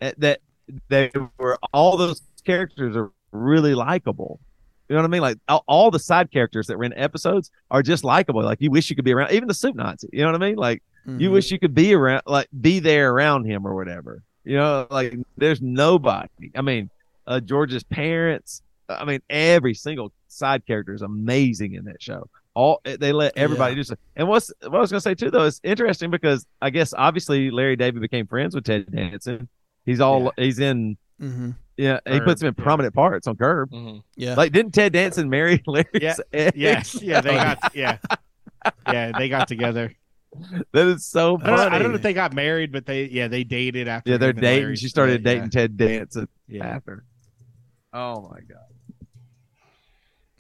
eh, 0.01 0.13
that 0.19 0.41
they 0.89 1.11
were 1.39 1.59
all 1.73 1.97
those 1.97 2.23
characters 2.45 2.97
are 2.97 3.11
really 3.33 3.75
likable. 3.75 4.41
You 4.89 4.97
know 4.97 5.03
what 5.03 5.09
I 5.09 5.11
mean? 5.13 5.23
Like 5.23 5.39
all, 5.49 5.63
all 5.69 5.91
the 5.91 5.99
side 6.01 6.31
characters 6.33 6.67
that 6.67 6.77
were 6.77 6.85
in 6.85 6.93
episodes 6.95 7.51
are 7.71 7.83
just 7.83 8.03
likable. 8.03 8.43
Like 8.43 8.61
you 8.61 8.71
wish 8.71 8.91
you 8.91 8.97
could 8.97 9.05
be 9.05 9.13
around, 9.13 9.31
even 9.33 9.47
the 9.47 9.55
soup 9.55 9.77
Nazi. 9.77 10.09
You 10.13 10.23
know 10.23 10.33
what 10.33 10.43
I 10.43 10.47
mean? 10.47 10.57
Like 10.57 10.83
you 11.07 11.31
Mhm. 11.31 11.33
wish 11.33 11.51
you 11.51 11.59
could 11.59 11.75
be 11.75 11.95
around, 11.95 12.23
like 12.27 12.49
be 12.61 12.79
there 12.81 13.13
around 13.13 13.45
him 13.45 13.67
or 13.67 13.75
whatever. 13.75 14.23
You 14.45 14.57
know, 14.57 14.87
like 14.91 15.15
there's 15.37 15.61
nobody. 15.63 16.51
I 16.55 16.63
mean, 16.63 16.91
uh, 17.27 17.41
George's 17.41 17.85
parents. 17.85 18.63
I 18.89 19.05
mean, 19.05 19.21
every 19.31 19.75
single 19.75 20.13
side 20.29 20.67
character 20.67 20.93
is 20.93 21.03
amazing 21.03 21.75
in 21.75 21.85
that 21.85 22.03
show. 22.03 22.29
All 22.55 22.81
they 22.85 23.13
let 23.13 23.37
everybody 23.37 23.75
do. 23.77 23.85
So, 23.85 23.95
and 24.17 24.27
what's 24.29 24.53
what 24.63 24.75
I 24.75 24.81
was 24.81 24.91
gonna 24.91 25.01
say 25.01 25.15
too, 25.15 25.31
though, 25.31 25.45
is 25.45 25.61
interesting 25.63 26.11
because 26.11 26.47
I 26.61 26.71
guess 26.71 26.93
obviously 26.97 27.51
Larry 27.51 27.77
David 27.77 28.03
became 28.03 28.27
friends 28.27 28.55
with 28.55 28.65
Ted 28.65 28.91
Danson. 28.91 29.49
He's 29.87 30.01
all 30.01 30.33
he's 30.37 30.59
in. 30.59 30.97
Mhm. 31.21 31.55
Yeah, 31.77 32.01
he 32.07 32.21
puts 32.21 32.43
him 32.43 32.49
in 32.49 32.55
yeah. 32.59 32.63
prominent 32.65 32.95
parts 32.95 33.27
on 33.27 33.37
Curb. 33.37 33.71
hmm 33.71 33.99
Yeah. 34.17 34.35
Like, 34.35 34.53
didn't 34.53 34.73
Ted 34.73 34.93
Danson 34.93 35.31
marry 35.31 35.63
Larry? 35.67 35.87
Yeah, 35.95 36.15
Yes, 36.55 37.01
yeah, 37.01 37.21
they 37.23 37.35
got 37.35 37.59
yeah, 37.75 37.99
yeah, 38.87 39.13
they 39.17 39.29
got 39.31 39.49
together. 39.49 39.95
that 40.73 40.87
is 40.89 41.07
so 41.07 41.39
I 41.43 41.47
don't, 41.47 41.47
know, 41.47 41.53
I 41.55 41.57
funny. 41.71 41.79
don't 41.79 41.89
know 41.93 41.97
if 41.97 42.03
they 42.03 42.13
got 42.13 42.35
married, 42.35 42.71
but 42.73 42.85
they 42.85 43.05
yeah 43.07 43.29
they 43.29 43.45
dated 43.45 43.89
after. 43.89 44.11
yeah, 44.11 44.17
they're 44.19 44.33
dating. 44.33 44.63
Larry 44.65 44.77
She 44.77 44.89
started 44.89 45.21
split, 45.21 45.27
yeah. 45.33 45.35
dating 45.39 45.51
Ted 45.51 45.77
Danson 45.77 46.29
Yeah. 46.49 46.67
after. 46.67 47.05
Oh 47.93 48.23
my 48.31 48.41
god. 48.41 49.07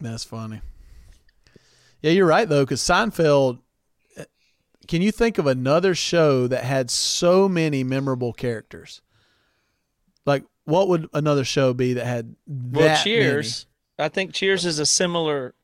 That's 0.00 0.24
funny. 0.24 0.60
Yeah, 2.02 2.12
you're 2.12 2.26
right 2.26 2.48
though, 2.48 2.64
because 2.64 2.80
Seinfeld. 2.80 3.58
Can 4.88 5.02
you 5.02 5.12
think 5.12 5.38
of 5.38 5.46
another 5.46 5.94
show 5.94 6.48
that 6.48 6.64
had 6.64 6.90
so 6.90 7.48
many 7.48 7.84
memorable 7.84 8.32
characters? 8.32 9.02
Like, 10.26 10.44
what 10.64 10.88
would 10.88 11.08
another 11.12 11.44
show 11.44 11.72
be 11.72 11.92
that 11.94 12.06
had 12.06 12.34
Well, 12.46 12.88
that 12.88 13.04
Cheers. 13.04 13.66
I 13.98 14.08
think 14.08 14.32
Cheers 14.32 14.64
is 14.66 14.78
a 14.78 14.86
similar. 14.86 15.54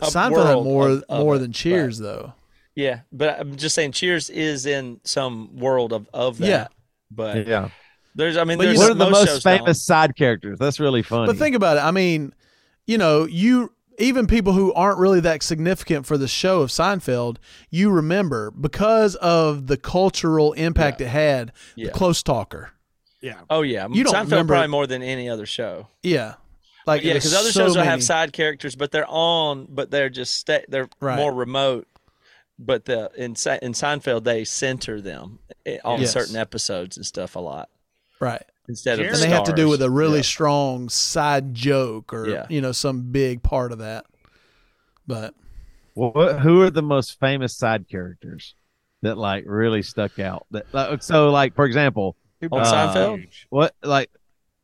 Many? 0.00 0.10
a 0.10 0.14
Seinfeld 0.14 0.46
had 0.46 0.54
more 0.64 0.88
of- 0.88 1.04
of 1.08 1.20
more 1.24 1.36
it, 1.36 1.40
than 1.40 1.50
but- 1.50 1.56
Cheers 1.56 1.98
though. 1.98 2.32
Yeah, 2.74 3.00
but 3.12 3.38
I'm 3.40 3.56
just 3.56 3.74
saying 3.74 3.92
Cheers 3.92 4.28
is 4.30 4.66
in 4.66 5.00
some 5.04 5.56
world 5.58 5.92
of 5.92 6.08
of 6.14 6.38
that. 6.38 6.46
Yeah. 6.46 6.66
But 7.10 7.46
Yeah. 7.46 7.70
there's, 8.14 8.36
I 8.36 8.44
mean, 8.44 8.58
But 8.58 8.64
there's 8.64 8.78
one 8.78 8.90
of 8.90 8.98
the 8.98 9.08
most 9.10 9.26
shows 9.28 9.42
famous 9.42 9.64
don't. 9.64 9.74
side 9.74 10.16
characters? 10.16 10.58
That's 10.58 10.78
really 10.80 11.02
funny. 11.02 11.26
But 11.26 11.36
think 11.38 11.56
about 11.56 11.76
it. 11.78 11.80
I 11.80 11.90
mean, 11.92 12.34
you 12.86 12.98
know, 12.98 13.24
you 13.24 13.72
even 13.98 14.26
people 14.26 14.52
who 14.52 14.72
aren't 14.74 14.98
really 14.98 15.20
that 15.20 15.42
significant 15.42 16.06
for 16.06 16.16
the 16.18 16.28
show 16.28 16.60
of 16.62 16.70
Seinfeld, 16.70 17.36
you 17.70 17.90
remember 17.90 18.50
because 18.50 19.14
of 19.16 19.66
the 19.66 19.76
cultural 19.76 20.52
impact 20.54 21.00
it 21.00 21.08
had. 21.08 21.52
Yeah. 21.74 21.86
The 21.86 21.92
close 21.92 22.22
talker. 22.22 22.70
Yeah, 23.22 23.40
Oh 23.50 23.62
yeah, 23.62 23.88
You 23.90 24.04
don't 24.04 24.14
Seinfeld 24.14 24.30
remember- 24.30 24.54
probably 24.54 24.68
more 24.68 24.86
than 24.86 25.02
any 25.02 25.28
other 25.28 25.46
show. 25.46 25.88
Yeah. 26.02 26.34
Like 26.86 27.02
yeah, 27.02 27.14
because 27.14 27.34
other 27.34 27.50
so 27.50 27.60
shows 27.60 27.70
will 27.70 27.76
many- 27.82 27.88
have 27.90 28.04
side 28.04 28.32
characters, 28.32 28.76
but 28.76 28.92
they're 28.92 29.08
on, 29.08 29.66
but 29.68 29.90
they're 29.90 30.10
just 30.10 30.36
sta 30.36 30.60
they're 30.68 30.88
Right. 31.00 31.16
more 31.16 31.32
remote. 31.32 31.88
But 32.58 32.84
the 32.84 33.10
in 33.16 33.30
in 33.62 33.72
Seinfeld 33.72 34.24
they 34.24 34.44
center 34.44 35.00
them 35.00 35.40
eh, 35.66 35.78
on 35.84 36.00
Yes. 36.02 36.12
certain 36.12 36.36
episodes 36.36 36.96
and 36.96 37.04
stuff 37.04 37.34
a 37.36 37.40
lot 37.40 37.68
right. 38.20 38.44
Instead 38.68 38.98
of 38.98 39.06
And 39.06 39.14
the 39.14 39.22
and 39.22 39.22
they 39.22 39.34
have 39.34 39.44
to 39.44 39.52
do 39.52 39.68
with 39.68 39.82
a 39.82 39.90
really 39.90 40.18
Yeah. 40.18 40.22
strong 40.22 40.88
side 40.88 41.54
joke 41.54 42.12
or 42.12 42.28
Yeah. 42.28 42.46
you 42.48 42.60
know 42.60 42.72
some 42.72 43.10
big 43.12 43.42
part 43.42 43.72
of 43.72 43.78
that. 43.78 44.06
But 45.06 45.34
what, 45.94 46.40
who 46.40 46.60
are 46.62 46.70
the 46.70 46.82
most 46.82 47.18
famous 47.20 47.56
side 47.56 47.88
characters 47.88 48.54
that 49.02 49.16
like 49.16 49.44
really 49.46 49.82
stuck 49.82 50.18
out? 50.18 50.46
That 50.50 50.66
like, 50.72 51.02
so 51.02 51.30
like 51.30 51.54
for 51.54 51.64
example, 51.64 52.16
On 52.50 52.60
Uh, 52.60 52.64
Seinfeld. 52.64 53.26
what 53.50 53.74
like 53.82 54.10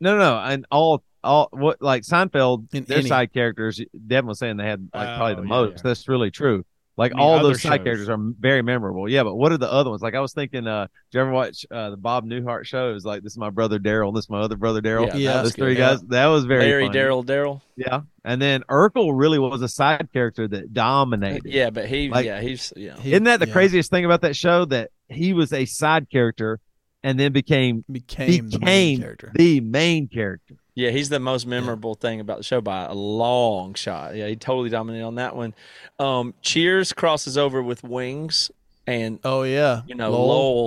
no 0.01 0.17
no 0.17 0.35
no 0.35 0.39
and 0.39 0.67
all 0.71 1.03
all 1.25 1.49
what 1.53 1.81
like 1.81 2.03
Seinfeld 2.03 2.75
In 2.75 2.85
their 2.85 2.99
any. 2.99 3.09
side 3.09 3.33
characters 3.33 3.81
Devin 4.07 4.27
was 4.29 4.39
saying 4.41 4.57
they 4.57 4.65
had 4.67 4.89
like 4.93 5.17
probably 5.17 5.33
Oh, 5.35 5.37
the 5.37 5.43
most. 5.43 5.77
yeah. 5.77 5.83
That's 5.85 6.09
really 6.09 6.31
true. 6.31 6.65
Like 6.97 7.13
I 7.13 7.17
mean, 7.17 7.25
all 7.25 7.43
those 7.43 7.63
side 7.63 7.79
shows. 7.79 7.85
characters 7.85 8.09
are 8.11 8.19
very 8.39 8.61
memorable. 8.63 9.09
Yeah, 9.09 9.23
but 9.23 9.35
what 9.35 9.51
are 9.51 9.57
the 9.57 9.73
other 9.73 9.89
ones? 9.89 10.03
Like 10.03 10.15
I 10.15 10.21
was 10.21 10.35
thinking, 10.35 10.67
uh, 10.67 10.89
did 11.11 11.17
you 11.19 11.21
ever 11.23 11.31
watch 11.31 11.65
uh, 11.71 11.89
the 11.91 11.97
Bob 11.97 12.27
Newhart 12.27 12.67
show? 12.67 12.91
It 12.91 12.93
was 12.93 13.05
like 13.07 13.23
this 13.23 13.33
is 13.33 13.39
my 13.39 13.49
brother 13.49 13.79
Daryl, 13.79 14.15
this 14.15 14.25
is 14.27 14.31
my 14.31 14.41
other 14.41 14.57
brother 14.57 14.83
Daryl. 14.83 15.07
Yeah, 15.09 15.17
Yeah. 15.17 15.33
that 15.33 15.43
was 15.43 15.53
those 15.53 15.57
three 15.57 15.75
good. 15.75 15.81
guys. 15.81 16.03
That 16.03 16.27
was 16.27 16.45
very 16.45 16.65
Larry. 16.65 16.89
Daryl, 16.91 17.25
Daryl. 17.25 17.63
Yeah, 17.77 18.03
and 18.25 18.43
then 18.43 18.63
Urkel 18.69 19.13
really 19.19 19.39
was 19.39 19.63
a 19.63 19.69
side 19.69 20.09
character 20.13 20.47
that 20.49 20.75
dominated. 20.75 21.45
Yeah, 21.47 21.71
but 21.71 21.87
he, 21.89 22.11
Like- 22.11 22.27
yeah, 22.27 22.41
he's, 22.43 22.73
yeah, 22.77 22.97
he 23.01 23.13
Isn't 23.13 23.25
that 23.25 23.41
the 23.41 23.47
yeah, 23.47 23.53
craziest 23.55 23.91
thing 23.91 24.05
about 24.05 24.21
that 24.21 24.37
show? 24.37 24.67
That 24.67 24.91
he 25.09 25.33
was 25.33 25.53
a 25.55 25.65
side 25.65 26.11
character 26.11 26.61
and 27.03 27.19
then 27.19 27.33
became 27.33 27.85
became, 27.91 28.51
the 28.51 28.59
main 28.59 29.01
became 29.01 29.31
the 29.35 29.61
main 29.61 30.09
character. 30.09 30.57
Yeah, 30.75 30.91
he's 30.91 31.09
the 31.09 31.21
most 31.21 31.47
memorable 31.47 31.95
thing 31.95 32.21
about 32.21 32.39
the 32.39 32.43
show 32.45 32.61
by 32.61 32.85
a 32.87 32.95
long 32.95 33.75
shot. 33.75 34.15
Yeah, 34.17 34.27
he 34.29 34.37
totally 34.37 34.71
dominated 34.71 35.05
on 35.05 35.17
that 35.17 35.37
one. 35.37 35.55
Um, 35.99 36.35
Cheers 36.43 36.93
crosses 36.93 37.37
over 37.37 37.63
with 37.63 37.83
Wings, 37.85 38.51
and 38.87 39.19
Oh 39.25 39.43
yeah. 39.43 39.83
you 39.87 39.95
know 39.95 40.11
Lowell. 40.11 40.27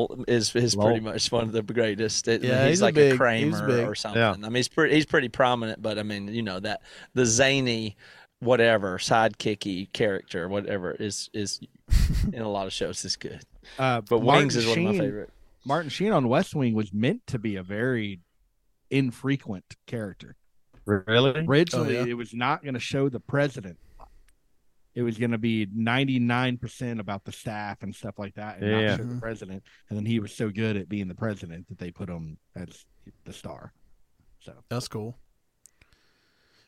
Lowell, 0.10 0.26
is 0.28 0.56
is 0.56 0.76
Lowell. 0.76 0.90
pretty 0.92 1.04
much 1.04 1.32
one 1.32 1.44
of 1.44 1.52
the 1.52 1.62
greatest. 1.64 2.28
It- 2.28 2.44
Yeah, 2.44 2.62
he's, 2.64 2.70
he's 2.70 2.82
a 2.82 2.84
like 2.86 2.96
big- 2.96 3.08
a 3.08 3.10
he's 3.12 3.18
Kramer 3.18 3.68
big. 3.68 3.88
or 3.88 3.96
something. 3.96 4.22
Yeah. 4.22 4.32
I 4.34 4.38
mean, 4.38 4.56
he's 4.56 4.68
pretty 4.68 4.96
he's 4.96 5.06
pretty 5.06 5.30
prominent, 5.30 5.82
but 5.82 5.98
I 6.00 6.04
mean, 6.04 6.28
you 6.28 6.42
know 6.44 6.60
that 6.60 6.82
the 7.14 7.26
zany 7.26 7.96
whatever 8.40 8.98
sidekicky 9.00 9.92
character, 9.94 10.48
whatever 10.48 10.92
is 10.92 11.30
is 11.34 11.60
in 12.32 12.42
a 12.42 12.50
lot 12.50 12.68
of 12.68 12.74
shows 12.74 13.04
is 13.06 13.16
good. 13.16 13.42
uh, 13.80 14.02
But 14.02 14.22
Martin 14.24 14.44
Wings 14.44 14.56
is 14.56 14.68
one 14.68 14.78
of 14.80 14.84
my 14.86 15.00
favorite. 15.00 15.30
Martin 15.66 15.90
Sheen 15.90 16.12
on 16.12 16.28
West 16.30 16.54
Wing 16.54 16.74
was 16.76 16.94
meant 16.94 17.26
to 17.28 17.40
be 17.40 17.56
a 17.56 17.64
very 17.64 18.20
infrequent 18.90 19.76
character. 19.88 20.36
Really? 20.86 21.32
Originally, 21.48 21.98
Oh, 21.98 22.04
yeah. 22.04 22.12
it 22.12 22.14
was 22.16 22.34
not 22.34 22.62
going 22.64 22.74
to 22.76 22.80
show 22.80 23.10
the 23.10 23.20
president. 23.20 23.78
It 24.94 25.02
was 25.02 25.18
going 25.18 25.32
to 25.32 25.38
be 25.38 25.66
99% 25.66 27.00
about 27.00 27.26
the 27.26 27.32
staff 27.32 27.84
and 27.84 27.94
stuff 27.94 28.18
like 28.18 28.36
that 28.36 28.60
and 28.60 28.70
Yeah. 28.70 28.88
not 28.92 28.98
show 28.98 29.04
the 29.04 29.14
Mhm. 29.16 29.20
president. 29.20 29.64
And 29.90 29.98
then 29.98 30.06
he 30.06 30.20
was 30.20 30.34
so 30.34 30.50
good 30.50 30.78
at 30.78 30.88
being 30.88 31.08
the 31.10 31.16
president 31.16 31.68
that 31.68 31.78
they 31.80 31.92
put 31.92 32.08
him 32.10 32.38
as 32.56 32.86
the 33.26 33.34
star. 33.34 33.74
So 34.40 34.54
That's 34.70 34.88
cool. 34.88 35.18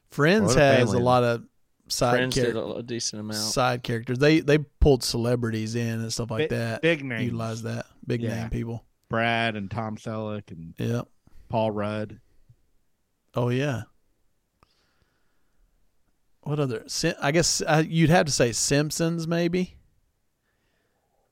Friends 0.10 0.56
a 0.56 0.60
has 0.60 0.78
family. 0.90 0.98
a 1.02 1.04
lot 1.04 1.24
of 1.24 1.44
side 1.88 2.32
characters. 2.34 2.56
a, 2.56 2.60
a 2.80 2.84
decent 2.84 3.20
amount. 3.20 3.38
Side 3.40 3.84
characters. 3.84 4.18
They 4.20 4.40
they 4.40 4.58
pulled 4.58 5.04
celebrities 5.04 5.76
in 5.76 6.00
and 6.02 6.12
stuff 6.12 6.32
like 6.32 6.50
Bi- 6.50 6.56
that. 6.56 6.82
big 6.82 7.04
names, 7.06 7.24
Utilize 7.26 7.64
that. 7.64 7.86
Big 8.06 8.22
Yeah. 8.22 8.42
name 8.42 8.50
people. 8.50 8.86
Brad 9.10 9.56
and 9.56 9.70
Tom 9.72 9.96
Selleck 9.98 10.52
and 10.52 10.74
Yeah. 10.78 11.04
Paul 11.50 11.72
Rudd. 11.72 12.20
Oh 13.36 13.50
yeah. 13.50 13.84
What 16.42 16.60
other? 16.60 16.84
Sim- 16.88 17.16
I 17.22 17.32
guess 17.32 17.62
uh, 17.66 17.84
you'd 17.86 18.10
have 18.10 18.26
to 18.26 18.32
say 18.32 18.52
Simpsons, 18.54 19.28
maybe. 19.28 19.76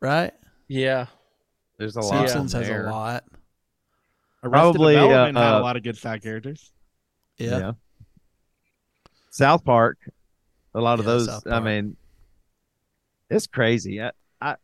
Right? 0.01 0.34
Yeah, 0.68 1.05
There's 1.78 1.95
a 1.95 2.01
lot. 2.01 2.30
Simpsons 2.30 2.53
on 2.53 2.61
has 2.61 2.70
a 2.70 2.91
lot. 2.91 3.24
Arrested 4.43 4.51
Probably, 4.51 4.93
Development 4.93 5.38
uh, 5.38 5.41
had 5.41 5.53
uh, 5.55 5.59
a 5.59 5.61
lot 5.61 5.78
of 5.78 5.84
good 5.84 5.97
side 5.97 6.22
characters. 6.22 6.72
Yeah. 7.38 7.74
South 9.30 9.63
Park, 9.66 9.97
a 10.74 10.82
lot 10.82 10.99
of 10.99 11.05
Yeah, 11.05 11.11
those. 11.11 11.47
I 11.47 11.59
mean, 11.59 11.97
it's 13.30 13.47
crazy. 13.47 14.01
I, 14.01 14.11
I 14.41 14.55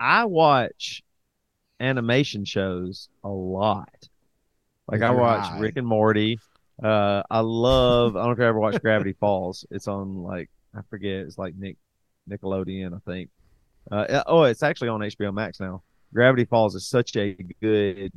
I 0.00 0.24
watch 0.24 1.02
animation 1.80 2.44
shows 2.44 3.08
a 3.22 3.28
lot. 3.28 4.08
Like 4.88 5.02
I 5.02 5.10
watch 5.10 5.50
eye. 5.52 5.58
Rick 5.58 5.76
and 5.76 5.86
Morty. 5.86 6.38
Uh, 6.82 7.22
I 7.30 7.40
love. 7.40 8.16
I 8.16 8.20
don't 8.20 8.26
know 8.28 8.32
if 8.32 8.38
you 8.38 8.44
ever 8.44 8.60
watched 8.60 8.82
Gravity 8.82 9.14
Falls. 9.14 9.64
It's 9.70 9.88
on 9.88 10.22
like 10.22 10.50
I 10.76 10.80
forget. 10.90 11.26
It's 11.26 11.38
like 11.38 11.54
Nick 11.56 11.76
Nickelodeon, 12.28 12.94
I 12.94 13.10
think. 13.10 13.30
Uh, 13.90 14.22
oh, 14.26 14.44
it's 14.44 14.62
actually 14.62 14.88
on 14.88 15.00
HBO 15.00 15.32
Max 15.32 15.60
now. 15.60 15.82
Gravity 16.12 16.44
Falls 16.44 16.74
is 16.74 16.86
such 16.86 17.16
a 17.16 17.36
good 17.60 18.12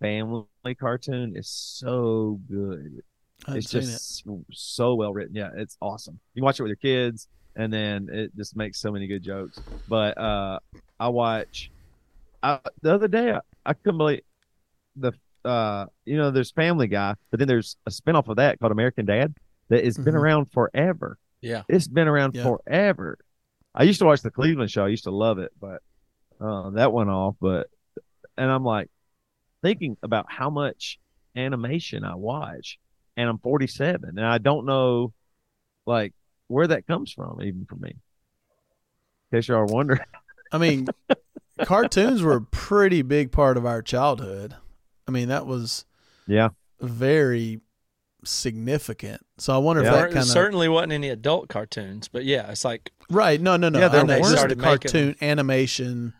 family 0.00 0.46
cartoon. 0.78 1.34
It's 1.36 1.50
so 1.50 2.40
good 2.48 3.02
I've 3.46 3.56
it's 3.56 3.70
seen 3.70 3.82
it. 3.82 3.84
just 3.84 4.24
so 4.52 4.94
well 4.94 5.12
written. 5.12 5.34
Yeah, 5.34 5.50
it's 5.54 5.76
awesome. 5.80 6.18
You 6.34 6.42
watch 6.42 6.58
it 6.58 6.62
with 6.62 6.70
your 6.70 6.76
kids, 6.76 7.28
and 7.54 7.72
then 7.72 8.08
it 8.10 8.34
just 8.36 8.56
makes 8.56 8.78
so 8.80 8.90
many 8.90 9.06
good 9.06 9.22
jokes. 9.22 9.60
But 9.88 10.16
uh, 10.18 10.58
I 10.98 11.08
watch. 11.08 11.70
I, 12.42 12.60
the 12.82 12.94
other 12.94 13.08
day, 13.08 13.32
I, 13.32 13.40
I 13.64 13.72
couldn't 13.74 13.98
believe 13.98 14.22
the. 14.96 15.12
Uh, 15.46 15.86
you 16.04 16.16
know, 16.16 16.30
there's 16.30 16.50
Family 16.50 16.88
Guy, 16.88 17.14
but 17.30 17.38
then 17.38 17.46
there's 17.48 17.76
a 17.86 17.90
spinoff 17.90 18.28
of 18.28 18.36
that 18.36 18.58
called 18.58 18.72
American 18.72 19.06
Dad 19.06 19.34
that 19.68 19.84
has 19.84 19.96
been 19.96 20.14
Mhm. 20.14 20.18
around 20.20 20.52
forever. 20.52 21.18
Yeah. 21.42 21.62
it's 21.68 21.86
been 21.86 22.08
around 22.08 22.34
Yeah. 22.34 22.42
forever. 22.44 23.18
I 23.74 23.84
used 23.84 24.00
to 24.00 24.06
watch 24.06 24.22
the 24.22 24.30
Cleveland 24.30 24.70
Show. 24.70 24.84
I 24.84 24.88
used 24.88 25.04
to 25.04 25.10
love 25.12 25.38
it, 25.38 25.52
but 25.60 25.82
uh, 26.40 26.70
that 26.70 26.92
went 26.92 27.10
off. 27.10 27.36
But 27.40 27.68
and 28.36 28.50
I'm 28.50 28.64
like 28.64 28.90
thinking 29.62 29.96
about 30.02 30.26
how 30.28 30.50
much 30.50 30.98
animation 31.36 32.02
I 32.04 32.14
watch, 32.16 32.78
and 33.16 33.28
I'm 33.28 33.38
47, 33.38 34.18
and 34.18 34.26
I 34.26 34.38
don't 34.38 34.66
know 34.66 35.12
like 35.86 36.14
where 36.48 36.66
that 36.66 36.86
comes 36.86 37.12
from, 37.12 37.40
even 37.42 37.64
for 37.66 37.76
me. 37.76 37.90
In 37.90 39.38
case 39.38 39.48
y'all 39.48 39.58
are 39.58 39.66
wondering, 39.66 40.00
I 40.52 40.58
mean, 40.58 40.88
cartoons 41.64 42.22
were 42.22 42.36
a 42.36 42.42
pretty 42.42 43.02
big 43.02 43.30
part 43.30 43.56
of 43.56 43.66
our 43.66 43.82
childhood. 43.82 44.56
I 45.08 45.10
mean, 45.10 45.28
that 45.28 45.46
was 45.46 45.84
yeah, 46.26 46.48
very 46.80 47.60
significant. 48.24 49.24
So 49.38 49.54
I 49.54 49.58
wonder 49.58 49.82
Yeah. 49.82 49.88
if 49.88 49.94
that 49.94 50.06
kind 50.08 50.18
of 50.18 50.24
certainly 50.26 50.68
wasn't 50.68 50.92
any 50.92 51.08
adult 51.10 51.48
cartoons, 51.48 52.08
but 52.08 52.24
yeah, 52.24 52.50
it's 52.50 52.64
like 52.64 52.92
right. 53.10 53.40
No, 53.40 53.56
no, 53.56 53.68
no. 53.68 53.78
Yeah, 53.78 53.86
I 53.86 53.88
there 53.88 54.04
know, 54.04 54.14
were. 54.14 54.20
just 54.20 54.30
the 54.32 54.36
Started 54.38 54.58
making 54.58 54.68
cartoon 54.78 55.16
animation. 55.20 56.12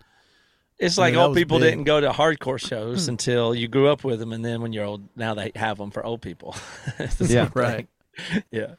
it's 0.79 0.99
I 0.99 1.03
like 1.03 1.15
mean, 1.15 1.23
old 1.23 1.37
people 1.37 1.59
big. 1.59 1.71
didn't 1.71 1.85
go 1.85 2.01
to 2.01 2.11
hardcore 2.11 2.61
shows 2.61 3.09
until 3.09 3.55
you 3.55 3.67
grew 3.69 3.89
up 3.89 4.05
with 4.05 4.19
them, 4.21 4.33
and 4.33 4.45
then 4.45 4.61
when 4.61 4.73
you're 4.73 4.85
old, 4.85 5.09
now 5.17 5.35
they 5.35 5.51
have 5.57 5.79
them 5.79 5.91
for 5.91 6.05
old 6.05 6.23
people. 6.23 6.55
Yeah. 7.21 7.49
Right. 7.55 7.89
Yeah. 8.51 8.77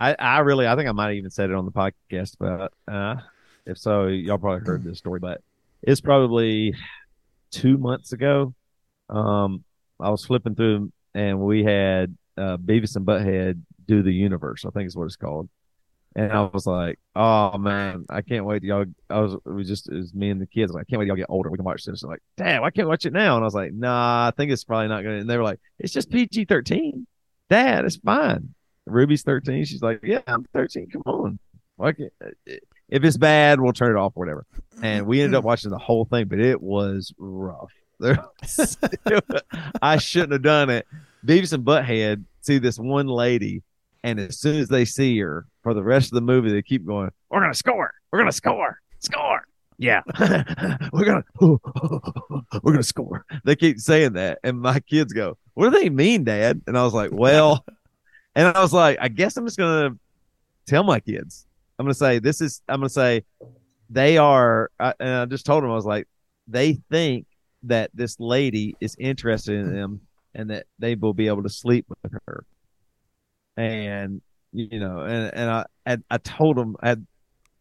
I, 0.00 0.14
I 0.18 0.38
really, 0.40 0.66
I 0.66 0.74
think 0.76 0.88
I 0.88 0.92
might 0.92 1.06
have 1.06 1.14
even 1.14 1.30
said 1.30 1.48
it 1.48 1.54
on 1.56 1.64
the 1.64 1.70
podcast, 1.70 2.36
but 2.40 2.72
uh, 2.92 3.16
if 3.64 3.78
so, 3.78 4.08
y'all 4.08 4.36
probably 4.36 4.66
heard 4.66 4.82
this 4.84 4.98
story. 4.98 5.20
But 5.20 5.40
it's 5.80 6.00
probably 6.00 6.74
two 7.52 7.78
months 7.78 8.12
ago. 8.12 8.52
Um, 9.08 9.64
I 10.00 10.10
was 10.10 10.24
flipping 10.24 10.54
through, 10.54 10.92
and 11.14 11.40
we 11.40 11.64
had 11.64 12.16
uh, 12.36 12.56
Beavis 12.56 12.96
and 12.96 13.06
Butthead 13.06 13.60
do 13.86 14.02
the 14.02 14.12
universe. 14.12 14.64
I 14.64 14.70
think 14.70 14.86
is 14.86 14.96
what 14.96 15.04
it's 15.04 15.16
called. 15.16 15.48
And 16.14 16.32
I 16.32 16.42
was 16.52 16.66
like, 16.66 16.98
"Oh 17.14 17.58
man, 17.58 18.06
I 18.08 18.22
can't 18.22 18.46
wait 18.46 18.62
y'all." 18.62 18.86
I 19.10 19.20
was, 19.20 19.34
it 19.34 19.50
was 19.50 19.68
just 19.68 19.88
it 19.88 19.94
was 19.94 20.14
me 20.14 20.30
and 20.30 20.40
the 20.40 20.46
kids. 20.46 20.72
Like, 20.72 20.82
I 20.82 20.84
can't 20.84 20.98
wait 20.98 21.08
y'all 21.08 21.16
get 21.16 21.26
older. 21.28 21.50
We 21.50 21.58
can 21.58 21.64
watch 21.64 21.84
this. 21.84 22.02
I'm 22.02 22.10
like, 22.10 22.22
damn, 22.38 22.64
I 22.64 22.70
can't 22.70 22.88
watch 22.88 23.04
it 23.04 23.12
now? 23.12 23.36
And 23.36 23.44
I 23.44 23.46
was 23.46 23.54
like, 23.54 23.72
Nah, 23.74 24.28
I 24.28 24.32
think 24.34 24.50
it's 24.50 24.64
probably 24.64 24.88
not 24.88 25.02
gonna. 25.02 25.16
And 25.16 25.28
they 25.28 25.36
were 25.36 25.44
like, 25.44 25.60
It's 25.78 25.92
just 25.92 26.10
PG 26.10 26.46
thirteen. 26.46 27.06
Dad, 27.50 27.84
it's 27.84 27.96
fine. 27.96 28.54
Ruby's 28.86 29.22
13. 29.22 29.64
She's 29.64 29.82
like, 29.82 30.00
Yeah, 30.02 30.20
I'm 30.26 30.44
13. 30.52 30.88
Come 30.90 31.02
on. 31.06 31.38
Why 31.76 31.92
can't, 31.92 32.12
if 32.88 33.04
it's 33.04 33.16
bad, 33.16 33.60
we'll 33.60 33.72
turn 33.72 33.94
it 33.94 33.98
off 33.98 34.12
or 34.16 34.20
whatever. 34.20 34.46
And 34.82 35.06
we 35.06 35.20
ended 35.20 35.36
up 35.36 35.44
watching 35.50 35.70
the 35.70 35.78
whole 35.78 36.04
thing, 36.04 36.26
but 36.26 36.38
it 36.38 36.60
was 36.60 37.12
rough. 37.18 37.72
I 39.82 39.96
shouldn't 39.96 40.32
have 40.32 40.42
done 40.42 40.70
it. 40.70 40.86
Beavis 41.24 41.52
and 41.52 41.64
Butthead 41.64 42.24
see 42.42 42.58
this 42.58 42.78
one 42.78 43.06
lady, 43.06 43.62
and 44.04 44.20
as 44.20 44.38
soon 44.38 44.56
as 44.60 44.68
they 44.68 44.84
see 44.84 45.18
her 45.18 45.46
for 45.62 45.74
the 45.74 45.82
rest 45.82 46.12
of 46.12 46.16
the 46.16 46.20
movie, 46.20 46.52
they 46.52 46.62
keep 46.62 46.86
going, 46.86 47.10
We're 47.30 47.40
going 47.40 47.52
to 47.52 47.58
score. 47.58 47.92
We're 48.10 48.20
going 48.20 48.30
to 48.30 48.36
score. 48.36 48.80
Score. 49.00 49.46
Yeah, 49.78 50.00
we're 50.92 51.04
gonna 51.04 51.24
we're 52.62 52.72
gonna 52.72 52.82
score. 52.82 53.26
They 53.44 53.56
keep 53.56 53.78
saying 53.78 54.14
that, 54.14 54.38
and 54.42 54.58
my 54.58 54.80
kids 54.80 55.12
go, 55.12 55.36
"What 55.52 55.70
do 55.70 55.78
they 55.78 55.90
mean, 55.90 56.24
Dad?" 56.24 56.62
And 56.66 56.78
I 56.78 56.82
was 56.82 56.94
like, 56.94 57.10
"Well," 57.12 57.62
and 58.34 58.48
I 58.48 58.62
was 58.62 58.72
like, 58.72 58.96
"I 59.02 59.08
guess 59.08 59.36
I'm 59.36 59.44
just 59.44 59.58
gonna 59.58 59.94
tell 60.66 60.82
my 60.82 60.98
kids. 61.00 61.46
I'm 61.78 61.84
gonna 61.84 61.92
say 61.92 62.20
this 62.20 62.40
is. 62.40 62.62
I'm 62.68 62.80
gonna 62.80 62.88
say 62.88 63.24
they 63.90 64.16
are." 64.16 64.70
I, 64.80 64.94
and 64.98 65.10
I 65.10 65.24
just 65.26 65.44
told 65.44 65.62
them 65.62 65.70
I 65.70 65.74
was 65.74 65.84
like, 65.84 66.08
they 66.48 66.80
think 66.90 67.26
that 67.68 67.90
this 67.94 68.18
lady 68.18 68.76
is 68.80 68.96
interested 68.98 69.54
in 69.54 69.74
them, 69.74 70.00
and 70.34 70.50
that 70.50 70.66
they 70.78 70.94
will 70.94 71.14
be 71.14 71.28
able 71.28 71.42
to 71.42 71.48
sleep 71.48 71.86
with 71.88 72.12
her. 72.26 72.44
And 73.56 74.20
you 74.52 74.78
know, 74.78 75.00
and 75.00 75.34
and 75.34 75.50
I 75.50 75.64
I, 75.86 75.98
I 76.10 76.18
told 76.18 76.56
them 76.56 76.76
I 76.80 76.88
had 76.90 77.06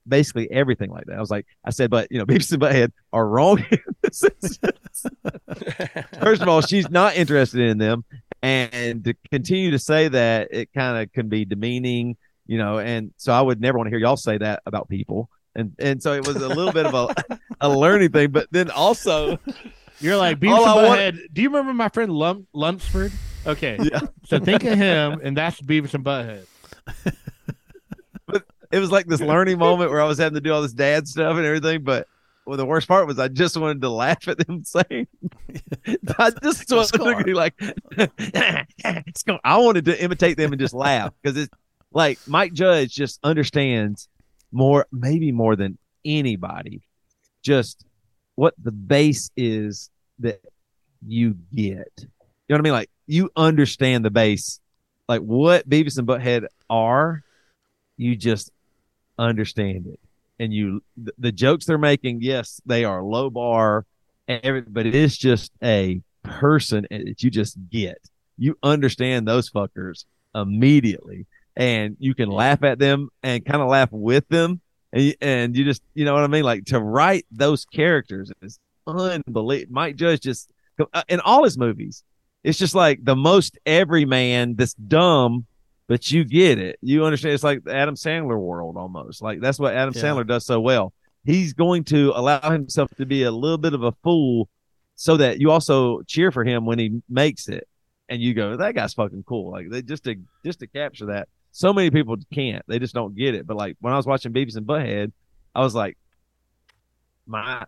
basically 0.07 0.49
everything 0.51 0.91
like 0.91 1.05
that. 1.05 1.17
I 1.17 1.19
was 1.19 1.31
like, 1.31 1.45
I 1.63 1.71
said, 1.71 1.89
but 1.89 2.07
you 2.11 2.17
know, 2.17 2.25
Beavis 2.27 2.51
and 2.51 2.61
Butthead 2.61 2.91
are 3.13 3.27
wrong. 3.27 3.63
in 3.71 3.79
this 4.01 4.23
instance. 4.23 5.05
First 6.21 6.41
of 6.41 6.47
all, 6.47 6.61
she's 6.61 6.89
not 6.89 7.15
interested 7.15 7.61
in 7.61 7.77
them, 7.77 8.03
and 8.41 9.03
to 9.03 9.15
continue 9.31 9.71
to 9.71 9.79
say 9.79 10.07
that 10.07 10.49
it 10.51 10.73
kind 10.73 11.01
of 11.01 11.11
can 11.13 11.29
be 11.29 11.45
demeaning, 11.45 12.17
you 12.45 12.57
know. 12.57 12.79
And 12.79 13.13
so 13.17 13.33
I 13.33 13.41
would 13.41 13.59
never 13.59 13.77
want 13.77 13.87
to 13.87 13.91
hear 13.91 13.99
y'all 13.99 14.17
say 14.17 14.37
that 14.37 14.61
about 14.65 14.89
people. 14.89 15.29
And 15.55 15.73
and 15.79 16.03
so 16.03 16.13
it 16.13 16.27
was 16.27 16.35
a 16.35 16.47
little 16.49 16.73
bit 16.73 16.85
of 16.85 16.93
a 16.93 17.39
a 17.61 17.69
learning 17.69 18.11
thing, 18.11 18.31
but 18.31 18.47
then 18.51 18.69
also, 18.69 19.39
You're 19.99 20.17
like 20.17 20.39
Beavis 20.39 20.51
All 20.57 20.79
and 20.79 20.85
I 20.85 20.87
want- 20.89 20.99
Butthead. 21.15 21.33
Do 21.33 21.41
you 21.41 21.49
remember 21.49 21.73
my 21.73 21.89
friend 21.89 22.11
Lump 22.11 22.47
Lunsford? 22.53 23.11
Okay, 23.47 23.77
yeah, 23.81 23.99
so 24.25 24.39
think 24.39 24.63
of 24.63 24.77
him, 24.77 25.19
and 25.23 25.37
that's 25.37 25.61
Beavis 25.61 25.93
and 25.93 26.03
Butthead. 26.03 26.45
but 28.25 28.43
it 28.71 28.79
was 28.79 28.91
like 28.91 29.05
this 29.07 29.21
learning 29.21 29.57
moment 29.59 29.91
where 29.91 30.01
I 30.01 30.05
was 30.05 30.17
having 30.17 30.35
to 30.35 30.41
do 30.41 30.51
all 30.53 30.61
this 30.61 30.73
dad 30.73 31.07
stuff 31.07 31.37
and 31.37 31.45
everything. 31.45 31.83
But 31.83 32.07
well, 32.45 32.57
the 32.57 32.65
worst 32.65 32.87
part 32.87 33.07
was 33.07 33.19
I 33.19 33.27
just 33.27 33.55
wanted 33.57 33.81
to 33.81 33.89
laugh 33.89 34.27
at 34.27 34.37
them 34.39 34.63
saying, 34.65 35.07
I 36.17 36.31
just 36.43 36.71
wanted 36.71 36.87
Score. 36.87 37.15
to 37.15 37.23
be 37.23 37.33
like, 37.33 37.53
I 39.43 39.57
wanted 39.57 39.85
to 39.85 40.03
imitate 40.03 40.37
them 40.37 40.51
and 40.51 40.59
just 40.59 40.73
laugh 40.73 41.13
because 41.21 41.37
it's 41.37 41.53
like 41.91 42.19
Mike 42.27 42.53
Judge 42.53 42.93
just 42.93 43.19
understands 43.23 44.09
more, 44.51 44.85
maybe 44.91 45.31
more 45.31 45.55
than 45.55 45.77
anybody, 46.03 46.81
just 47.41 47.85
what 48.36 48.53
the 48.61 48.71
base 48.71 49.31
is 49.36 49.89
that 50.19 50.41
you 51.05 51.36
get. 51.53 51.91
You 51.97 52.07
know 52.49 52.55
what 52.55 52.59
I 52.59 52.61
mean? 52.61 52.73
Like 52.73 52.89
you 53.07 53.29
understand 53.36 54.05
the 54.05 54.11
base, 54.11 54.59
like 55.07 55.21
what 55.21 55.67
Beavis 55.69 55.97
and 55.97 56.07
Butthead 56.07 56.47
are. 56.69 57.23
You 57.97 58.15
just 58.15 58.51
understand 59.17 59.88
it, 59.88 59.99
and 60.38 60.53
you 60.53 60.83
the, 60.97 61.13
the 61.17 61.31
jokes 61.31 61.65
they're 61.65 61.77
making. 61.77 62.21
Yes, 62.21 62.61
they 62.65 62.83
are 62.83 63.01
low 63.01 63.29
bar, 63.29 63.86
and 64.27 64.41
every, 64.43 64.61
but 64.61 64.86
it 64.86 64.93
is 64.93 65.17
just 65.17 65.51
a 65.63 66.01
person 66.23 66.86
that 66.91 67.23
you 67.23 67.29
just 67.29 67.57
get. 67.69 67.97
You 68.38 68.57
understand 68.61 69.27
those 69.27 69.49
fuckers 69.49 70.03
immediately, 70.33 71.25
and 71.55 71.95
you 71.99 72.13
can 72.13 72.29
laugh 72.29 72.63
at 72.63 72.79
them 72.79 73.09
and 73.23 73.45
kind 73.45 73.61
of 73.61 73.69
laugh 73.69 73.89
with 73.91 74.27
them, 74.27 74.59
and 74.95 75.03
you, 75.03 75.13
and 75.21 75.55
you 75.55 75.63
just 75.63 75.83
you 75.93 76.05
know 76.05 76.13
what 76.15 76.23
I 76.23 76.27
mean. 76.27 76.43
Like 76.43 76.65
to 76.65 76.79
write 76.79 77.25
those 77.31 77.65
characters 77.65 78.31
is 78.41 78.57
unbelievable. 78.87 79.65
Mike 79.69 79.95
Judge 79.97 80.21
just 80.21 80.49
uh, 80.93 81.03
in 81.07 81.19
all 81.19 81.43
his 81.43 81.57
movies, 81.57 82.03
it's 82.43 82.57
just 82.57 82.73
like 82.73 83.03
the 83.03 83.15
most 83.15 83.59
everyman 83.65 84.55
that's 84.55 84.73
dumb, 84.73 85.45
but 85.87 86.11
you 86.11 86.23
get 86.23 86.57
it. 86.57 86.79
You 86.81 87.05
understand. 87.05 87.33
It's 87.35 87.43
like 87.43 87.63
the 87.63 87.75
Adam 87.75 87.95
Sandler 87.95 88.39
world 88.39 88.77
almost. 88.77 89.21
Like 89.21 89.39
that's 89.41 89.59
what 89.59 89.75
Adam 89.75 89.93
Yeah. 89.95 90.01
Sandler 90.01 90.25
does 90.25 90.45
so 90.45 90.59
well. 90.59 90.93
He's 91.23 91.53
going 91.53 91.83
to 91.85 92.11
allow 92.15 92.39
himself 92.51 92.89
to 92.97 93.05
be 93.05 93.23
a 93.23 93.31
little 93.31 93.57
bit 93.57 93.73
of 93.73 93.83
a 93.83 93.91
fool 94.03 94.47
so 94.95 95.17
that 95.17 95.39
you 95.39 95.51
also 95.51 96.01
cheer 96.03 96.31
for 96.31 96.43
him 96.43 96.65
when 96.65 96.79
he 96.79 97.01
makes 97.09 97.47
it. 97.49 97.67
and 98.07 98.21
you 98.21 98.33
go, 98.35 98.55
that 98.57 98.75
guy's 98.75 98.93
fucking 98.93 99.23
cool. 99.27 99.51
Like 99.51 99.69
they 99.69 99.81
just 99.81 100.03
to 100.03 100.15
just 100.45 100.59
to 100.59 100.67
capture 100.67 101.07
that. 101.07 101.27
So 101.55 101.71
many 101.71 101.89
people 101.89 102.17
can't. 102.33 102.63
They 102.67 102.79
just 102.79 102.93
don't 102.93 103.15
get 103.15 103.33
it. 103.33 103.47
But 103.47 103.55
like 103.55 103.77
when 103.79 103.93
I 103.93 103.95
was 103.95 104.05
watching 104.05 104.33
Beavis 104.33 104.57
and 104.57 104.67
Butthead, 104.67 105.13
I 105.55 105.61
was 105.61 105.73
like, 105.73 105.97
my, 107.25 107.65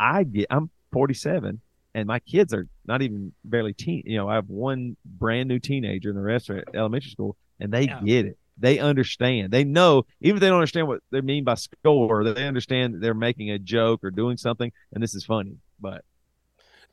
I 0.00 0.24
get. 0.24 0.46
I'm 0.48 0.70
47, 0.92 1.60
and 1.94 2.06
my 2.06 2.20
kids 2.20 2.54
are 2.54 2.66
not 2.86 3.02
even 3.02 3.34
barely 3.44 3.74
teen. 3.74 4.02
You 4.06 4.16
know, 4.16 4.30
I 4.30 4.36
have 4.36 4.48
one 4.48 4.96
brand 5.04 5.46
new 5.50 5.58
teenager, 5.58 6.08
and 6.08 6.16
the 6.16 6.22
rest 6.22 6.48
are 6.48 6.56
at 6.56 6.74
elementary 6.74 7.10
school, 7.10 7.36
and 7.60 7.70
they 7.70 7.84
Yeah. 7.84 8.00
get 8.00 8.24
it. 8.24 8.38
They 8.56 8.78
understand. 8.78 9.52
They 9.52 9.64
know, 9.64 10.06
even 10.22 10.36
if 10.38 10.40
they 10.40 10.46
don't 10.48 10.56
understand 10.56 10.88
what 10.88 11.02
they 11.10 11.20
mean 11.20 11.44
by 11.44 11.56
score, 11.56 12.24
they 12.24 12.46
understand 12.46 12.94
that 12.94 13.00
they're 13.02 13.12
making 13.12 13.50
a 13.50 13.58
joke 13.58 14.04
or 14.04 14.10
doing 14.10 14.38
something, 14.38 14.72
and 14.94 15.02
this 15.02 15.14
is 15.14 15.22
funny. 15.26 15.58
But 15.78 16.02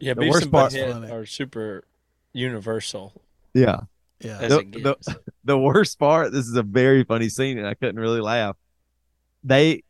Yeah, 0.02 0.16
The 0.16 0.22
Beavis 0.22 0.30
worst 0.32 0.44
and 0.44 0.52
part's 0.52 0.76
Butthead 0.76 0.94
funny. 0.96 1.12
are 1.14 1.26
super 1.26 1.86
universal 2.34 3.14
yeah, 3.54 3.82
Yeah. 4.24 4.40
as 4.40 4.50
The- 4.52 4.60
it 4.60 4.72
the- 4.84 5.20
the 5.44 5.58
worst 5.58 6.00
part 6.00 6.32
this 6.32 6.48
is 6.48 6.56
a 6.56 6.64
very 6.64 7.04
funny 7.04 7.30
scene 7.30 7.58
and 7.58 7.68
i 7.68 7.74
couldn't 7.74 8.00
really 8.00 8.22
laugh. 8.22 8.56
They 9.44 9.84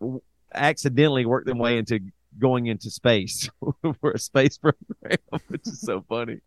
w- 0.00 0.22
accidentally 0.54 1.26
worked 1.26 1.46
their 1.46 1.54
way 1.54 1.76
into 1.78 2.00
going 2.38 2.66
into 2.66 2.90
space 2.90 3.50
for 4.00 4.12
a 4.12 4.18
space 4.18 4.56
program 4.58 5.18
which 5.48 5.62
is 5.66 5.80
so 5.80 6.04
funny. 6.08 6.38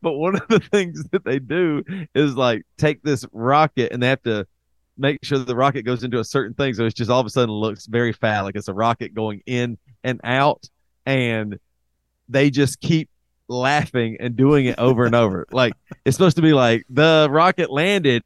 But 0.00 0.12
one 0.12 0.36
of 0.36 0.46
the 0.48 0.60
things 0.60 1.02
that 1.10 1.24
they 1.24 1.40
do 1.40 1.82
is 2.14 2.36
like 2.36 2.62
take 2.78 3.02
this 3.02 3.24
rocket 3.32 3.90
and 3.92 4.00
they 4.00 4.06
have 4.08 4.22
to 4.22 4.46
make 4.96 5.24
sure 5.24 5.38
that 5.38 5.46
the 5.48 5.56
rocket 5.56 5.82
goes 5.82 6.04
into 6.04 6.20
a 6.20 6.24
certain 6.24 6.54
thing 6.54 6.74
so 6.74 6.84
it's 6.84 6.94
just 6.94 7.10
all 7.10 7.18
of 7.18 7.26
a 7.26 7.30
sudden 7.30 7.52
looks 7.52 7.86
very 7.86 8.12
phallic. 8.12 8.54
It's 8.54 8.68
a 8.68 8.74
rocket 8.74 9.12
going 9.12 9.42
in 9.46 9.76
and 10.04 10.20
out 10.22 10.62
and 11.04 11.58
they 12.28 12.48
just 12.50 12.80
keep 12.80 13.09
laughing 13.50 14.16
and 14.20 14.36
doing 14.36 14.66
it 14.66 14.78
over 14.78 15.04
and 15.04 15.14
over. 15.14 15.46
Like 15.50 15.74
it's 16.04 16.16
supposed 16.16 16.36
to 16.36 16.42
be 16.42 16.52
like 16.52 16.86
the 16.88 17.28
rocket 17.30 17.70
landed 17.70 18.22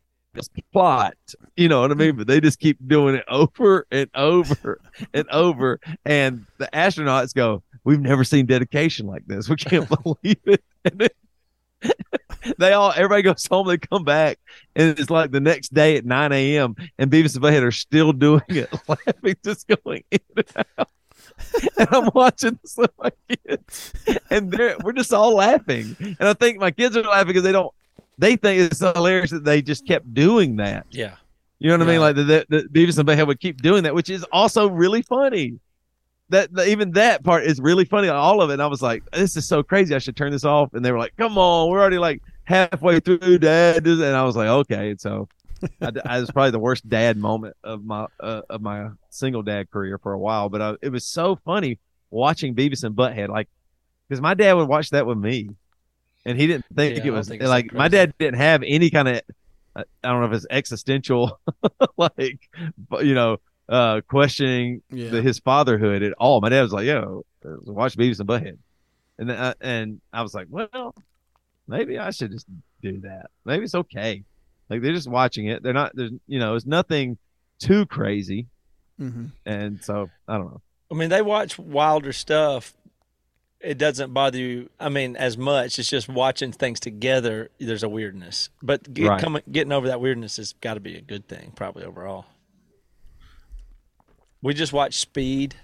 plot. 0.73 1.15
You 1.57 1.69
know 1.69 1.81
what 1.81 1.91
i 1.91 1.95
mean? 1.95 2.17
But 2.17 2.27
they 2.27 2.41
just 2.41 2.61
keep 2.61 2.79
doing 2.87 3.17
it 3.17 3.25
over 3.29 3.87
and 3.91 4.11
over 4.15 4.81
and 5.13 5.29
over. 5.31 5.81
And 6.05 6.47
the 6.59 6.69
astronauts 6.73 7.35
go 7.35 7.63
we've 7.85 8.01
never 8.01 8.25
seen 8.25 8.47
dedication 8.47 9.07
like 9.07 9.27
this. 9.27 9.49
We 9.49 9.57
can't 9.57 9.89
believe 10.03 10.41
it. 10.45 11.17
They 12.59 12.73
all 12.73 12.93
everybody 12.95 13.23
goes 13.23 13.47
home 13.47 13.67
they 13.67 13.79
come 13.79 14.05
back 14.05 14.39
and 14.77 14.99
it's 14.99 15.11
like 15.11 15.31
the 15.31 15.41
next 15.41 15.73
day 15.73 15.97
at 15.97 16.05
9 16.05 16.33
a.m 16.33 16.77
and 16.99 17.11
beavis 17.11 17.35
and 17.35 17.45
butthead 17.45 17.63
are 17.63 17.71
still 17.71 18.13
doing 18.13 18.43
it 18.49 18.71
laughing 18.89 19.37
just 19.43 19.67
going 19.67 20.05
in 20.11 20.21
and 20.37 20.67
out 20.79 20.89
and 21.79 21.89
i'm 21.93 22.11
watching 22.15 22.59
this 22.63 22.77
with 22.77 22.91
my 22.99 23.11
kids 23.29 23.93
and 24.31 24.51
they're 24.51 24.77
we're 24.83 24.93
just 24.93 25.13
all 25.13 25.35
laughing 25.35 25.97
and 26.01 26.17
i 26.29 26.33
think 26.33 26.59
my 26.59 26.71
kids 26.71 26.97
are 26.97 27.03
laughing 27.03 27.29
because 27.29 27.43
they 27.43 27.53
don't 27.53 27.73
they 28.19 28.37
think 28.37 28.61
it's 28.61 28.81
hilarious 28.81 29.31
that 29.31 29.45
they 29.45 29.61
just 29.63 29.87
kept 29.87 30.13
doing 30.15 30.57
that 30.57 30.87
Yeah. 30.91 31.17
you 31.59 31.69
know 31.69 31.79
what 31.79 31.89
I 31.89 31.91
mean? 31.93 32.01
Like 32.01 32.17
the, 32.17 32.23
the, 32.25 32.47
the 32.49 32.63
Beavis 32.69 32.99
and 32.99 33.09
Butthead 33.09 33.27
would 33.27 33.41
keep 33.41 33.61
doing 33.63 33.83
that, 33.85 33.95
which 33.95 34.09
is 34.11 34.25
also 34.31 34.69
really 34.69 35.03
funny. 35.03 35.59
That 36.29 36.53
the, 36.53 36.67
even 36.69 36.93
that 36.93 37.25
part 37.25 37.45
is 37.45 37.61
really 37.61 37.85
funny. 37.85 38.09
All 38.09 38.41
of 38.41 38.51
it. 38.51 38.55
And 38.55 38.63
I 38.63 38.67
was 38.67 38.81
like, 38.83 39.03
this 39.11 39.37
is 39.37 39.49
so 39.49 39.63
crazy. 39.63 39.95
I 39.95 39.99
should 39.99 40.17
turn 40.17 40.31
this 40.33 40.45
off. 40.45 40.75
And 40.75 40.85
they 40.85 40.93
were 40.93 40.99
like, 40.99 41.17
come 41.17 41.37
on, 41.39 41.71
we're 41.71 41.81
already 41.81 41.99
like 41.99 42.23
halfway 42.45 43.01
through, 43.01 43.39
Dad. 43.39 43.85
And 43.87 44.03
I 44.05 44.23
was 44.23 44.37
like, 44.37 44.49
okay. 44.49 44.91
And 44.91 45.01
so 45.01 45.29
I, 45.81 45.93
I 46.05 46.21
was 46.21 46.31
probably 46.31 46.51
the 46.53 46.59
worst 46.59 46.89
dad 46.89 47.17
moment 47.17 47.57
of 47.65 47.85
my 47.85 48.07
uh, 48.21 48.43
of 48.51 48.61
my 48.61 48.89
single 49.11 49.43
dad 49.43 49.71
career 49.71 49.99
for 49.99 50.13
a 50.13 50.19
while. 50.19 50.49
But 50.49 50.63
I, 50.63 50.75
it 50.83 50.91
was 50.91 51.07
so 51.07 51.37
funny 51.45 51.79
watching 52.11 52.55
Beavis 52.55 52.85
and 52.85 52.95
Butthead, 52.95 53.29
like 53.29 53.49
because 54.09 54.21
my 54.21 54.35
dad 54.35 54.55
would 54.55 54.69
watch 54.69 54.91
that 54.91 55.07
with 55.07 55.19
me, 55.19 55.51
and 56.25 56.39
he 56.39 56.47
didn't 56.47 56.67
think 56.75 56.97
Yeah, 56.99 57.05
it 57.07 57.11
was 57.11 57.29
think 57.29 57.43
like 57.43 57.73
my 57.73 57.89
dad 57.89 58.15
didn't 58.19 58.39
have 58.39 58.63
any 58.67 58.91
kind 58.91 59.09
of 59.09 59.21
I 59.77 59.83
don't 60.03 60.21
know 60.21 60.27
if 60.27 60.33
it's 60.33 60.47
existential, 60.51 61.41
like 61.97 62.39
you 63.01 63.15
know, 63.15 63.39
uh, 63.69 64.03
questioning 64.09 64.83
Yeah. 64.91 65.11
the, 65.11 65.23
his 65.23 65.39
fatherhood 65.41 66.03
at 66.03 66.13
all. 66.19 66.41
My 66.41 66.49
dad 66.49 66.63
was 66.63 66.73
like, 66.73 66.87
"Yo, 66.87 67.25
uh, 67.45 67.57
watch 67.63 67.97
Beavis 67.97 68.21
and 68.21 68.29
Butthead," 68.29 68.59
and 69.19 69.31
then, 69.31 69.37
uh, 69.37 69.55
and 69.61 70.01
I 70.13 70.23
was 70.23 70.33
like, 70.35 70.47
"Well, 70.49 70.95
maybe 71.67 71.99
I 71.99 72.11
should 72.11 72.31
just 72.31 72.47
do 72.83 73.01
that. 73.01 73.31
Maybe 73.45 73.65
it's 73.65 73.75
okay." 73.75 74.23
Like 74.71 74.83
they're 74.83 74.93
just 74.93 75.09
watching 75.09 75.47
it. 75.47 75.63
They're 75.63 75.73
not. 75.73 75.93
There's 75.95 76.13
you 76.27 76.39
know, 76.39 76.55
it's 76.55 76.67
nothing 76.67 77.19
too 77.59 77.87
crazy, 77.87 78.47
hmm 78.99 79.27
and 79.47 79.83
so 79.85 80.11
I 80.29 80.37
don't 80.39 80.47
know. 80.47 80.61
I 80.91 80.95
mean, 80.95 81.09
they 81.11 81.23
watch 81.23 81.59
wilder 81.59 82.13
stuff. 82.13 82.75
It 83.61 83.79
doesn't 83.79 84.13
bother 84.13 84.39
you. 84.39 84.69
I 84.79 84.91
mean, 84.91 85.17
as 85.17 85.39
much. 85.39 85.79
It's 85.79 85.89
just 85.89 86.09
watching 86.09 86.53
things 86.53 86.79
together. 86.81 87.51
There's 87.59 87.83
a 87.83 87.89
weirdness, 87.89 88.51
but 88.63 88.93
get, 88.93 89.09
Right. 89.09 89.21
coming, 89.21 89.43
getting 89.51 89.73
over 89.73 89.89
that 89.89 90.01
weirdness 90.03 90.37
has 90.37 90.53
got 90.61 90.75
to 90.75 90.81
be 90.81 90.97
a 90.97 91.01
good 91.01 91.27
thing, 91.29 91.53
probably 91.57 91.85
overall. 91.85 92.27
We 94.43 94.53
just 94.53 94.73
watched 94.75 95.01
Speed. 95.01 95.55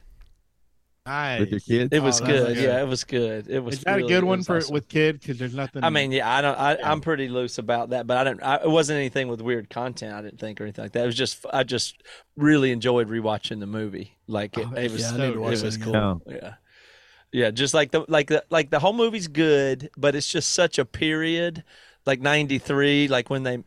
Nice. 1.06 1.40
With 1.40 1.50
your 1.50 1.60
kids, 1.60 1.88
It 1.92 2.02
was 2.02 2.20
Oh, 2.20 2.26
good. 2.26 2.54
good. 2.54 2.64
Yeah, 2.64 2.82
it 2.82 2.86
was 2.86 3.04
good. 3.04 3.48
It 3.48 3.60
was. 3.60 3.76
Good. 3.76 3.78
Is 3.78 3.84
that 3.84 3.94
really- 3.96 4.12
a 4.12 4.16
good 4.16 4.24
one 4.24 4.42
for 4.42 4.58
awesome. 4.58 4.74
with 4.74 4.86
kid? 4.88 5.18
Because 5.18 5.38
there's 5.38 5.54
nothing. 5.54 5.82
I 5.82 5.88
mean, 5.90 6.12
yeah, 6.12 6.30
I 6.30 6.40
don't. 6.42 6.58
I, 6.58 6.76
I'm 6.84 7.00
pretty 7.00 7.28
loose 7.28 7.56
about 7.58 7.90
that, 7.90 8.06
but 8.06 8.18
I 8.18 8.24
don't. 8.24 8.42
I, 8.42 8.56
it 8.56 8.68
wasn't 8.70 8.98
anything 8.98 9.28
with 9.28 9.40
weird 9.40 9.70
content. 9.70 10.12
I 10.14 10.20
didn't 10.20 10.38
think 10.38 10.60
or 10.60 10.64
anything 10.64 10.84
like 10.84 10.92
that. 10.92 11.02
It 11.02 11.06
was 11.06 11.16
just. 11.16 11.44
I 11.52 11.62
just 11.64 12.02
really 12.36 12.70
enjoyed 12.70 13.08
rewatching 13.08 13.60
the 13.60 13.66
movie. 13.66 14.18
Like 14.26 14.58
it, 14.58 14.66
Oh, 14.70 14.74
it 14.76 14.92
was. 14.92 15.00
yeah, 15.00 15.08
so 15.10 15.16
need 15.16 15.32
to 15.32 15.40
watch 15.40 15.54
it 15.54 15.62
was 15.64 15.76
again. 15.76 15.92
cool. 15.92 16.22
Yeah, 16.26 16.54
yeah. 17.32 17.50
Just 17.50 17.72
like 17.72 17.92
the 17.92 18.04
like 18.06 18.28
the 18.28 18.44
like 18.50 18.68
the 18.70 18.78
whole 18.78 18.92
movie's 18.92 19.26
good, 19.28 19.88
but 19.96 20.14
it's 20.14 20.30
just 20.30 20.52
such 20.52 20.78
a 20.78 20.84
period, 20.84 21.64
like 22.04 22.20
'93, 22.20 23.08
like 23.08 23.30
when 23.30 23.42
they, 23.44 23.64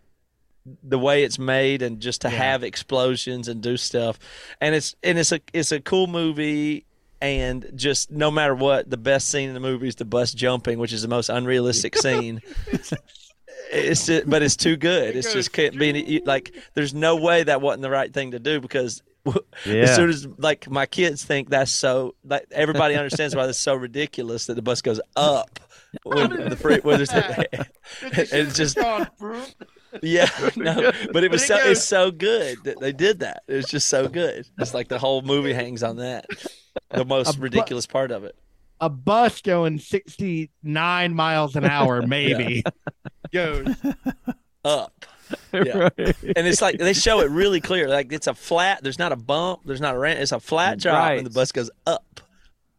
the 0.84 1.00
way 1.00 1.24
it's 1.24 1.40
made, 1.40 1.82
and 1.82 2.00
just 2.00 2.22
to 2.22 2.30
Yeah. 2.30 2.36
have 2.38 2.64
explosions 2.64 3.48
and 3.48 3.60
do 3.62 3.76
stuff, 3.76 4.20
and 4.62 4.76
it's 4.76 4.96
and 5.02 5.18
it's 5.18 5.32
a 5.32 5.42
it's 5.52 5.72
a 5.72 5.82
cool 5.82 6.06
movie. 6.06 6.86
And 7.24 7.72
just 7.76 8.12
no 8.12 8.30
matter 8.30 8.54
what, 8.54 8.90
the 8.90 8.98
best 8.98 9.30
scene 9.30 9.48
in 9.48 9.54
the 9.54 9.62
movie 9.62 9.88
is 9.88 9.96
the 9.96 10.04
bus 10.04 10.34
jumping, 10.34 10.78
which 10.78 10.92
is 10.92 11.02
the 11.02 11.08
most 11.08 11.30
unrealistic 11.30 11.98
scene. 11.98 12.42
It's 13.72 14.06
just, 14.06 14.30
but 14.30 14.44
it's 14.44 14.56
too 14.56 14.76
good. 14.76 15.16
It's 15.16 15.34
just 15.34 15.52
can't 15.52 15.80
be 15.80 16.22
like. 16.26 16.54
There's 16.76 16.94
no 16.94 17.16
way 17.16 17.42
that 17.44 17.60
wasn't 17.60 17.82
the 17.82 17.90
right 17.90 18.14
thing 18.14 18.32
to 18.32 18.40
do 18.40 18.60
because 18.60 19.02
as 19.66 19.96
soon 19.96 20.10
as 20.10 20.28
like 20.38 20.70
my 20.70 20.86
kids 20.86 21.24
think 21.24 21.50
that's 21.50 21.72
so 21.72 22.14
like 22.24 22.46
everybody 22.52 22.96
understands 22.96 23.36
why 23.36 23.48
that's 23.48 23.58
so 23.58 23.74
ridiculous 23.74 24.46
that 24.46 24.56
the 24.56 24.62
bus 24.62 24.82
goes 24.84 25.02
up 25.16 25.60
when 26.04 26.50
the 26.50 26.56
free 26.56 26.80
when 26.84 26.98
there's 26.98 27.10
it's 28.02 28.56
just 28.58 28.78
yeah 30.02 30.28
no 30.56 30.92
but 31.12 31.24
it 31.24 31.32
was 31.32 31.46
so 31.46 31.56
it's 31.56 31.84
so 31.84 32.12
good 32.12 32.58
that 32.66 32.80
they 32.80 32.92
did 32.92 33.20
that. 33.20 33.44
It 33.48 33.56
was 33.56 33.66
just 33.66 33.90
so 33.90 34.08
good. 34.08 34.46
It's 34.60 34.74
like 34.74 34.88
the 34.88 35.00
whole 35.00 35.22
movie 35.24 35.54
hangs 35.54 35.82
on 35.82 35.96
that 35.98 36.26
the 36.92 37.06
most 37.06 37.38
bu- 37.38 37.44
ridiculous 37.44 37.86
part 37.86 38.12
of 38.12 38.24
it 38.24 38.36
a 38.82 38.90
bus 38.90 39.42
going 39.42 39.80
69 39.80 41.14
miles 41.16 41.56
an 41.56 41.64
hour, 41.64 42.02
maybe, 42.08 42.64
goes. 43.34 43.68
up 44.66 45.06
Yeah. 45.54 45.90
Right. 45.98 46.16
and 46.36 46.48
it's 46.48 46.62
like 46.62 46.78
they 46.80 46.94
show 46.94 47.20
it 47.22 47.30
really 47.30 47.60
clear 47.62 47.88
like 47.90 48.12
it's 48.14 48.28
a 48.28 48.34
flat 48.34 48.82
there's 48.84 49.00
not 49.00 49.12
a 49.12 49.16
bump 49.16 49.62
there's 49.66 49.82
not 49.82 49.96
a 49.96 49.98
ramp 49.98 50.20
it's 50.20 50.32
a 50.32 50.40
flat 50.40 50.80
drop 50.80 50.96
Right. 51.10 51.18
and 51.18 51.26
the 51.26 51.32
bus 51.32 51.52
goes 51.52 51.70
up 51.86 52.13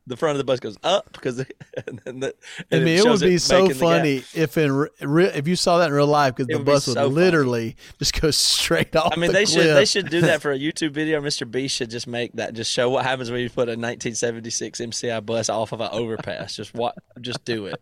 the 0.06 0.16
front 0.16 0.32
of 0.32 0.38
the 0.38 0.44
bus 0.44 0.60
goes 0.60 0.76
up 0.82 1.10
because 1.12 1.38
and 1.86 2.00
then 2.04 2.20
the, 2.20 2.34
I 2.70 2.78
mean, 2.80 2.88
it 2.88 3.02
would 3.04 3.10
shows 3.10 3.22
be 3.22 3.38
so 3.38 3.62
the 3.62 3.68
gap. 3.74 3.76
funny 3.78 4.22
if 4.34 4.58
in 4.58 4.70
re- 5.00 5.26
if 5.34 5.48
you 5.48 5.56
saw 5.56 5.78
that 5.78 5.86
in 5.88 5.92
real 5.94 6.06
life 6.06 6.34
because 6.36 6.46
the 6.48 6.56
would 6.58 6.66
be 6.66 6.72
bus 6.72 6.86
would 6.86 6.94
so 6.94 7.02
funny. 7.04 7.14
literally 7.14 7.76
just 7.98 8.20
go 8.20 8.30
straight 8.32 8.94
off. 8.96 9.12
I 9.14 9.16
mean, 9.16 9.28
the 9.28 9.32
they 9.38 9.46
should 9.46 9.74
they 9.76 9.84
should 9.86 10.10
do 10.10 10.20
that 10.22 10.42
for 10.42 10.52
a 10.52 10.58
YouTube 10.58 10.92
video. 10.92 11.20
Mr. 11.20 11.50
B 11.50 11.68
should 11.68 11.90
just 11.90 12.06
make 12.06 12.32
that. 12.34 12.52
Just 12.54 12.70
show 12.70 12.90
what 12.90 13.04
happens 13.04 13.30
when 13.30 13.40
you 13.40 13.48
put 13.48 13.68
a 13.68 13.72
1976 13.78 14.80
MCI 14.80 15.24
bus 15.24 15.48
off 15.48 15.72
of 15.72 15.80
an 15.80 15.88
overpass. 15.92 16.54
Just 16.56 16.74
what? 16.74 16.94
Just 17.20 17.44
do 17.44 17.66
it. 17.66 17.80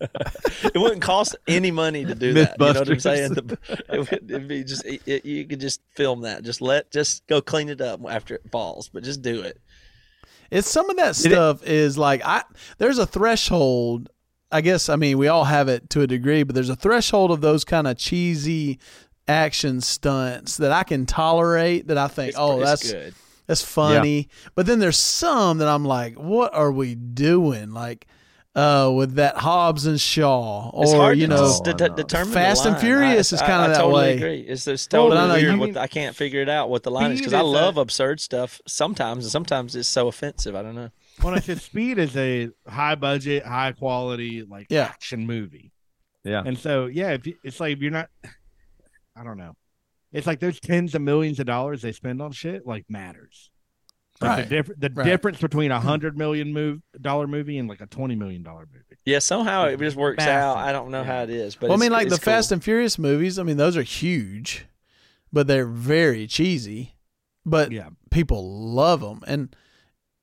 it 0.00 0.78
wouldn't 0.78 1.02
cost 1.02 1.36
any 1.46 1.70
money 1.70 2.04
to 2.04 2.14
do 2.14 2.32
that. 2.34 2.56
You 2.58 2.72
know 2.72 2.80
what 2.80 2.88
I'm 2.90 3.00
saying? 3.00 3.34
The, 3.34 3.58
it 3.92 3.98
would 3.98 4.30
it'd 4.30 4.48
be 4.48 4.64
just 4.64 4.84
it, 4.84 5.02
it- 5.06 5.24
you 5.24 5.44
could 5.46 5.60
just 5.60 5.80
film 5.94 6.22
that. 6.22 6.42
Just 6.42 6.60
let 6.60 6.90
just 6.90 7.26
go 7.26 7.40
clean 7.40 7.68
it 7.68 7.80
up 7.80 8.00
after 8.08 8.34
it 8.34 8.42
falls, 8.50 8.88
but 8.88 9.02
just 9.02 9.22
do 9.22 9.42
it. 9.42 9.60
It's 10.54 10.70
some 10.70 10.88
of 10.88 10.96
that 10.96 11.16
stuff 11.16 11.64
is 11.64 11.98
like 11.98 12.22
I 12.24 12.42
there's 12.78 12.98
a 12.98 13.06
threshold. 13.06 14.08
I 14.52 14.60
guess 14.60 14.88
I 14.88 14.94
mean 14.96 15.18
we 15.18 15.26
all 15.26 15.44
have 15.44 15.68
it 15.68 15.90
to 15.90 16.02
a 16.02 16.06
degree, 16.06 16.44
but 16.44 16.54
there's 16.54 16.70
a 16.70 16.76
threshold 16.76 17.32
of 17.32 17.40
those 17.40 17.64
kind 17.64 17.88
of 17.88 17.98
cheesy 17.98 18.78
action 19.26 19.80
stunts 19.80 20.58
that 20.58 20.70
I 20.70 20.84
can 20.84 21.06
tolerate. 21.06 21.88
That 21.88 21.98
I 21.98 22.06
think, 22.06 22.34
oh, 22.36 22.60
that's 22.60 22.92
good. 22.92 23.14
that's 23.46 23.62
funny. 23.62 24.28
But 24.54 24.66
then 24.66 24.78
there's 24.78 24.98
some 24.98 25.58
that 25.58 25.68
I'm 25.68 25.84
like, 25.84 26.14
what 26.14 26.54
are 26.54 26.70
we 26.70 26.94
doing? 26.94 27.70
Like 27.70 28.06
uh, 28.54 28.92
with 28.94 29.14
that 29.14 29.36
Hobbs 29.36 29.86
and 29.86 30.00
Shaw, 30.00 30.70
or 30.70 31.12
you 31.12 31.26
know, 31.26 31.36
just 31.38 31.64
de- 31.64 31.70
I 31.84 31.88
know. 31.88 31.94
the 31.96 32.26
Fast 32.26 32.66
and. 32.66 32.78
Furious 32.78 33.32
I- 33.32 33.36
is 33.36 33.40
kinda 33.40 33.54
I 33.56 33.66
that 33.68 33.76
totally 33.78 33.94
way. 33.94 34.16
Agree. 34.16 34.40
It's 34.42 34.64
just 34.64 34.92
Well, 34.92 35.08
totally 35.08 35.18
but 35.18 35.24
I 35.24 35.26
know 35.26 35.34
weird. 35.34 35.52
you- 35.54 35.58
what 35.60 35.72
the- 35.74 35.80
I 35.80 35.86
can't 35.88 36.14
figure 36.14 36.40
it 36.40 36.48
out 36.48 36.70
what 36.70 36.82
the 36.84 36.90
line 36.90 37.10
is 37.12 37.20
because 37.20 37.32
I 37.32 37.38
is 37.38 37.42
a- 37.42 37.46
love 37.46 37.76
absurd 37.78 38.20
stuff 38.20 38.60
sometimes, 38.66 39.24
and 39.24 39.32
sometimes 39.32 39.74
it's 39.74 39.88
so 39.88 40.06
offensive. 40.08 40.54
I 40.54 40.62
don't 40.62 40.74
know. 40.76 40.90
When 41.22 41.34
I 41.34 41.40
said 41.40 41.60
Speed 41.60 41.98
is 41.98 42.16
a 42.16 42.50
high 42.68 42.94
budget, 42.94 43.44
high 43.44 43.72
quality, 43.72 44.42
like 44.42 44.66
Yeah. 44.70 44.84
action 44.84 45.26
movie. 45.26 45.72
Yeah. 46.24 46.42
And 46.44 46.56
so, 46.58 46.86
yeah, 46.86 47.10
if 47.10 47.26
you, 47.26 47.34
it's 47.44 47.60
like 47.60 47.72
if 47.76 47.82
you're 47.82 47.90
not, 47.90 48.08
I 49.16 49.24
don't 49.24 49.36
know. 49.38 49.54
It's 50.12 50.26
like 50.28 50.38
those 50.40 50.60
tens 50.60 50.94
of 50.94 51.02
millions 51.02 51.40
of 51.40 51.46
dollars 51.46 51.82
they 51.82 51.90
spend 51.92 52.22
on 52.22 52.30
shit 52.32 52.64
like 52.66 52.84
matters. 52.88 53.50
Like 54.20 54.30
Right. 54.30 54.48
The, 54.48 54.54
diff- 54.62 54.70
the 54.78 54.90
Right. 54.94 55.04
difference 55.04 55.40
between 55.40 55.70
a 55.70 55.80
hundred 55.80 56.16
million 56.16 56.52
move 56.52 56.80
dollar 57.00 57.26
movie 57.26 57.58
and 57.58 57.68
like 57.68 57.80
a 57.80 57.86
twenty 57.86 58.14
million 58.14 58.42
dollar 58.42 58.66
movie. 58.72 58.84
Yeah, 59.04 59.18
somehow 59.18 59.64
it 59.66 59.78
just 59.78 59.96
works 59.96 60.24
out. 60.24 60.56
I 60.56 60.72
don't 60.72 60.90
know 60.90 61.00
Yeah. 61.02 61.06
how 61.18 61.22
it 61.24 61.30
is, 61.30 61.56
but 61.56 61.68
well, 61.68 61.78
I 61.78 61.80
mean, 61.80 61.92
like 61.92 62.08
the 62.08 62.16
cool. 62.16 62.32
Fast 62.32 62.52
and 62.52 62.62
Furious 62.62 62.98
movies. 62.98 63.38
I 63.38 63.42
mean, 63.42 63.56
those 63.56 63.76
are 63.76 63.82
huge, 63.82 64.66
but 65.32 65.46
they're 65.46 65.66
very 65.66 66.26
cheesy. 66.26 66.94
But 67.44 67.72
Yeah. 67.72 67.88
people 68.10 68.48
love 68.72 69.00
them, 69.00 69.20
and 69.26 69.54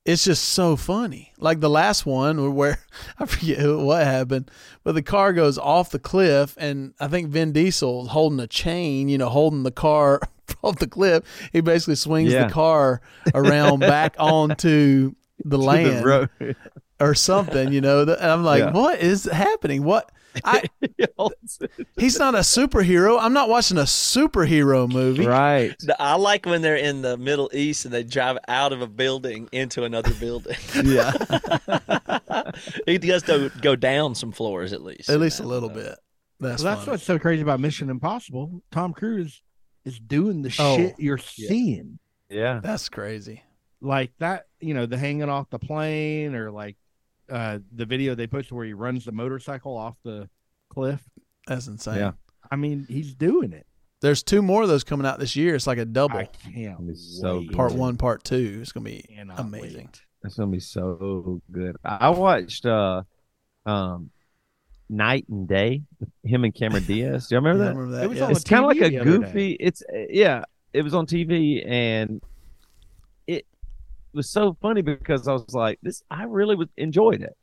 it's 0.04 0.24
just 0.24 0.42
so 0.48 0.74
funny. 0.74 1.32
Like 1.38 1.60
the 1.60 1.70
last 1.70 2.04
one 2.06 2.54
where 2.56 2.78
I 3.20 3.26
forget 3.26 3.58
who, 3.58 3.84
what 3.84 4.04
happened, 4.04 4.50
but 4.82 4.96
the 4.96 5.02
car 5.02 5.32
goes 5.32 5.58
off 5.58 5.90
the 5.90 6.00
cliff, 6.00 6.56
and 6.58 6.94
I 6.98 7.06
think 7.08 7.28
Vin 7.28 7.52
Diesel 7.52 8.08
holding 8.08 8.40
a 8.40 8.48
chain, 8.48 9.08
you 9.08 9.18
know, 9.18 9.28
holding 9.28 9.62
the 9.62 9.70
car 9.70 10.20
off 10.62 10.78
the 10.78 10.86
cliff. 10.86 11.24
He 11.52 11.60
basically 11.60 11.96
swings 11.96 12.32
Yeah. 12.32 12.46
the 12.46 12.52
car 12.52 13.00
around 13.34 13.80
back 13.80 14.14
onto 14.18 15.14
the 15.44 15.58
To 15.58 15.90
the 15.90 16.02
road. 16.04 16.56
or 17.00 17.14
something, 17.14 17.72
you 17.72 17.80
know. 17.80 18.02
And 18.02 18.10
I'm 18.10 18.44
like, 18.44 18.60
Yeah. 18.60 18.70
what 18.72 19.00
is 19.00 19.24
happening? 19.24 19.82
What? 19.84 20.10
I 20.44 20.62
he's 21.98 22.18
not 22.18 22.34
a 22.34 22.38
superhero. 22.38 23.18
I'm 23.20 23.34
not 23.34 23.50
watching 23.50 23.76
a 23.76 23.82
superhero 23.82 24.90
movie. 24.90 25.26
right. 25.26 25.74
I 25.98 26.14
like 26.16 26.46
when 26.46 26.62
they're 26.62 26.76
in 26.76 27.02
the 27.02 27.18
Middle 27.18 27.50
East 27.52 27.84
and 27.84 27.92
they 27.92 28.02
drive 28.02 28.38
out 28.48 28.72
of 28.72 28.80
a 28.80 28.86
building 28.86 29.48
into 29.52 29.84
another 29.84 30.14
building. 30.14 30.56
Yeah. 30.82 31.12
he 32.86 32.96
does 32.98 33.22
go, 33.24 33.48
go 33.60 33.76
down 33.76 34.14
some 34.14 34.32
floors 34.32 34.72
at 34.72 34.82
least. 34.82 35.08
At 35.10 35.16
in 35.16 35.20
least 35.20 35.40
a 35.40 35.44
little 35.46 35.68
bit. 35.68 35.98
That's, 36.40 36.62
Well, 36.62 36.76
that's 36.76 36.86
what's 36.86 37.04
so 37.04 37.18
crazy 37.18 37.42
about 37.42 37.60
Mission 37.60 37.90
Impossible. 37.90 38.62
Tom 38.70 38.92
Cruise 38.94 39.42
is 39.84 39.98
doing 39.98 40.42
the 40.42 40.54
Oh, 40.58 40.76
shit 40.76 40.94
you're 40.98 41.18
yeah. 41.36 41.48
seeing. 41.48 41.98
Yeah. 42.28 42.60
That's 42.62 42.88
crazy. 42.88 43.42
Like 43.80 44.12
that, 44.18 44.46
you 44.60 44.74
know, 44.74 44.86
the 44.86 44.96
hanging 44.96 45.28
off 45.28 45.50
the 45.50 45.58
plane 45.58 46.34
or 46.34 46.50
like 46.50 46.76
uh 47.30 47.58
the 47.74 47.84
video 47.86 48.14
they 48.14 48.26
posted 48.26 48.52
where 48.52 48.64
he 48.66 48.72
runs 48.74 49.04
the 49.04 49.12
motorcycle 49.12 49.76
off 49.76 49.96
the 50.04 50.28
cliff. 50.70 51.02
That's 51.46 51.66
insane. 51.66 51.96
Yeah. 51.98 52.12
I 52.50 52.56
mean, 52.56 52.86
he's 52.88 53.14
doing 53.14 53.52
it. 53.52 53.66
There's 54.00 54.22
two 54.22 54.42
more 54.42 54.62
of 54.62 54.68
those 54.68 54.82
coming 54.84 55.06
out 55.06 55.18
this 55.20 55.36
year. 55.36 55.54
It's 55.54 55.66
like 55.66 55.78
a 55.78 55.84
double. 55.84 56.18
I 56.18 56.24
can't 56.26 56.96
so. 56.96 57.44
Part 57.52 57.72
one, 57.72 57.96
part 57.96 58.24
two. 58.24 58.58
It's 58.60 58.72
gonna 58.72 58.84
be 58.84 59.04
amazing. 59.36 59.76
wait. 59.86 60.02
That's 60.22 60.36
gonna 60.36 60.50
be 60.50 60.60
so 60.60 61.40
good. 61.50 61.76
I 61.84 61.96
I 62.00 62.08
watched 62.10 62.66
uh 62.66 63.02
um 63.66 64.10
Knight 64.92 65.26
and 65.28 65.48
Day, 65.48 65.82
him 66.24 66.44
and 66.44 66.54
Cameron 66.54 66.84
Diaz. 66.86 67.28
Do 67.28 67.34
you 67.34 67.40
remember 67.40 67.64
Yeah, 67.64 67.70
I 67.70 67.72
that? 67.72 67.76
remember 67.78 67.96
that. 67.96 68.04
It 68.04 68.08
was 68.08 68.18
yeah. 68.18 68.24
on 68.26 68.30
It's 68.32 68.44
kind 68.44 68.64
of 68.64 68.68
like 68.68 68.80
a 68.80 68.96
other 69.00 69.04
goofy. 69.04 69.56
It's 69.58 69.82
yeah, 70.10 70.44
it 70.72 70.82
was 70.82 70.94
on 70.94 71.06
TV 71.06 71.66
and 71.68 72.20
it 73.26 73.46
was 74.12 74.28
so 74.30 74.56
funny 74.60 74.82
because 74.82 75.26
I 75.28 75.32
was 75.32 75.54
like, 75.54 75.78
this. 75.82 76.02
I 76.10 76.24
really 76.24 76.54
was 76.56 76.68
enjoyed 76.76 77.22
it. 77.22 77.36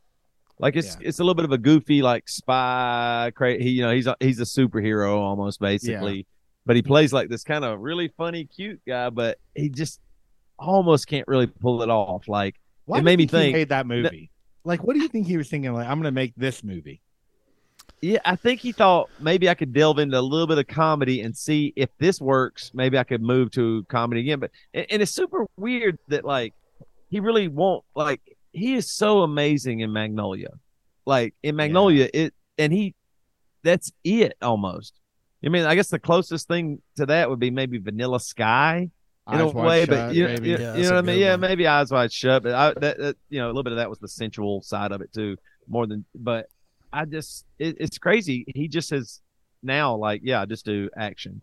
Like 0.60 0.76
it's 0.76 0.97
Yeah. 1.00 1.08
it's 1.08 1.20
a 1.20 1.24
little 1.24 1.36
bit 1.36 1.45
of 1.45 1.52
a 1.52 1.58
goofy 1.58 2.02
like 2.02 2.28
spy. 2.30 3.32
Cra- 3.36 3.62
he 3.62 3.70
you 3.70 3.82
know 3.82 3.91
he's 3.93 4.08
a, 4.08 4.16
he's 4.20 4.39
a 4.39 4.43
superhero 4.43 5.16
almost 5.18 5.60
basically, 5.60 6.28
but 6.66 6.76
he 6.76 6.82
plays 6.82 7.14
like 7.14 7.30
this 7.30 7.43
kind 7.43 7.64
of 7.66 7.80
really 7.80 8.10
funny 8.18 8.45
cute 8.45 8.82
guy, 8.88 9.10
but 9.10 9.38
he 9.56 9.70
just 9.70 10.00
almost 10.60 11.08
can't 11.08 11.28
really 11.28 11.47
pull 11.47 11.82
it 11.82 11.89
off. 11.89 12.28
Like 12.28 12.56
Why 12.86 13.00
It 13.00 13.04
made 13.04 13.12
you 13.14 13.18
me 13.18 13.24
he 13.24 13.28
think- 13.28 13.54
made 13.56 13.70
that 13.70 13.88
movie. 13.88 14.30
Like, 14.66 14.84
what 14.84 14.93
do 14.93 15.02
you 15.02 15.08
think 15.08 15.26
he 15.26 15.38
was 15.38 15.47
thinking? 15.47 15.72
Like, 15.74 15.88
I'm 15.88 15.95
going 16.00 16.04
to 16.04 16.12
make 16.12 16.34
this 16.36 16.66
movie. 16.66 17.02
Yeah, 18.02 18.20
I 18.24 18.36
think 18.36 18.62
he 18.62 18.72
thought 18.72 19.10
maybe 19.20 19.50
I 19.50 19.56
could 19.56 19.74
delve 19.74 20.00
into 20.00 20.18
a 20.18 20.22
little 20.22 20.47
bit 20.47 20.58
of 20.58 20.68
comedy 20.68 21.22
and 21.22 21.36
see 21.36 21.74
if 21.76 21.89
this 21.97 22.22
works. 22.22 22.72
Maybe 22.74 22.97
I 22.97 23.04
could 23.04 23.22
move 23.22 23.52
to 23.52 23.84
comedy 23.89 24.22
again. 24.22 24.39
But 24.39 24.52
and, 24.74 24.86
and 24.89 25.02
it's 25.02 25.12
super 25.14 25.45
weird 25.58 25.97
that 26.08 26.24
like 26.24 26.54
he 27.10 27.20
really 27.20 27.47
won't 27.47 27.84
like 27.95 28.22
he 28.54 28.76
is 28.76 28.89
so 28.91 29.22
amazing 29.22 29.82
in 29.82 29.91
Magnolia. 29.91 30.52
Like 31.06 31.34
in 31.43 31.56
Magnolia, 31.56 32.10
it 32.14 32.34
and 32.58 32.72
he 32.72 32.95
that's 33.64 33.91
it 34.04 34.34
almost. 34.41 34.93
I 35.43 35.50
mean, 35.50 35.66
I 35.66 35.76
guess 35.76 35.89
the 35.89 36.00
closest 36.00 36.47
thing 36.47 36.82
to 36.97 37.06
that 37.08 37.30
would 37.30 37.39
be 37.39 37.52
maybe 37.52 37.78
Vanilla 37.80 38.20
Sky 38.20 38.89
in 39.32 39.39
a 39.39 39.47
Eyes 39.47 39.54
Wide 39.54 39.66
way, 39.68 39.80
Shut, 39.82 39.89
but 39.89 40.16
you, 40.16 40.26
maybe. 40.26 40.50
you, 40.50 40.58
Yeah, 40.58 40.76
you 40.76 40.84
know 40.84 40.89
what 40.91 40.97
I 40.97 41.02
mean? 41.02 41.16
good 41.16 41.22
Yeah, 41.22 41.32
one. 41.32 41.39
maybe 41.41 41.68
eyes 41.68 41.91
wide 41.91 42.12
shut, 42.12 42.43
but 42.43 42.54
I 42.54 42.74
that, 42.80 42.97
that 42.97 43.16
you 43.30 43.39
know 43.39 43.47
a 43.47 43.50
little 43.50 43.64
bit 43.64 43.74
of 43.74 43.78
that 43.78 43.89
was 43.89 44.00
the 44.00 44.08
sensual 44.08 44.62
side 44.62 44.91
of 44.91 45.02
it 45.02 45.14
too, 45.14 45.38
more 45.68 45.86
than. 45.88 46.06
But 46.16 46.47
I 46.92 47.06
just 47.06 47.46
it, 47.60 47.78
it's 47.80 47.98
crazy. 47.98 48.46
He 48.56 48.68
just 48.68 48.90
has 48.92 49.20
now 49.64 49.96
like 49.96 50.22
yeah, 50.24 50.46
just 50.46 50.66
do 50.66 50.90
action. 50.98 51.42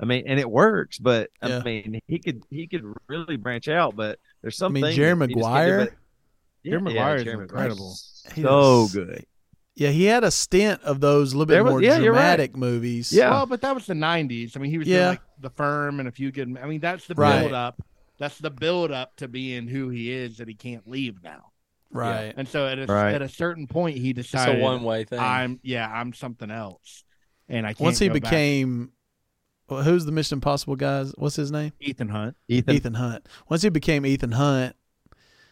I 0.00 0.04
mean, 0.06 0.24
and 0.26 0.40
it 0.40 0.50
works, 0.50 0.98
but 0.98 1.30
Yeah. 1.42 1.58
I 1.58 1.62
mean, 1.62 2.00
he 2.08 2.18
could 2.18 2.42
he 2.50 2.66
could 2.66 2.84
really 3.08 3.36
branch 3.36 3.68
out, 3.68 3.94
but 3.96 4.18
there's 4.40 4.56
something. 4.56 4.82
I 4.82 4.88
mean, 4.88 4.96
Jerry 4.96 5.14
Maguire. 5.16 5.96
Jerry 6.64 6.80
Maguire 6.80 7.16
is 7.16 7.24
Jerry 7.24 7.42
incredible. 7.42 7.94
He 8.34 8.42
So 8.42 8.82
was- 8.82 8.94
good. 8.94 9.26
Yeah, 9.74 9.88
he 9.88 10.04
had 10.04 10.22
a 10.22 10.30
stint 10.30 10.82
of 10.82 11.00
those 11.00 11.32
a 11.32 11.38
little 11.38 11.46
bit 11.46 11.62
was- 11.64 11.70
more 11.70 11.82
yeah, 11.82 11.98
you're 11.98 12.12
right. 12.12 12.18
dramatic 12.36 12.56
movies. 12.56 13.10
Yeah. 13.12 13.30
Well, 13.30 13.46
but 13.46 13.62
that 13.62 13.74
was 13.74 13.86
the 13.86 13.94
90s. 13.94 14.54
I 14.54 14.60
mean, 14.60 14.70
he 14.70 14.76
was 14.78 14.86
Yeah. 14.86 14.96
doing 14.98 15.08
like 15.10 15.20
The 15.40 15.50
Firm 15.50 15.98
and 15.98 16.08
a 16.08 16.12
few 16.12 16.30
good. 16.30 16.58
I 16.62 16.66
mean, 16.66 16.80
that's 16.80 17.06
the 17.06 17.14
Right. 17.14 17.40
build 17.40 17.52
up. 17.54 17.82
That's 18.18 18.36
the 18.38 18.50
build 18.50 18.90
up 18.92 19.16
to 19.16 19.28
being 19.28 19.66
who 19.66 19.88
he 19.88 20.12
is 20.12 20.36
that 20.36 20.46
he 20.48 20.54
can't 20.54 20.86
leave 20.86 21.22
now. 21.22 21.51
Right. 21.92 22.32
And 22.36 22.48
so 22.48 22.66
at 22.66 22.78
a, 22.78 22.86
Right. 22.86 23.14
at 23.14 23.22
a 23.22 23.28
certain 23.28 23.66
point, 23.66 23.98
he 23.98 24.12
decided 24.12 24.54
it's 24.56 24.60
a 24.60 24.64
one 24.64 24.82
way 24.82 25.04
thing. 25.04 25.18
I'm 25.18 25.60
yeah, 25.62 25.90
I'm 25.90 26.12
something 26.12 26.50
else, 26.50 27.04
and 27.48 27.66
I 27.66 27.70
can't 27.70 27.80
Once 27.80 27.98
he 27.98 28.08
go 28.08 28.14
back. 28.14 28.22
became, 28.24 28.92
well, 29.68 29.82
who's 29.82 30.04
the 30.04 30.12
Mission 30.12 30.36
Impossible 30.36 30.76
guys? 30.76 31.12
What's 31.18 31.36
his 31.36 31.50
name? 31.52 31.72
Ethan 31.80 32.08
Hunt. 32.08 32.36
Ethan. 32.48 32.74
Ethan 32.74 32.94
Hunt. 32.94 33.28
Once 33.48 33.62
he 33.62 33.68
became 33.68 34.04
Ethan 34.06 34.32
Hunt, 34.32 34.74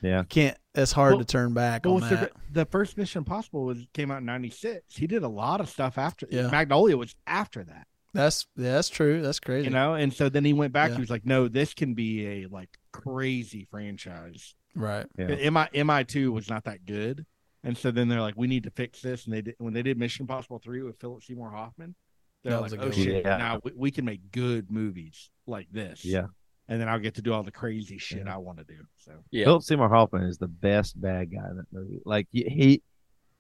Yeah. 0.03 0.25
can't. 0.29 0.57
It's 0.75 0.93
hard 0.93 1.15
Well- 1.15 1.21
to 1.21 1.25
turn 1.27 1.53
back 1.53 1.85
Well, 1.85 1.95
on 1.95 2.01
what's 2.01 2.11
the, 2.11 2.17
that. 2.17 2.33
the 2.53 2.65
first 2.65 2.97
Mission 2.97 3.19
Impossible 3.21 3.65
was 3.65 3.87
came 3.93 4.11
out 4.11 4.19
in 4.19 4.25
'96. 4.27 4.97
He 4.97 5.07
did 5.07 5.23
a 5.23 5.29
lot 5.29 5.61
of 5.61 5.69
stuff 5.69 5.99
after. 5.99 6.27
Yeah. 6.31 6.49
Magnolia 6.49 6.97
was 6.97 7.15
after 7.27 7.65
that, 7.65 7.87
That's 8.15 8.47
yeah, 8.57 8.73
that's 8.73 8.89
true. 8.89 9.21
That's 9.21 9.41
crazy. 9.41 9.65
you 9.65 9.71
know. 9.71 9.95
And 9.95 10.13
so 10.15 10.29
then 10.29 10.45
he 10.45 10.53
went 10.53 10.73
back. 10.73 10.91
Yeah. 10.91 10.95
He 10.97 11.01
was 11.01 11.11
like, 11.11 11.27
"No, 11.27 11.49
this 11.49 11.75
can 11.75 11.95
be 11.95 12.27
a 12.27 12.47
like 12.47 12.79
crazy 12.93 13.67
franchise." 13.71 14.55
Right. 14.75 15.07
Yeah. 15.19 15.51
MI 15.51 15.85
MI 15.85 16.05
two 16.05 16.33
was 16.33 16.49
not 16.49 16.65
that 16.65 16.85
good, 16.87 17.27
and 17.65 17.77
so 17.77 17.91
then 17.91 18.09
they're 18.09 18.21
like, 18.21 18.37
"We 18.37 18.47
need 18.47 18.65
to 18.65 18.71
fix 18.71 19.01
this." 19.03 19.25
And 19.27 19.35
they 19.35 19.43
did 19.43 19.55
when 19.59 19.73
they 19.75 19.83
did 19.83 19.99
Mission 19.99 20.25
Impossible 20.25 20.59
three 20.59 20.83
with 20.83 20.99
Philip 21.01 21.23
Seymour 21.23 21.51
Hoffman. 21.51 21.95
They're 22.43 22.53
That 22.53 22.63
like, 22.63 22.71
was 22.71 22.73
a 22.73 22.81
"Oh 22.81 22.85
good 22.87 22.95
shit! 22.95 23.25
Yeah. 23.25 23.37
Now 23.37 23.61
we, 23.63 23.73
we 23.77 23.91
can 23.91 24.05
make 24.05 24.31
good 24.33 24.71
movies 24.71 25.31
like 25.47 25.69
this." 25.73 26.05
Yeah. 26.05 26.27
and 26.69 26.81
then 26.81 26.89
I'll 26.89 27.01
get 27.01 27.17
to 27.17 27.23
do 27.23 27.33
all 27.33 27.43
the 27.43 27.51
crazy 27.51 27.99
shit 27.99 28.23
Yeah. 28.27 28.35
I 28.35 28.37
want 28.39 28.59
to 28.59 28.65
do. 28.65 28.79
So 28.99 29.13
yeah. 29.31 29.45
Philip 29.45 29.63
Seymour 29.65 29.89
Hoffman 29.89 30.23
is 30.23 30.39
the 30.39 30.47
best 30.49 30.99
bad 31.01 31.33
guy 31.33 31.49
in 31.51 31.57
that 31.57 31.67
movie. 31.73 32.01
Like 32.05 32.29
he, 32.33 32.45
he 32.45 32.83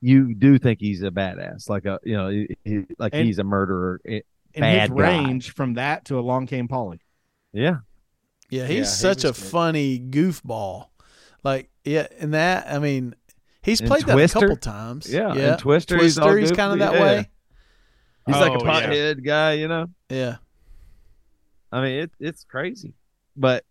you 0.02 0.34
do 0.34 0.58
think 0.58 0.80
he's 0.80 1.02
a 1.02 1.10
badass, 1.10 1.68
like 1.68 1.84
a 1.84 1.98
you 2.02 2.16
know, 2.16 2.28
he, 2.28 2.48
he- 2.64 2.84
like 2.98 3.14
And- 3.14 3.24
he's 3.26 3.38
a 3.38 3.44
murderer. 3.44 4.00
It- 4.04 4.26
and 4.52 4.64
his 4.64 4.88
Bad 4.88 4.88
guy. 4.90 4.94
range 4.96 5.54
from 5.54 5.74
that 5.74 6.06
to 6.06 6.18
Along 6.18 6.46
Came 6.48 6.66
Polly. 6.66 7.00
yeah, 7.52 7.76
Yeah, 8.50 8.62
Yeah, 8.62 8.66
he's 8.66 8.76
he 8.78 8.84
such 8.96 9.22
a 9.22 9.28
good. 9.28 9.36
funny 9.36 10.00
goofball. 10.00 10.86
Like 11.42 11.70
yeah, 11.84 12.06
and 12.18 12.34
that 12.34 12.66
I 12.72 12.78
mean, 12.78 13.14
he's 13.62 13.80
And 13.80 13.88
played 13.88 14.04
that 14.06 14.18
a 14.18 14.28
couple 14.28 14.56
times. 14.56 15.10
yeah. 15.12 15.34
yeah. 15.34 15.50
And 15.52 15.58
Twister, 15.58 15.96
he's, 15.96 16.16
Twister, 16.16 16.38
he's 16.38 16.52
kind 16.52 16.72
of 16.72 16.78
that 16.80 16.94
Yeah. 16.94 17.00
way. 17.02 17.30
He's 18.26 18.36
like 18.36 18.52
a 18.52 18.62
Oh, 18.62 18.92
yeah. 18.92 19.14
guy, 19.14 19.52
you 19.54 19.66
know. 19.68 19.86
Yeah. 20.10 20.36
I 21.72 21.80
mean, 21.82 22.00
it, 22.00 22.10
it's 22.20 22.44
crazy. 22.44 22.92
But 23.36 23.64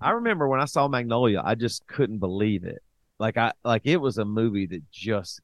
I 0.00 0.10
remember 0.10 0.46
when 0.48 0.60
I 0.60 0.66
saw 0.66 0.86
Magnolia, 0.86 1.42
I 1.44 1.54
just 1.56 1.86
couldn't 1.86 2.18
believe 2.18 2.64
it. 2.64 2.82
Like 3.18 3.36
I 3.36 3.52
like 3.64 3.82
it 3.84 3.96
was 3.96 4.18
a 4.18 4.24
movie 4.24 4.66
that 4.66 4.88
just 4.92 5.40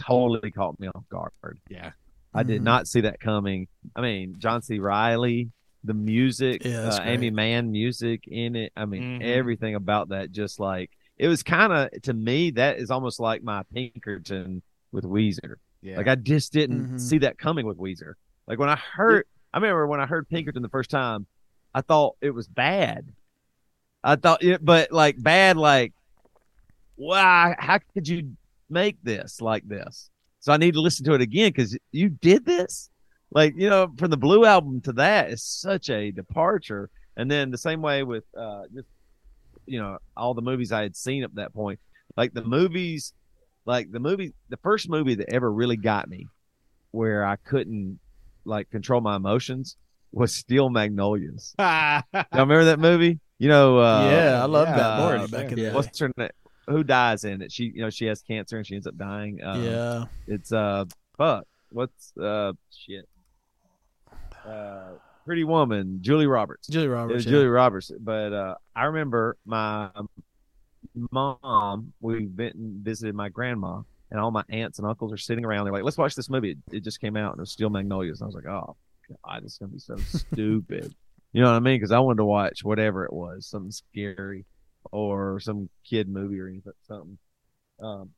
totally 0.00 0.50
caught 0.50 0.78
me 0.78 0.88
off 0.88 1.04
guard. 1.08 1.32
Yeah. 1.68 1.92
I 2.34 2.42
did 2.42 2.60
Mhm. 2.60 2.64
not 2.64 2.86
see 2.88 3.00
that 3.02 3.20
coming. 3.20 3.68
I 3.96 4.02
mean, 4.02 4.34
John 4.38 4.60
C. 4.62 4.78
Reilly, 4.78 5.50
the 5.84 5.94
music, 5.94 6.64
Yeah, 6.64 6.80
that's 6.82 6.98
uh, 6.98 7.02
Amy. 7.04 7.30
Mann 7.30 7.70
music 7.70 8.26
in 8.26 8.56
it. 8.56 8.72
I 8.76 8.84
mean, 8.84 9.20
Mhm. 9.20 9.22
everything 9.22 9.74
about 9.74 10.08
that 10.10 10.32
just 10.32 10.58
like 10.60 10.90
it 11.16 11.26
was 11.28 11.42
kind 11.42 11.72
of 11.72 11.90
to 12.02 12.12
me 12.14 12.50
that 12.52 12.78
is 12.78 12.90
almost 12.90 13.18
like 13.20 13.42
my 13.42 13.62
Pinkerton 13.74 14.62
with 14.92 15.04
Weezer. 15.04 15.56
Yeah. 15.82 15.96
Like 15.96 16.08
I 16.08 16.14
just 16.14 16.52
didn't 16.52 16.84
Mhm. 16.92 17.00
see 17.00 17.18
that 17.18 17.38
coming 17.38 17.66
with 17.66 17.76
Weezer. 17.78 18.14
Like 18.46 18.58
when 18.58 18.68
I 18.68 18.76
heard, 18.76 19.24
I 19.52 19.58
remember 19.58 19.86
when 19.86 20.00
I 20.00 20.06
heard 20.06 20.28
Pinkerton 20.28 20.62
the 20.62 20.68
first 20.68 20.90
time, 20.90 21.26
I 21.74 21.80
thought 21.80 22.16
it 22.20 22.30
was 22.30 22.46
bad. 22.48 23.12
I 24.04 24.16
thought 24.16 24.42
it, 24.44 24.64
but 24.64 24.92
like 24.92 25.20
bad, 25.22 25.56
like 25.56 25.92
wow, 26.96 27.54
how 27.58 27.78
could 27.94 28.08
you 28.08 28.36
make 28.68 28.96
this 29.02 29.40
like 29.40 29.66
this? 29.68 30.10
So 30.40 30.52
I 30.52 30.56
need 30.56 30.74
to 30.74 30.80
listen 30.80 31.04
to 31.06 31.14
it 31.14 31.20
again 31.20 31.50
because 31.50 31.76
you 31.92 32.08
did 32.08 32.44
this. 32.44 32.90
Like 33.30 33.54
you 33.56 33.68
know, 33.68 33.92
from 33.98 34.10
the 34.10 34.16
Blue 34.16 34.44
album 34.44 34.80
to 34.82 34.92
that 34.94 35.30
is 35.30 35.42
such 35.42 35.90
a 35.90 36.10
departure. 36.10 36.90
And 37.16 37.30
then 37.30 37.50
the 37.50 37.58
same 37.58 37.82
way 37.82 38.04
with 38.04 38.24
uh, 38.36 38.62
just 38.74 38.88
you 39.66 39.80
know 39.80 39.98
all 40.16 40.34
the 40.34 40.42
movies 40.42 40.72
I 40.72 40.82
had 40.82 40.96
seen 40.96 41.24
up 41.24 41.34
that 41.34 41.52
point. 41.52 41.80
Like 42.16 42.32
the 42.32 42.44
movies, 42.44 43.12
like 43.64 43.92
the 43.92 44.00
movie, 44.00 44.32
the 44.48 44.56
first 44.58 44.88
movie 44.88 45.14
that 45.16 45.32
ever 45.32 45.50
really 45.52 45.76
got 45.76 46.08
me, 46.08 46.26
where 46.90 47.24
I 47.24 47.36
couldn't 47.36 48.00
like 48.44 48.70
control 48.70 49.00
my 49.00 49.16
emotions, 49.16 49.76
was 50.12 50.34
Steel 50.34 50.70
Magnolias. 50.70 51.54
Y'all 51.58 52.02
remember 52.32 52.64
that 52.64 52.80
movie? 52.80 53.20
You 53.38 53.48
know, 53.48 53.78
uh, 53.78 54.10
yeah, 54.10 54.42
I 54.42 54.46
love 54.46 54.68
yeah, 54.68 54.76
that 54.76 55.00
uh, 55.00 55.26
back 55.28 55.52
in 55.52 55.58
yeah. 55.58 55.68
the 55.68 55.74
What's 55.74 55.98
her 55.98 56.10
name? 56.16 56.30
Who 56.66 56.82
dies 56.82 57.24
in 57.24 57.40
it? 57.40 57.52
She, 57.52 57.64
you 57.64 57.80
know, 57.80 57.90
she 57.90 58.06
has 58.06 58.20
cancer 58.20 58.56
and 58.56 58.66
she 58.66 58.74
ends 58.74 58.86
up 58.86 58.96
dying. 58.96 59.42
Uh, 59.42 59.58
yeah. 59.58 60.04
it's 60.26 60.52
uh, 60.52 60.84
fuck. 61.16 61.44
What's 61.70 62.16
uh, 62.16 62.52
shit? 62.70 63.08
Uh, 64.48 64.92
Pretty 65.26 65.44
Woman, 65.44 65.98
Julie 66.00 66.26
Roberts. 66.26 66.68
Julie 66.68 66.86
It 66.86 66.90
Roberts. 66.90 67.14
was 67.14 67.24
yeah. 67.26 67.30
Julie 67.32 67.46
Roberts, 67.48 67.90
but 68.00 68.32
uh, 68.32 68.54
I 68.74 68.84
remember 68.84 69.36
my 69.44 69.90
mom. 71.12 71.92
We 72.00 72.26
went 72.26 72.54
and 72.54 72.82
visited 72.84 73.14
my 73.14 73.28
grandma, 73.28 73.82
and 74.10 74.20
all 74.20 74.30
my 74.30 74.44
aunts 74.48 74.78
and 74.78 74.88
uncles 74.88 75.12
are 75.12 75.16
sitting 75.18 75.44
around. 75.44 75.64
They're 75.64 75.72
like, 75.72 75.84
"Let's 75.84 75.98
watch 75.98 76.14
this 76.14 76.30
movie." 76.30 76.52
It, 76.52 76.76
it 76.76 76.84
just 76.84 77.00
came 77.00 77.16
out, 77.16 77.32
and 77.32 77.38
it 77.38 77.42
was 77.42 77.50
Steel 77.52 77.70
Magnolias. 77.70 78.20
And 78.20 78.26
I 78.26 78.28
was 78.28 78.34
like, 78.34 78.46
"Oh, 78.46 78.76
God, 79.24 79.44
is 79.44 79.58
gonna 79.58 79.72
be 79.72 79.78
so 79.78 79.96
stupid." 80.06 80.94
You 81.32 81.42
know 81.42 81.50
what 81.50 81.56
I 81.56 81.60
mean? 81.60 81.76
Because 81.76 81.92
I 81.92 81.98
wanted 81.98 82.18
to 82.18 82.24
watch 82.24 82.64
whatever 82.64 83.04
it 83.04 83.12
was, 83.12 83.46
something 83.46 83.70
scary, 83.70 84.46
or 84.92 85.40
some 85.40 85.68
kid 85.84 86.08
movie 86.08 86.40
or 86.40 86.48
anything, 86.48 86.72
something. 86.86 87.18
Um, 87.80 88.10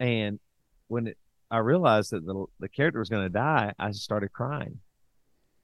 and 0.00 0.40
when 0.88 1.06
it, 1.08 1.16
I 1.50 1.58
realized 1.58 2.10
that 2.10 2.26
the 2.26 2.44
the 2.58 2.68
character 2.68 2.98
was 2.98 3.08
gonna 3.08 3.28
die, 3.28 3.72
I 3.78 3.88
just 3.90 4.02
started 4.02 4.32
crying, 4.32 4.80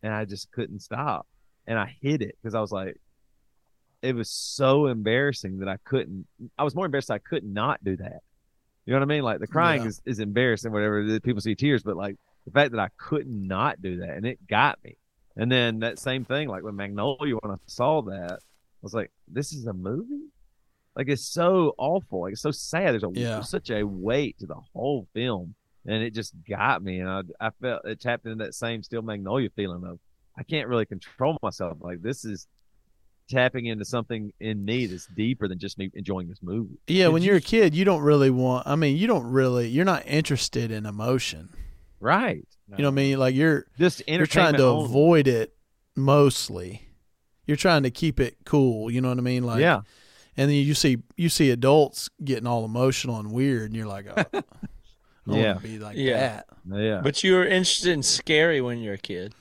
and 0.04 0.12
I 0.14 0.24
just 0.26 0.52
couldn't 0.52 0.80
stop 0.80 1.26
and 1.66 1.78
I 1.78 1.96
hid 2.00 2.20
it 2.22 2.36
because 2.40 2.54
I 2.54 2.60
was 2.60 2.70
like, 2.70 2.94
it 4.02 4.14
was 4.14 4.30
so 4.30 4.86
embarrassing 4.86 5.60
that 5.60 5.68
I 5.68 5.78
couldn't. 5.84 6.26
I 6.58 6.62
was 6.64 6.74
more 6.74 6.84
embarrassed 6.84 7.10
I 7.10 7.18
could 7.18 7.42
not 7.44 7.82
do 7.82 7.96
that. 7.96 8.20
You 8.84 8.92
know 8.92 8.98
what 8.98 9.06
I 9.10 9.14
mean? 9.14 9.22
Like 9.22 9.40
the 9.40 9.46
crying 9.46 9.82
Yeah. 9.82 9.88
is, 9.88 10.02
is 10.04 10.18
embarrassing, 10.20 10.70
whatever. 10.72 11.18
People 11.20 11.40
see 11.40 11.54
tears, 11.54 11.82
but 11.82 11.96
like 11.96 12.16
the 12.44 12.50
fact 12.52 12.72
that 12.72 12.80
I 12.80 12.90
could 12.98 13.26
not 13.26 13.80
do 13.80 13.96
that 14.00 14.10
and 14.10 14.26
it 14.26 14.46
got 14.46 14.78
me. 14.84 14.98
And 15.36 15.50
then 15.50 15.78
that 15.80 15.98
same 15.98 16.24
thing, 16.26 16.48
like 16.48 16.62
with 16.62 16.74
Magnolia, 16.74 17.36
when 17.36 17.52
I 17.52 17.56
saw 17.66 18.02
that, 18.02 18.32
I 18.32 18.82
was 18.82 18.92
like, 18.94 19.10
this 19.26 19.52
is 19.54 19.66
a 19.66 19.72
movie. 19.72 20.26
Like 20.94 21.08
it's 21.08 21.26
so 21.26 21.74
awful. 21.78 22.20
Like 22.20 22.32
it's 22.34 22.42
so 22.42 22.50
sad. 22.50 22.92
There's 22.92 23.04
a 23.04 23.10
Yeah. 23.14 23.40
such 23.40 23.70
a 23.70 23.84
weight 23.84 24.36
to 24.40 24.46
the 24.46 24.60
whole 24.74 25.08
film, 25.14 25.54
and 25.86 26.02
it 26.02 26.14
just 26.14 26.34
got 26.48 26.82
me. 26.82 27.00
And 27.00 27.08
I, 27.08 27.22
I 27.40 27.50
felt 27.60 27.84
it 27.84 28.00
tapped 28.00 28.26
into 28.26 28.44
that 28.44 28.54
same 28.54 28.82
Steel 28.82 29.02
Magnolia 29.02 29.50
feeling 29.54 29.84
of 29.84 29.98
I 30.36 30.42
can't 30.42 30.68
really 30.68 30.86
control 30.86 31.36
myself. 31.42 31.78
Like 31.80 32.02
this 32.02 32.24
is 32.24 32.46
tapping 33.30 33.66
into 33.66 33.84
something 33.84 34.32
in 34.40 34.64
me 34.64 34.86
that's 34.86 35.06
deeper 35.06 35.48
than 35.48 35.58
just 35.58 35.78
me 35.78 35.90
enjoying 35.94 36.28
this 36.28 36.40
movie. 36.42 36.76
Yeah, 36.86 37.08
when 37.08 37.22
you- 37.22 37.28
you're 37.28 37.36
a 37.36 37.40
kid, 37.40 37.74
you 37.74 37.84
don't 37.84 38.02
really 38.02 38.30
want. 38.30 38.66
I 38.66 38.76
mean, 38.76 38.96
you 38.96 39.06
don't 39.06 39.24
really. 39.26 39.68
You're 39.68 39.84
not 39.84 40.06
interested 40.06 40.70
in 40.70 40.84
emotion. 40.86 41.48
Right. 42.00 42.46
You 42.76 42.82
know 42.82 42.88
what 42.88 42.92
I 42.92 42.96
mean? 42.96 43.18
Like 43.18 43.34
you're 43.34 43.66
Just 43.78 44.02
you're 44.08 44.26
trying 44.26 44.54
to 44.54 44.64
only. 44.64 44.84
avoid 44.86 45.26
it 45.28 45.54
mostly. 45.96 46.88
You're 47.46 47.56
trying 47.56 47.82
to 47.84 47.90
keep 47.90 48.20
it 48.20 48.36
cool. 48.44 48.90
You 48.90 49.00
know 49.00 49.08
what 49.10 49.18
I 49.18 49.22
mean? 49.22 49.44
Like 49.44 49.60
yeah. 49.60 49.82
And 50.36 50.50
then 50.50 50.56
you 50.56 50.74
see 50.74 50.98
you 51.16 51.28
see 51.28 51.50
adults 51.50 52.10
getting 52.24 52.46
all 52.46 52.64
emotional 52.64 53.18
and 53.20 53.30
weird, 53.32 53.66
and 53.66 53.76
you're 53.76 53.86
like, 53.86 54.06
oh, 54.34 54.42
I 55.28 55.36
Yeah. 55.36 55.46
want 55.52 55.62
to 55.62 55.68
be 55.68 55.78
like 55.78 55.96
Yeah. 55.96 56.18
that. 56.18 56.46
Yeah. 56.70 57.00
But 57.02 57.22
you 57.24 57.34
were 57.34 57.46
interested 57.46 57.92
in 57.92 58.02
scary 58.02 58.60
when 58.60 58.78
you 58.78 58.88
were 58.90 58.94
a 58.94 58.98
kid. 58.98 59.34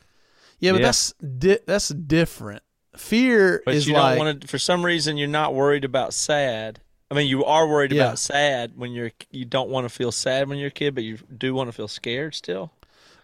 Yeah, 0.59 0.71
but 0.71 0.79
Yeah. 0.81 0.87
that's 0.87 1.13
di- 1.13 1.59
that's 1.67 1.89
different. 1.89 2.63
Fear 2.95 3.63
But 3.65 3.75
is 3.75 3.87
you 3.87 3.93
like 3.93 4.17
don't 4.17 4.25
want 4.25 4.41
to. 4.41 4.47
For 4.47 4.59
some 4.59 4.85
reason, 4.85 5.17
you're 5.17 5.27
not 5.27 5.53
worried 5.53 5.83
about 5.83 6.13
sad. 6.13 6.79
I 7.11 7.15
mean, 7.15 7.27
you 7.27 7.43
are 7.43 7.67
worried 7.67 7.91
Yeah. 7.91 8.03
about 8.05 8.19
sad 8.19 8.73
when 8.75 8.91
you're. 8.91 9.11
You 9.31 9.45
don't 9.45 9.69
want 9.69 9.85
to 9.85 9.89
feel 9.89 10.11
sad 10.11 10.47
when 10.47 10.57
you're 10.57 10.67
a 10.69 10.71
kid, 10.71 10.95
but 10.95 11.03
you 11.03 11.17
do 11.37 11.53
want 11.53 11.67
to 11.69 11.71
feel 11.73 11.87
scared 11.87 12.35
still. 12.35 12.71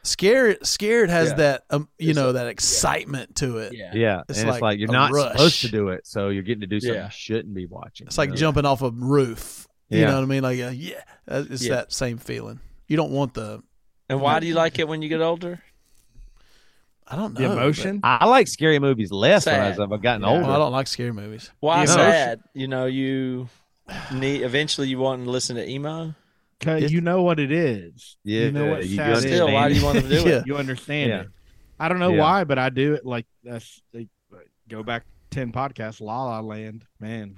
scared. 0.01 0.66
Scared 0.66 1.10
has 1.10 1.30
Yeah. 1.32 1.36
that 1.36 1.64
um, 1.70 1.89
you 1.99 2.12
It's 2.12 2.16
know 2.16 2.30
a- 2.30 2.34
that 2.34 2.47
excitement 2.47 3.36
to 3.38 3.57
it. 3.57 3.74
yeah. 3.74 4.24
It's 4.30 4.39
and 4.39 4.47
like 4.47 4.55
it's 4.55 4.62
like 4.62 4.80
you're 4.80 4.91
not 4.91 5.12
rush. 5.12 5.32
supposed 5.34 5.62
to 5.62 5.68
do 5.70 5.89
it, 5.89 6.07
so 6.07 6.30
you're 6.30 6.41
getting 6.43 6.62
to 6.62 6.68
do 6.68 6.80
something 6.80 6.95
Yeah. 6.95 7.05
you 7.05 7.12
shouldn't 7.12 7.53
be 7.53 7.66
watching. 7.66 8.07
It's 8.07 8.18
like 8.18 8.30
know? 8.30 8.36
jumping 8.38 8.66
off 8.66 8.82
a 8.82 8.91
roof. 8.91 9.68
You 9.90 10.00
Yeah. 10.00 10.06
know 10.08 10.16
what 10.16 10.24
I 10.24 10.28
mean? 10.28 10.44
Like 10.44 10.60
uh, 10.60 10.70
yeah, 10.70 11.02
it's 11.28 11.64
Yeah. 11.66 11.76
that 11.76 11.92
same 11.94 12.18
feeling. 12.18 12.60
You 12.88 12.98
don't 12.98 13.12
want 13.12 13.34
the. 13.34 13.62
And 14.10 14.22
why 14.22 14.40
do 14.40 14.48
you 14.48 14.56
like 14.56 14.80
it 14.80 14.88
when 14.88 15.02
you 15.02 15.10
get 15.10 15.22
older? 15.22 15.62
I 17.08 17.16
don't 17.16 17.34
know 17.34 17.40
The 17.48 17.52
emotion. 17.54 18.02
I, 18.04 18.18
I 18.22 18.26
like 18.26 18.48
scary 18.48 18.78
movies 18.80 19.12
less 19.12 19.46
Sad. 19.46 19.72
as 19.74 19.80
I've 19.80 19.90
gotten 20.02 20.22
Yeah. 20.22 20.28
older. 20.30 20.44
Well, 20.44 20.52
I 20.52 20.58
don't 20.60 20.72
like 20.72 20.88
scary 20.88 21.12
movies. 21.12 21.50
Why 21.60 21.82
You 21.82 21.88
know- 21.88 21.94
sad? 21.96 22.42
You 22.54 22.68
know, 22.68 22.86
you 22.86 23.50
need 24.14 24.44
eventually 24.44 24.88
you 24.90 25.00
want 25.00 25.24
to 25.26 25.30
listen 25.30 25.56
to 25.56 25.68
emo. 25.68 26.14
Cause 26.60 26.78
It's- 26.78 26.92
you 26.92 27.02
know 27.02 27.24
what 27.24 27.40
it 27.40 27.52
is. 27.52 28.18
Yeah, 28.24 28.42
you 28.46 28.52
know 28.52 28.70
what 28.72 28.86
you 28.88 28.98
sad 28.98 29.24
is. 29.26 29.42
Why 29.42 29.70
do 29.70 29.76
you 29.76 29.84
want 29.86 30.00
to 30.00 30.08
do 30.10 30.22
Yeah. 30.30 30.36
it? 30.40 30.44
You 30.48 30.58
understand 30.58 31.10
Yeah. 31.10 31.22
it. 31.22 31.28
I 31.80 31.88
don't 31.88 32.00
know 32.00 32.12
Yeah. 32.14 32.20
why, 32.22 32.44
but 32.44 32.60
I 32.60 32.70
do 32.70 32.94
it. 32.94 33.06
Like 33.06 33.26
that's 33.44 33.82
like, 33.94 34.10
go 34.68 34.84
back 34.84 35.06
ten 35.32 35.52
podcasts. 35.52 36.02
La 36.02 36.26
La 36.26 36.42
Land, 36.42 36.86
man, 37.00 37.38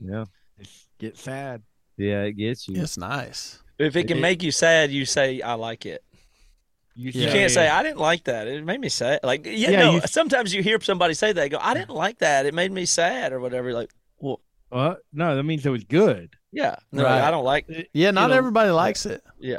Yeah. 0.00 0.24
it's 0.58 0.88
get 0.98 1.16
sad. 1.18 1.62
Yeah, 2.02 2.22
it 2.22 2.32
gets 2.32 2.66
you. 2.68 2.80
It's 2.82 2.96
nice. 2.98 3.62
If 3.78 3.96
it 3.96 4.04
can 4.08 4.18
It- 4.18 4.20
make 4.20 4.42
you 4.42 4.50
sad, 4.52 4.90
you 4.90 5.04
say 5.06 5.40
I 5.40 5.54
like 5.54 5.86
it. 5.86 6.02
You 6.94 7.10
Yeah. 7.14 7.32
can't 7.32 7.50
say 7.50 7.68
I 7.68 7.82
didn't 7.82 7.98
like 8.00 8.24
that. 8.24 8.46
It 8.46 8.64
made 8.64 8.80
me 8.80 8.88
sad. 8.90 9.20
Like 9.22 9.46
yeah, 9.46 9.70
Yeah, 9.70 9.80
no. 9.80 9.92
you- 9.94 10.00
sometimes 10.06 10.52
you 10.54 10.62
hear 10.62 10.78
somebody 10.80 11.14
say 11.14 11.32
that, 11.32 11.48
go, 11.50 11.58
I 11.60 11.72
didn't 11.74 11.90
like 11.94 12.18
that. 12.18 12.44
It 12.46 12.52
made 12.54 12.70
me 12.70 12.84
sad 12.84 13.32
or 13.32 13.40
whatever. 13.40 13.72
Like, 13.72 13.90
well, 14.18 14.40
Uh, 14.70 14.94
no, 15.12 15.34
that 15.36 15.42
means 15.42 15.64
it 15.64 15.70
was 15.70 15.84
good. 15.84 16.34
yeah, 16.52 16.76
no, 16.92 17.02
Right. 17.04 17.22
I 17.22 17.30
don't 17.30 17.44
like. 17.44 17.66
It, 17.68 17.88
Yeah, 17.94 18.10
not 18.10 18.28
know, 18.30 18.36
everybody 18.36 18.70
likes 18.70 19.06
it. 19.06 19.22
Yeah, 19.40 19.58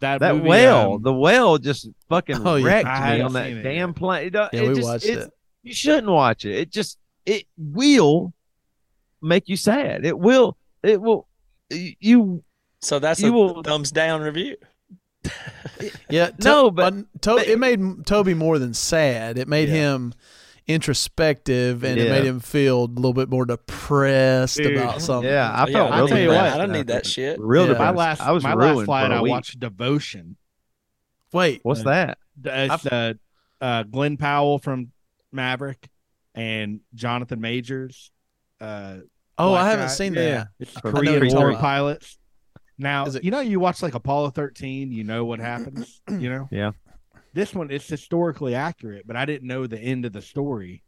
That 0.00 0.20
that 0.20 0.36
movie, 0.36 0.48
whale, 0.48 0.92
um, 0.94 1.02
the 1.02 1.12
whale 1.12 1.58
just 1.58 1.88
fucking 2.08 2.36
Oh, 2.46 2.56
yeah. 2.56 2.66
wrecked 2.66 2.86
I 2.88 3.16
me 3.16 3.20
on 3.22 3.32
that 3.34 3.62
damn 3.62 3.90
yet. 3.90 3.96
plane. 3.96 4.26
It, 4.26 4.30
don't- 4.30 4.52
Yeah, 4.54 4.60
it 4.62 4.68
we 4.68 4.74
just- 4.76 4.88
watched 4.88 5.04
it's- 5.06 5.26
it. 5.26 5.32
You 5.62 5.74
shouldn't 5.74 6.08
watch 6.08 6.44
it. 6.46 6.54
It 6.56 6.70
just 6.70 6.98
it 7.26 7.44
will 7.58 8.32
make 9.20 9.48
you 9.50 9.56
sad. 9.56 10.06
It 10.06 10.18
will. 10.18 10.56
It 10.82 11.00
will. 11.02 11.26
You 11.70 12.42
so 12.80 12.98
that's 12.98 13.20
You 13.20 13.28
a 13.28 13.32
will- 13.32 13.62
thumbs 13.62 13.90
down 13.92 14.20
review. 14.22 14.56
Yeah, 16.10 16.26
to- 16.30 16.34
No, 16.44 16.70
but- 16.70 16.92
uh, 16.94 17.02
to- 17.22 17.36
it 17.50 17.58
made 17.58 17.80
Toby 18.06 18.34
more 18.34 18.58
than 18.58 18.74
sad. 18.74 19.38
It 19.38 19.48
made 19.48 19.68
Yeah. 19.68 19.74
him 19.94 20.12
introspective, 20.66 21.84
and 21.84 21.98
it 21.98 22.08
made 22.10 22.24
him 22.24 22.40
feel 22.40 22.84
a 22.84 22.86
little 22.86 23.12
bit 23.12 23.28
more 23.28 23.44
depressed 23.44 24.56
Dude. 24.58 24.76
about 24.76 25.00
something. 25.02 25.30
yeah. 25.30 25.50
I 25.50 25.66
Yeah, 25.66 25.72
felt 25.72 25.92
I 25.92 25.96
really 25.98 26.08
tell 26.10 26.18
you 26.20 26.28
bad 26.30 26.44
what, 26.44 26.52
I 26.54 26.58
don't 26.58 26.72
need 26.72 26.86
that 26.88 27.06
shit. 27.06 27.38
Real 27.40 27.62
Yeah. 27.62 27.68
my 27.68 27.72
depressed. 27.74 27.96
last, 27.96 28.20
I 28.22 28.32
was 28.32 28.42
my 28.44 28.52
ruined 28.54 28.76
last 28.78 28.84
flight, 28.86 29.06
for 29.08 29.12
a 29.12 29.18
I 29.18 29.22
week. 29.22 29.30
watched 29.30 29.60
Devotion. 29.60 30.36
Wait, 31.32 31.60
What's 31.62 31.80
Uh, 31.80 31.84
that? 31.84 32.18
It's 32.44 32.86
uh, 32.86 33.14
uh, 33.60 33.82
Glen 33.84 34.16
Powell 34.16 34.58
from 34.58 34.90
Maverick 35.32 35.88
and 36.34 36.80
Jonathan 36.94 37.40
Majors. 37.40 38.10
Uh, 38.60 38.98
oh, 39.40 39.50
black 39.50 39.64
I 39.64 39.70
haven't 39.70 39.86
guy. 39.86 39.92
seen 39.92 40.14
Yeah, 40.14 40.20
that. 40.22 40.48
It's 40.58 40.72
From 40.72 40.92
Korean 40.92 41.18
Korea. 41.20 41.34
war 41.34 41.50
Told- 41.50 41.60
pilots. 41.60 42.18
Now 42.78 43.06
it- 43.06 43.24
you 43.24 43.30
know 43.30 43.40
you 43.40 43.60
watch 43.60 43.82
like 43.82 43.94
Apollo 43.94 44.30
thirteen, 44.30 44.90
you 44.92 45.04
know 45.04 45.24
what 45.24 45.38
happens. 45.40 46.00
You 46.08 46.30
know. 46.30 46.48
Yeah. 46.52 46.72
This 47.32 47.54
one 47.54 47.70
it's 47.70 47.86
historically 47.88 48.54
accurate, 48.56 49.06
but 49.06 49.14
I 49.16 49.24
didn't 49.24 49.46
know 49.46 49.66
the 49.66 49.78
end 49.78 50.04
of 50.04 50.12
the 50.12 50.22
story. 50.22 50.82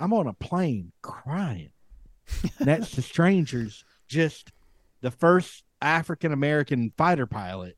I'm 0.00 0.12
on 0.12 0.26
a 0.26 0.32
plane 0.32 0.90
crying 1.02 1.70
next 2.60 2.92
to 2.92 3.02
strangers. 3.02 3.84
Just 4.08 4.50
the 5.02 5.10
first 5.12 5.62
African 5.80 6.32
American 6.32 6.92
fighter 6.96 7.26
pilot, 7.26 7.76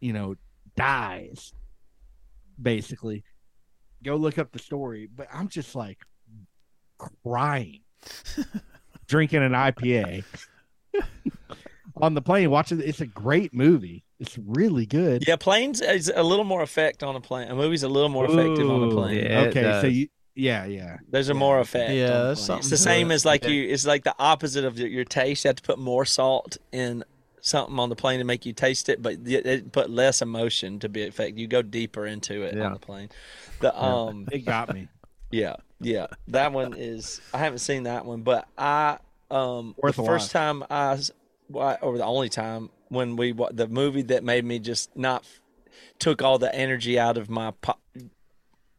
you 0.00 0.12
know, 0.12 0.36
dies. 0.76 1.52
Basically, 2.60 3.24
go 4.04 4.14
look 4.16 4.38
up 4.38 4.52
the 4.52 4.58
story. 4.60 5.08
But 5.12 5.26
I'm 5.32 5.48
just 5.48 5.74
like 5.74 5.98
crying, 7.24 7.80
drinking 9.06 9.42
an 9.42 9.52
IPA 9.52 10.24
on 11.96 12.14
the 12.14 12.22
plane 12.22 12.50
watching. 12.50 12.80
It's 12.80 13.00
a 13.00 13.06
great 13.06 13.54
movie. 13.54 14.04
It's 14.18 14.38
really 14.38 14.86
good. 14.86 15.24
Yeah, 15.26 15.36
planes 15.36 15.80
is 15.80 16.10
a 16.14 16.22
little 16.22 16.44
more 16.44 16.62
effect 16.62 17.02
on 17.02 17.16
a 17.16 17.20
plane. 17.20 17.48
A 17.48 17.54
movie's 17.54 17.82
a 17.82 17.88
little 17.88 18.08
more 18.08 18.24
effective 18.24 18.70
on 18.70 18.84
a 18.84 18.90
plane. 18.90 19.24
Yeah, 19.26 19.40
okay, 19.48 19.78
so 19.82 19.86
you, 19.86 20.08
yeah, 20.34 20.64
yeah. 20.64 20.98
There's 21.10 21.28
a 21.28 21.32
Yeah. 21.34 21.38
more 21.38 21.60
effect. 21.60 21.92
Yeah, 21.92 22.20
on 22.20 22.26
a. 22.28 22.30
It's 22.56 22.70
the 22.70 22.76
same 22.78 23.10
as 23.10 23.24
like 23.24 23.44
Yeah. 23.44 23.50
you. 23.50 23.68
It's 23.68 23.86
like 23.86 24.04
the 24.04 24.14
opposite 24.18 24.64
of 24.64 24.78
your, 24.78 24.88
your 24.88 25.04
taste. 25.04 25.44
You 25.44 25.50
have 25.50 25.56
to 25.56 25.62
put 25.62 25.78
more 25.78 26.04
salt 26.06 26.56
in 26.72 27.04
something 27.42 27.78
on 27.78 27.90
the 27.90 27.96
plane 27.96 28.18
to 28.18 28.24
make 28.24 28.44
you 28.46 28.52
taste 28.52 28.88
it, 28.88 29.00
but 29.02 29.18
y- 29.18 29.40
it 29.44 29.70
put 29.70 29.88
less 29.90 30.20
emotion 30.22 30.78
to 30.80 30.88
be 30.88 31.02
effective. 31.02 31.38
You 31.38 31.46
go 31.46 31.60
deeper 31.62 32.06
into 32.06 32.42
it 32.42 32.56
Yeah. 32.56 32.64
on 32.64 32.72
the 32.72 32.78
plane. 32.78 33.10
The 33.60 33.78
um, 33.80 34.26
It 34.32 34.40
got 34.46 34.72
me. 34.74 34.88
Yeah, 35.30 35.56
yeah, 35.80 36.06
that 36.28 36.52
one 36.52 36.74
is. 36.76 37.20
I 37.34 37.38
haven't 37.38 37.58
seen 37.58 37.82
that 37.84 38.04
one, 38.04 38.22
but 38.22 38.46
I 38.56 38.98
um 39.30 39.74
Worth 39.78 39.96
the 39.96 40.02
a 40.02 40.06
first 40.06 40.30
time 40.30 40.62
I 40.70 40.98
or 41.52 41.96
the 41.98 42.04
only 42.04 42.28
time 42.28 42.70
when 42.88 43.16
we 43.16 43.32
wa- 43.32 43.50
the 43.52 43.66
movie 43.68 44.02
that 44.02 44.22
made 44.24 44.44
me 44.44 44.58
just 44.58 44.96
not 44.96 45.24
took 45.98 46.22
all 46.22 46.38
the 46.38 46.54
energy 46.54 46.98
out 46.98 47.16
of 47.18 47.28
my 47.28 47.50
po- 47.60 47.74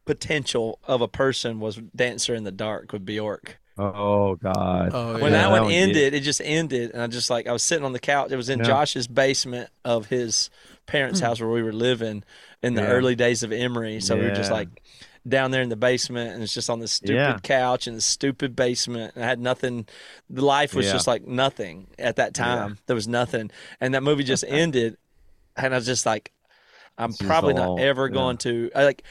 potential 0.04 0.78
of 0.84 1.00
a 1.00 1.08
person 1.08 1.60
was 1.60 1.76
Dancer 1.94 2.34
in 2.34 2.44
the 2.44 2.52
Dark 2.52 2.92
with 2.92 3.04
Bjork. 3.04 3.58
Oh 3.76 4.34
God. 4.36 4.90
Oh, 4.92 5.12
when 5.14 5.24
yeah. 5.32 5.42
that 5.42 5.50
one 5.50 5.62
one 5.62 5.70
did. 5.70 5.76
ended, 5.90 6.14
it 6.14 6.20
just 6.20 6.40
ended, 6.44 6.90
and 6.92 7.02
I 7.02 7.06
just 7.06 7.30
like 7.30 7.46
I 7.46 7.52
was 7.52 7.62
sitting 7.62 7.84
on 7.84 7.92
the 7.92 8.00
couch. 8.00 8.32
It 8.32 8.36
was 8.36 8.48
in 8.48 8.58
Yeah. 8.60 8.64
Josh's 8.64 9.06
basement 9.06 9.70
of 9.84 10.06
his 10.06 10.50
parents' 10.86 11.20
house 11.20 11.40
where 11.40 11.50
we 11.50 11.62
were 11.62 11.72
living 11.72 12.24
in 12.62 12.74
the 12.74 12.82
Yeah. 12.82 12.88
early 12.88 13.14
days 13.14 13.42
of 13.44 13.52
Emery. 13.52 14.00
So 14.00 14.16
we 14.16 14.22
were 14.24 14.34
just 14.34 14.50
like 14.50 14.68
down 15.26 15.50
there 15.50 15.62
in 15.62 15.68
the 15.68 15.76
basement, 15.76 16.32
and 16.34 16.42
it's 16.42 16.52
just 16.54 16.68
on 16.70 16.80
this 16.80 16.92
stupid 16.92 17.14
Yeah. 17.14 17.38
couch 17.42 17.86
in 17.86 17.94
the 17.94 18.00
stupid 18.00 18.54
basement. 18.56 19.14
And 19.14 19.24
I 19.24 19.26
had 19.28 19.40
nothing. 19.40 19.86
The 20.30 20.44
life 20.44 20.74
was 20.74 20.86
Yeah. 20.86 20.92
just 20.92 21.06
like 21.06 21.26
nothing 21.26 21.88
at 21.98 22.16
that 22.16 22.34
time. 22.34 22.78
There 22.86 22.96
was 22.96 23.08
nothing, 23.08 23.50
and 23.80 23.94
that 23.94 24.02
movie 24.02 24.24
just 24.24 24.44
ended, 24.48 24.96
and 25.56 25.74
I 25.74 25.76
was 25.78 25.86
just 25.86 26.06
like, 26.06 26.32
I'm 26.96 27.10
just 27.10 27.24
probably 27.26 27.54
not 27.54 27.78
ever 27.80 28.06
yeah. 28.06 28.12
going 28.12 28.36
to. 28.38 28.70
I 28.74 28.84
like, 28.84 29.02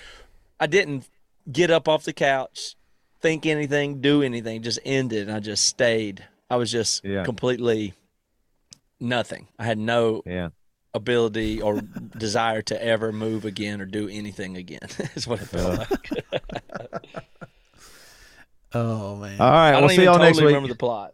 I 0.60 0.68
didn't 0.68 1.08
get 1.52 1.72
up 1.72 1.88
off 1.88 2.04
the 2.04 2.14
couch, 2.14 2.76
think 3.22 3.46
anything, 3.46 4.02
do 4.02 4.22
anything. 4.22 4.62
Just 4.62 4.80
ended, 4.84 5.28
and 5.28 5.36
I 5.36 5.40
just 5.40 5.66
stayed. 5.66 6.26
I 6.50 6.56
was 6.58 6.72
just 6.72 7.04
Yeah. 7.06 7.24
completely 7.24 7.94
nothing. 9.00 9.48
I 9.60 9.66
had 9.66 9.78
no 9.78 10.22
Yeah. 10.26 10.50
Ability 10.94 11.62
or 11.62 11.82
desire 12.18 12.62
to 12.64 12.84
ever 12.84 13.12
move 13.12 13.46
again 13.46 13.82
or 13.82 13.86
do 13.86 14.08
anything 14.10 14.58
again. 14.58 14.80
is 15.16 15.28
what 15.28 15.42
it 15.42 15.46
felt 15.48 15.80
like. 15.80 16.10
Oh 18.74 19.16
man. 19.16 19.40
All 19.40 19.50
right. 19.50 19.70
I 19.70 19.72
don't 19.72 19.84
We'll 19.84 19.90
see 19.92 20.04
y'all 20.04 20.14
totally 20.16 20.28
next 20.28 20.38
week. 20.40 20.48
remember 20.48 20.68
the 20.68 20.76
plot. 20.76 21.14